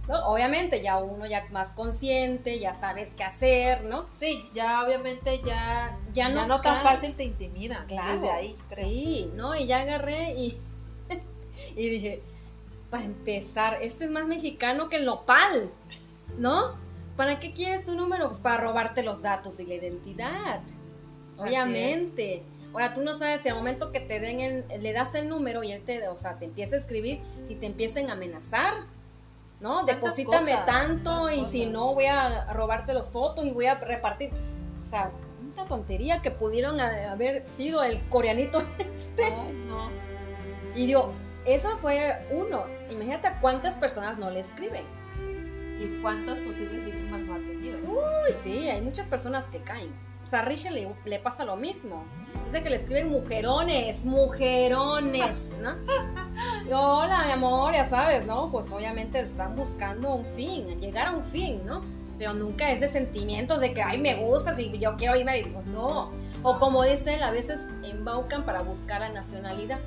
[0.07, 0.25] ¿No?
[0.25, 4.05] Obviamente ya uno ya más consciente, ya sabes qué hacer, ¿no?
[4.11, 7.85] Sí, ya obviamente ya, Ya ya no tan fácil te intimida.
[7.87, 8.13] Claro.
[8.13, 8.87] Desde ahí, creo.
[8.87, 9.55] Sí, ¿no?
[9.55, 10.57] Y ya agarré y,
[11.75, 12.21] y dije,
[12.89, 15.71] para empezar, este es más mexicano que el nopal,
[16.37, 16.75] ¿no?
[17.15, 18.27] ¿Para qué quieres tu número?
[18.27, 20.61] Pues para robarte los datos y la identidad.
[21.37, 22.43] Obviamente.
[22.71, 25.63] Ahora tú no sabes si al momento que te den el, le das el número
[25.63, 28.73] y él te, o sea, te empieza a escribir y te empiecen a amenazar,
[29.63, 29.85] ¿no?
[29.85, 34.29] Deposítame cosas, tanto y si no voy a robarte los fotos y voy a repartir.
[34.85, 35.09] O sea,
[35.53, 38.59] una tontería que pudieron haber sido el coreanito
[39.17, 39.89] Ay, no.
[40.75, 41.13] y digo,
[41.45, 42.65] eso fue uno.
[42.91, 44.83] Imagínate cuántas personas no le escriben.
[45.79, 47.77] ¿Y cuántas posibles víctimas no ha tenido?
[47.89, 49.93] Uy, sí, hay muchas personas que caen.
[50.25, 52.03] O sea, a le, le pasa lo mismo.
[52.45, 55.75] Dice que le escriben mujerones, mujerones, ¿no?
[56.67, 58.51] Y, Hola, mi amor, ya sabes, ¿no?
[58.51, 61.81] Pues obviamente están buscando un fin, llegar a un fin, ¿no?
[62.17, 65.53] pero nunca ese sentimiento de que, ay, me gustas y yo quiero irme a vivir.
[65.53, 66.11] Pues no.
[66.41, 69.79] O como dicen, a veces embaucan para buscar la nacionalidad.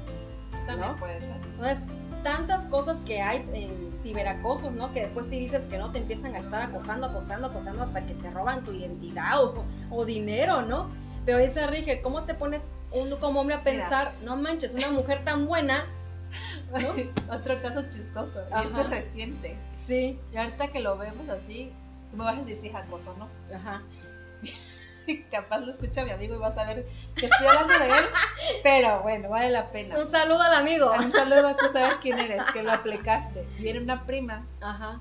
[0.67, 0.99] También ¿no?
[0.99, 1.37] puede ser.
[1.37, 1.85] Entonces,
[2.23, 4.93] tantas cosas que hay en ciberacosos, ¿no?
[4.93, 8.15] Que después si dices que no, te empiezan a estar acosando, acosando, acosando hasta que
[8.15, 10.91] te roban tu identidad o, o dinero, ¿no?
[11.25, 12.63] Pero dice Rigel, ¿cómo te pones
[12.93, 15.87] uno como hombre a pensar, no manches, una mujer tan buena,
[16.71, 17.35] ¿no?
[17.35, 19.57] Otro caso chistoso, y esto es reciente.
[19.87, 20.21] Sí.
[20.33, 21.73] Y ahorita que lo vemos así,
[22.11, 23.29] tú me vas a decir si es acoso, ¿no?
[23.55, 23.83] Ajá.
[25.31, 28.05] Capaz lo escucha mi amigo y vas a ver que estoy hablando de él,
[28.63, 29.99] pero bueno, vale la pena.
[29.99, 30.91] Un saludo al amigo.
[30.93, 33.47] Un saludo, tú sabes quién eres, que lo aplicaste.
[33.59, 35.01] Viene una prima Ajá.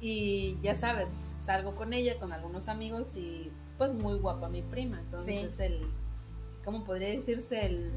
[0.00, 1.08] y ya sabes,
[1.44, 5.00] salgo con ella, con algunos amigos y pues muy guapa mi prima.
[5.00, 5.46] Entonces Sí.
[5.46, 5.90] es el,
[6.64, 7.66] ¿cómo podría decirse?
[7.66, 7.92] El...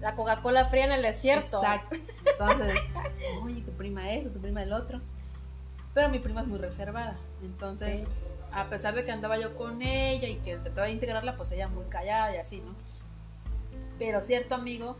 [0.00, 1.58] La Coca-Cola fría en el desierto.
[1.62, 1.96] Exacto.
[2.26, 2.78] Entonces,
[3.42, 5.00] oye, tu prima es, tu prima el otro.
[5.94, 7.16] Pero mi prima es muy reservada.
[7.42, 8.06] Entonces, Sí.
[8.54, 11.68] A pesar de que andaba yo con ella y que trataba de integrarla, pues ella
[11.68, 12.74] muy callada y así, ¿no?
[13.98, 14.96] Pero cierto amigo,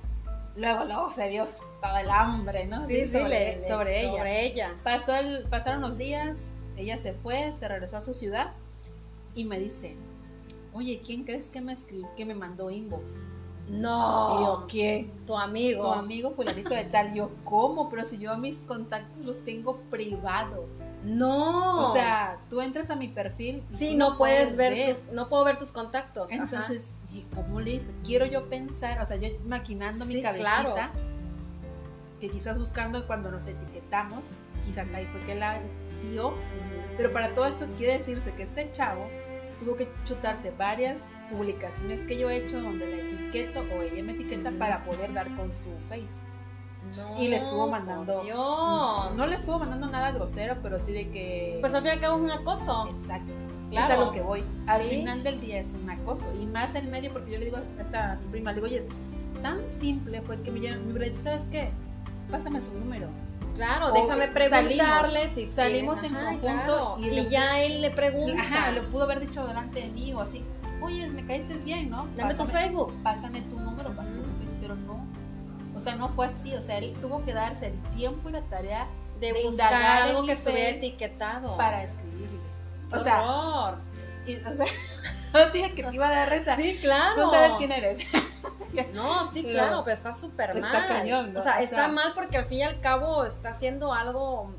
[0.56, 1.46] luego, luego se vio
[1.82, 2.86] todo el hambre, ¿no?
[2.86, 4.10] Sí, sí, sobre, le- le- sobre ella.
[4.10, 4.74] Sobre ella.
[4.82, 8.52] Pasó el, pasaron los días, ella se fue, se regresó a su ciudad
[9.34, 9.96] y me dice,
[10.72, 13.20] oye, ¿quién crees que me escribió, que me mandó inbox?
[13.68, 14.40] No.
[14.40, 15.12] Y yo, ¿quién?
[15.26, 15.82] tu amigo.
[15.84, 17.14] Tu amigo fulanito de tal.
[17.14, 17.88] Yo, ¿cómo?
[17.88, 20.66] Pero si yo a mis contactos los tengo privados.
[21.02, 21.90] No.
[21.90, 23.62] O sea, tú entras a mi perfil.
[23.72, 26.30] y sí, no puedes ver, tus, no puedo ver tus contactos.
[26.30, 26.42] ajá.
[26.42, 27.92] Entonces, ¿y ¿cómo le hice?
[28.04, 30.90] Quiero yo pensar, o sea, yo maquinando Sí, mi cabecita, claro.
[32.20, 34.26] que quizás buscando cuando nos etiquetamos,
[34.64, 35.60] quizás ahí fue que la
[36.10, 36.34] vio.
[36.96, 39.06] Pero para todo esto quiere decirse que este chavo
[39.64, 44.12] tuvo que chutarse varias publicaciones que yo he hecho donde la etiqueto o ella me
[44.12, 44.58] etiqueta Ujú.
[44.58, 46.22] para poder dar con su face.
[46.96, 49.16] No, y le estuvo mandando- Dios.
[49.16, 51.56] No le estuvo mandando nada grosero, pero sí de que...
[51.62, 52.86] Pues al fin y al cabo es un acoso.
[52.88, 53.32] Exacto.
[53.70, 53.92] Claro.
[53.94, 54.44] Es a lo que voy.
[54.66, 54.90] Al Sí.
[54.90, 56.30] final del día es un acoso.
[56.40, 58.88] Y más en medio, porque yo le digo a esta prima, le digo, oye, es
[59.42, 61.70] tan simple fue que me me hubiera dicho, ¿sabes qué?
[62.30, 63.08] Pásame su número.
[63.54, 64.78] Claro, O déjame preguntarle
[65.18, 66.98] salimos, si salimos en Ajá, conjunto claro.
[67.00, 68.42] y ya él le pregunta.
[68.42, 70.44] Ajá, lo pudo haber dicho delante de mí o así.
[70.82, 72.06] Oye, me caíste bien, ¿no?
[72.16, 72.92] Dame tu Facebook.
[73.02, 75.06] Pásame tu número, pásame tu Facebook, pero no.
[75.76, 76.52] O sea, no fue así.
[76.54, 78.86] O sea, él tuvo que darse el tiempo y la tarea
[79.20, 81.56] De, de buscar algo que estuviera etiquetado.
[81.56, 82.38] para escribirle.
[82.92, 83.76] O sea,
[84.26, 84.66] y- o sea,
[85.34, 86.56] no dije que te iba a dar risa.
[86.56, 87.24] Sí, claro.
[87.24, 88.00] Tú sabes quién eres.
[88.92, 90.86] No, sí, claro, pero está súper está mal.
[90.88, 91.38] cañón, ¿no?
[91.38, 94.50] O sea, O está sea- mal porque al fin y al cabo está haciendo algo.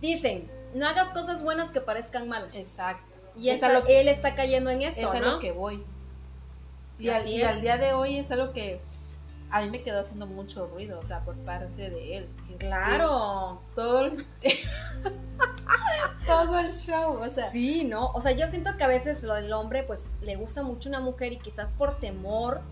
[0.00, 2.54] Dicen, no hagas cosas buenas que parezcan malas.
[2.54, 3.02] Exacto.
[3.36, 5.32] y es esa- a lo que- él está cayendo en eso, es a ¿no?
[5.32, 5.84] lo que voy.
[6.98, 7.24] Y, al
[7.60, 8.80] día de hoy es algo que
[9.54, 12.28] a mí me quedó haciendo mucho ruido, o sea, por parte de él.
[12.58, 13.60] Claro.
[13.76, 14.26] Todo el,
[16.26, 17.48] todo el show, o sea.
[17.52, 18.08] Sí, ¿no?
[18.14, 21.34] O sea, yo siento que a veces el hombre pues le gusta mucho una mujer
[21.34, 22.62] y quizás por temor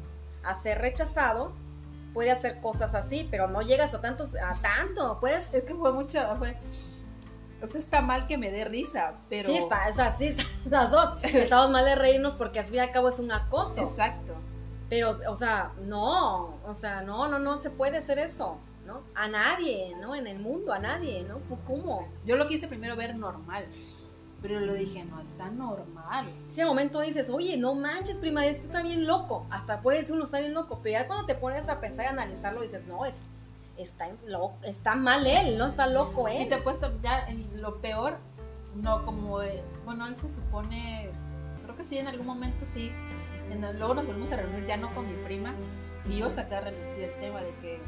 [0.42, 1.52] a ser rechazado
[2.14, 5.54] puede hacer cosas así, pero no llegas a tantos a tanto, pues.
[5.54, 6.56] Es que fue mucho, fue.
[7.62, 9.48] O sea, está mal que me dé risa, pero.
[9.48, 11.22] Sí está, o sea, sí está, las dos.
[11.22, 13.82] Estamos mal de reírnos porque al fin y al cabo es un acoso.
[13.82, 14.34] Exacto.
[14.92, 19.00] Pero, o sea, no, o sea, no, no, no se puede hacer eso, ¿no?
[19.14, 20.14] A nadie, ¿no?
[20.14, 21.38] En el mundo, a nadie, ¿no?
[21.66, 22.06] ¿Cómo?
[22.26, 23.64] Yo lo quise primero ver normal,
[24.42, 26.30] pero lo dije, no está normal.
[26.58, 29.46] Al momento dices, oye, no manches, prima, este está bien loco.
[29.48, 32.08] Hasta puede decir uno está bien loco, pero ya cuando te pones a pensar y
[32.08, 33.22] analizarlo, dices, no, es,
[33.78, 36.48] está, lo- está mal él, no está loco Y él.
[36.50, 38.18] te he puesto ya en lo peor,
[38.74, 41.08] no como, de- bueno, él se supone,
[41.64, 42.92] creo que sí, en algún momento sí.
[43.52, 45.52] En el- luego nos volvimos a reunir ya no con mi prima
[46.08, 47.80] y yo saqué a relucir el tema de que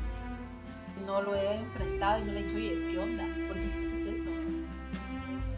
[1.07, 3.65] no lo he enfrentado y no le he dicho, oye, es que onda, ¿por qué
[3.65, 4.31] hiciste eso?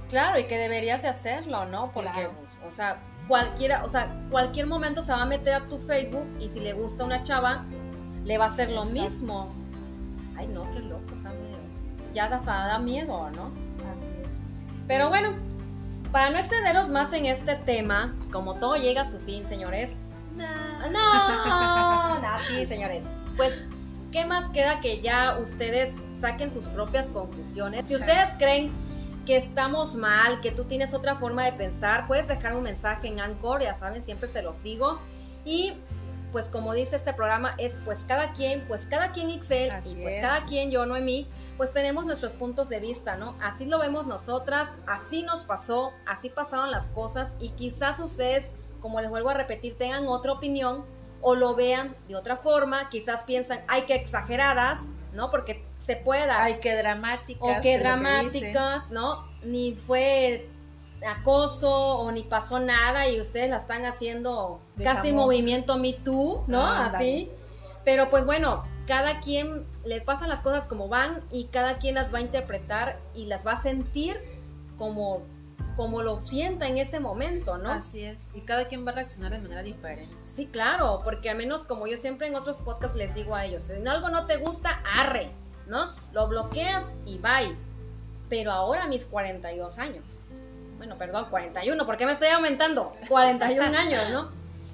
[0.08, 1.90] Claro, y que deberías de hacerlo, ¿no?
[1.92, 2.32] Porque, Claro.
[2.38, 6.26] pues, o sea, cualquiera, o sea, cualquier momento se va a meter a tu Facebook
[6.40, 7.64] y si le gusta una chava,
[8.24, 9.02] le va a hacer lo Exacto.
[9.02, 9.52] mismo.
[10.36, 13.50] Ay, no, qué loco, o sea, me- ya da, da miedo, ¿no?
[13.96, 14.28] Así es.
[14.86, 15.30] Pero bueno,
[16.12, 19.90] para no extenderos más en este tema, como todo llega a su fin, señores.
[20.34, 20.90] No,
[22.20, 23.02] no, sí, señores.
[23.36, 23.62] Pues,
[24.12, 27.88] ¿qué más queda que ya ustedes saquen sus propias conclusiones?
[27.88, 28.72] Si ustedes creen
[29.24, 33.20] que estamos mal, que tú tienes otra forma de pensar, puedes dejar un mensaje en
[33.20, 35.00] Anchor, ya saben, siempre se los digo.
[35.44, 35.74] Y
[36.36, 40.02] pues como dice este programa, es pues cada quien, pues cada quien Ixel, Así y
[40.02, 40.20] pues es.
[40.20, 41.26] cada quien, yo, Noemí,
[41.56, 43.38] pues tenemos nuestros puntos de vista, ¿no?
[43.42, 48.50] Así lo vemos nosotras, así nos pasó, así pasaron las cosas y quizás ustedes,
[48.82, 50.84] como les vuelvo a repetir, tengan otra opinión
[51.22, 54.80] o lo vean de otra forma, quizás piensan, ay, que exageradas,
[55.14, 55.30] ¿no?
[55.30, 56.42] Porque se puede dar.
[56.42, 57.40] Ay, qué dramáticas.
[57.40, 59.24] o qué que dramáticas, ¿no?
[59.42, 60.48] ni fue
[61.04, 66.64] acoso o ni pasó nada y ustedes la están haciendo casi movimiento Me Too, ¿no?
[66.64, 66.86] Ah.
[66.86, 67.30] Así.
[67.84, 72.12] Pero pues bueno, cada quien le pasan las cosas como van y cada quien las
[72.12, 74.20] va a interpretar y las va a sentir
[74.78, 75.22] como,
[75.76, 77.70] como lo sienta en ese momento, ¿no?
[77.70, 78.30] Así es.
[78.34, 80.14] Y cada quien va a reaccionar de manera diferente.
[80.22, 83.64] Sí, claro, porque al menos como yo siempre en otros podcasts les digo a ellos,
[83.64, 85.30] si algo no te gusta, arre,
[85.66, 85.92] ¿no?
[86.12, 87.56] Lo bloqueas y bye.
[88.28, 90.04] Pero ahora a mis 42 años,
[90.76, 92.92] bueno, perdón, 41, ¿por qué me estoy aumentando?
[93.08, 94.30] 41 años, ¿no?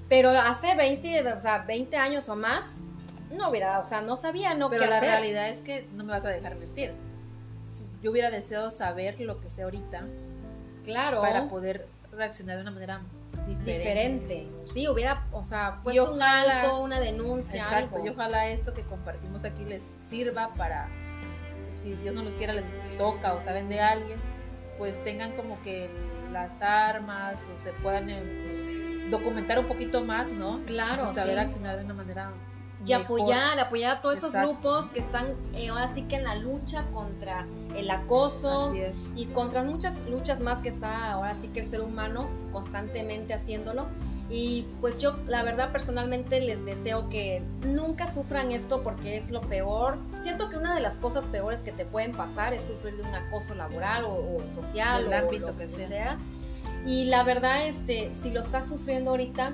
[0.08, 2.76] Pero hace 20, o sea, 20 años o más,
[3.30, 5.08] no hubiera, o sea, no sabía, no Pero qué la hacer.
[5.10, 6.92] realidad es que no me vas a dejar mentir.
[8.02, 10.02] Yo hubiera deseado saber lo que sé ahorita
[10.84, 11.20] Claro.
[11.22, 13.00] para poder reaccionar de una manera
[13.46, 13.78] diferente.
[13.78, 14.48] diferente.
[14.74, 18.06] Sí, hubiera, o sea, puesto un ojalá- alto, una denuncia, Exacto, algo.
[18.06, 20.88] y ojalá esto que compartimos aquí les sirva para,
[21.70, 22.64] si Dios no los quiera, les
[22.98, 24.18] toca o saben de alguien,
[24.82, 25.88] pues tengan como que
[26.32, 30.58] las armas o se puedan eh, documentar un poquito más, ¿no?
[30.66, 31.40] Claro, y saber sí.
[31.40, 32.32] accionar de una manera
[32.84, 33.20] Y mejor.
[33.20, 36.82] apoyar, apoyar a todos esos grupos que están eh, ahora sí que en la lucha
[36.92, 37.46] contra
[37.76, 38.74] el acoso
[39.14, 43.86] y contra muchas luchas más que está ahora sí que el ser humano constantemente haciéndolo.
[44.30, 49.42] Y pues yo la verdad personalmente les deseo que nunca sufran esto porque es lo
[49.42, 49.98] peor.
[50.22, 53.14] Siento que una de las cosas peores que te pueden pasar es sufrir de un
[53.14, 56.18] acoso laboral o, o social o lo que sea.
[56.86, 59.52] Y la verdad, este, si lo estás sufriendo ahorita,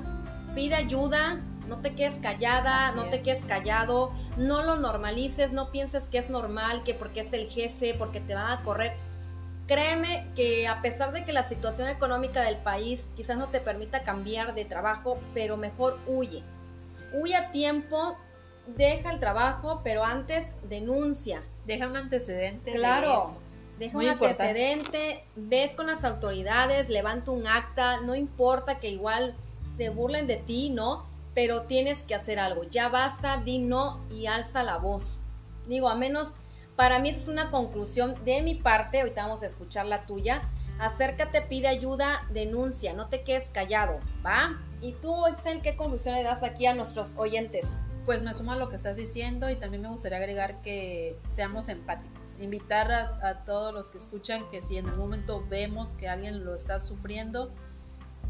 [0.55, 3.25] pide ayuda, no te quedes callada, Así no te es.
[3.25, 7.95] quedes callado, no lo normalices, no pienses que es normal, que porque es el jefe,
[7.99, 8.97] porque te van a correr.
[9.69, 14.03] Créeme que a pesar de que la situación económica del país quizás no te permita
[14.03, 16.43] cambiar de trabajo, pero mejor huye.
[17.13, 18.17] Huye a tiempo,
[18.67, 21.43] deja el trabajo, pero antes denuncia.
[21.67, 22.71] Deja un antecedente.
[22.73, 23.19] de Claro.
[23.19, 23.43] eso.
[23.79, 24.43] Deja Muy un importante.
[24.49, 29.37] antecedente, ves con las autoridades, levanta un acta, no importa que igual
[29.77, 31.07] te burlen de ti, ¿no?
[31.35, 32.65] Pero tienes que hacer algo.
[32.65, 35.19] Ya basta, di no y alza la voz.
[35.69, 36.33] Digo, a menos,
[36.79, 40.49] para mí es una conclusión de mi parte, ahorita vamos a escuchar la tuya.
[40.79, 44.57] Acércate, pide ayuda, denuncia, no te quedes callado, ¿va?
[44.81, 47.67] Y tú, Excel, ¿qué conclusión le das aquí a nuestros oyentes?
[48.07, 51.69] Pues me sumo a lo que estás diciendo y también me gustaría agregar que seamos
[51.69, 52.37] empáticos.
[52.41, 56.45] Invitar a, a todos los que escuchan que si en algún momento vemos que alguien
[56.45, 57.51] lo está sufriendo,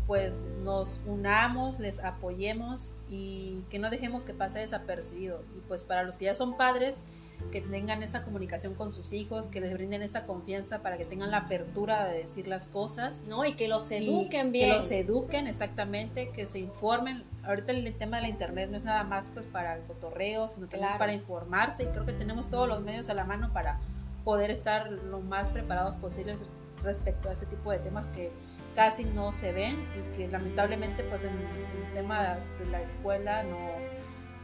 [0.06, 5.44] pues nos unamos, les apoyemos y que no dejemos que pase desapercibido.
[5.54, 7.02] Y pues para los que ya son padres,
[7.50, 11.30] que tengan esa comunicación con sus hijos, que les brinden esa confianza para que tengan
[11.30, 13.22] la apertura de decir las cosas.
[13.26, 13.44] ¿No?
[13.44, 14.70] Y que los eduquen bien.
[14.70, 17.24] Que los eduquen exactamente, que se informen.
[17.44, 20.68] Ahorita el tema de la internet no es nada más pues para el cotorreo, sino
[20.68, 23.80] también es para informarse y creo que tenemos todos los medios a la mano para
[24.24, 26.40] poder estar lo más preparados posibles
[26.82, 28.30] respecto a ese tipo de temas que
[28.74, 33.56] casi no se ven y que lamentablemente pues en el tema de la escuela no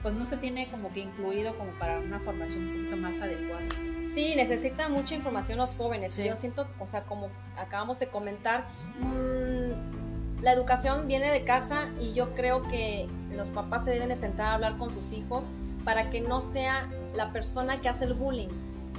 [0.05, 3.62] pues no se tiene como que incluido como para una formación un poquito más adecuada.
[4.06, 6.12] Sí, necesitan mucha información los jóvenes.
[6.12, 6.24] Sí.
[6.24, 8.66] Yo siento, o sea, como acabamos de comentar,
[9.01, 14.16] mm, la educación viene de casa y yo creo que los papás se deben de
[14.16, 15.47] sentar a hablar con sus hijos
[15.85, 18.51] para que no sea la persona que hace el bullying.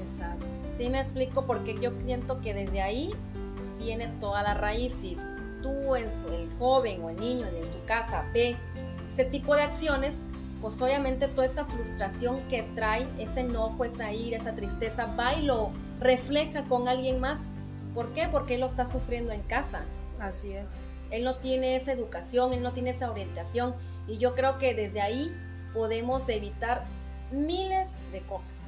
[0.01, 0.43] Exacto.
[0.75, 3.11] Sí me explico porque yo siento que desde ahí
[3.77, 4.93] viene toda la raíz.
[5.01, 5.17] Si
[5.61, 8.55] tú, en su- el joven o el niño en su casa ve
[9.13, 10.15] ese tipo de acciones,
[10.61, 15.43] pues obviamente toda esa frustración que trae, ese enojo, esa ira, esa tristeza, va y
[15.43, 17.41] lo refleja con alguien más.
[17.93, 18.27] ¿Por qué?
[18.31, 19.85] Porque él lo está sufriendo en casa.
[20.19, 20.79] Así es.
[21.11, 23.75] Él no tiene esa educación, él no tiene esa orientación.
[24.07, 25.31] Y yo creo que desde ahí
[25.73, 26.85] podemos evitar
[27.31, 28.65] miles de cosas.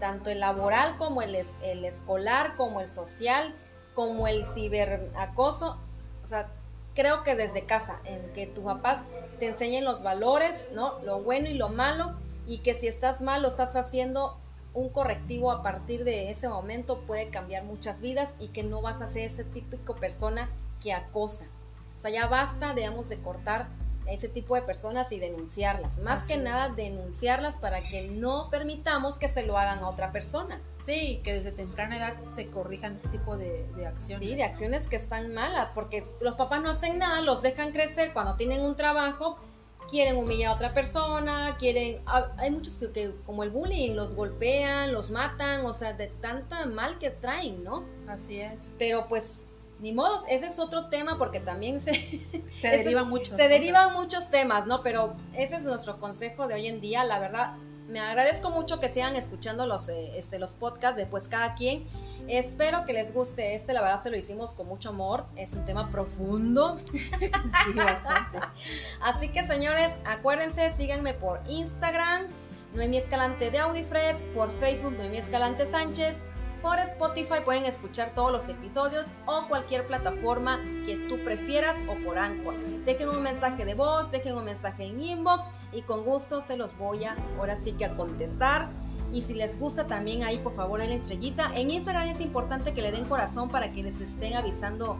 [0.00, 3.54] Tanto el laboral como el, es- el escolar, como el social,
[3.94, 5.78] como el ciberacoso.
[6.22, 6.52] O sea,
[6.98, 9.04] creo que desde casa, en que tus papás
[9.38, 10.98] te enseñen los valores, ¿no?
[11.04, 12.16] Lo bueno y lo malo.
[12.44, 14.36] Y que si estás mal, lo estás haciendo
[14.74, 19.00] un correctivo a partir de ese momento puede cambiar muchas vidas y que no vas
[19.00, 20.48] a ser ese típico persona
[20.82, 21.44] que acosa.
[21.96, 23.68] O sea, ya basta, digamos, de cortar
[24.08, 25.98] ese tipo de personas y denunciarlas.
[25.98, 26.44] Más Así que es.
[26.44, 30.60] nada, denunciarlas para que no permitamos que se lo hagan a otra persona.
[30.78, 34.28] Sí, que desde temprana edad se corrijan ese tipo de, de acciones.
[34.28, 38.12] Sí, de acciones que están malas, porque los papás no hacen nada, los dejan crecer
[38.12, 39.36] cuando tienen un trabajo,
[39.90, 42.02] quieren humillar a otra persona, quieren...
[42.06, 46.08] ah, Hay muchos que- que, como el bullying, los golpean, los matan, o sea, de
[46.08, 47.84] tanta mal que traen, ¿no?
[48.06, 48.74] Así es.
[48.78, 49.42] Pero pues,
[49.80, 51.94] ni modos, ese es otro tema porque también se...
[51.94, 53.36] Se derivan mucho.
[53.36, 54.82] Se derivan muchos temas, ¿no?
[54.82, 57.04] Pero ese es nuestro consejo de hoy en día.
[57.04, 57.56] La verdad,
[57.88, 61.86] me agradezco mucho que sigan escuchando los, eh, este, los podcasts de pues cada quien.
[62.28, 65.64] Espero que les guste este, la verdad se lo hicimos con mucho amor, es un
[65.64, 66.78] tema profundo.
[66.92, 68.40] sí, bastante.
[69.00, 72.26] Así que señores, acuérdense, síganme por Instagram,
[72.74, 76.14] Noemí Escalante de Audifred, por Facebook Noemí Escalante Sánchez,
[76.62, 82.18] por Spotify pueden escuchar todos los episodios o cualquier plataforma que tú prefieras o por
[82.18, 82.54] Anchor.
[82.84, 86.76] Dejen un mensaje de voz, dejen un mensaje en inbox y con gusto se los
[86.76, 88.68] voy a ahora sí que a contestar.
[89.12, 91.50] Y si les gusta también ahí por favor la estrellita.
[91.54, 94.98] En Instagram es importante que le den corazón para que les estén avisando,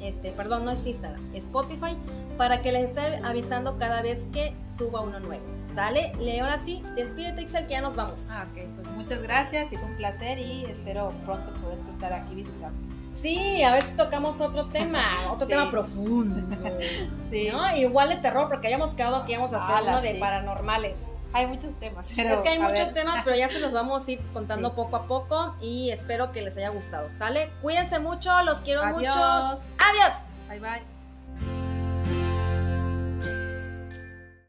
[0.00, 1.96] este, perdón, no es Instagram, Spotify,
[2.40, 5.44] para que les esté avisando cada vez que suba uno nuevo.
[5.74, 6.14] ¿Sale?
[6.18, 8.30] Le ahora sí, despídete Ixel que ya nos vamos.
[8.30, 12.34] Ah, ok, pues muchas gracias y fue un placer y espero pronto poderte estar aquí
[12.34, 12.78] visitando.
[13.20, 15.52] Sí, a ver si tocamos otro tema, otro Sí.
[15.52, 16.56] tema profundo.
[17.28, 17.76] Sí, ¿no?
[17.76, 20.18] Igual de terror, porque habíamos quedado que íbamos a hacer Ala, uno de sí.
[20.18, 20.96] paranormales.
[21.34, 23.04] hay muchos temas, pero es que hay muchos ver.
[23.04, 24.76] temas, pero ya se los vamos a ir contando Sí.
[24.76, 27.10] poco a poco y espero que les haya gustado.
[27.10, 27.50] ¿Sale?
[27.60, 29.12] Cuídense mucho, los quiero mucho.
[29.12, 30.14] Adiós.
[30.48, 31.69] Bye bye.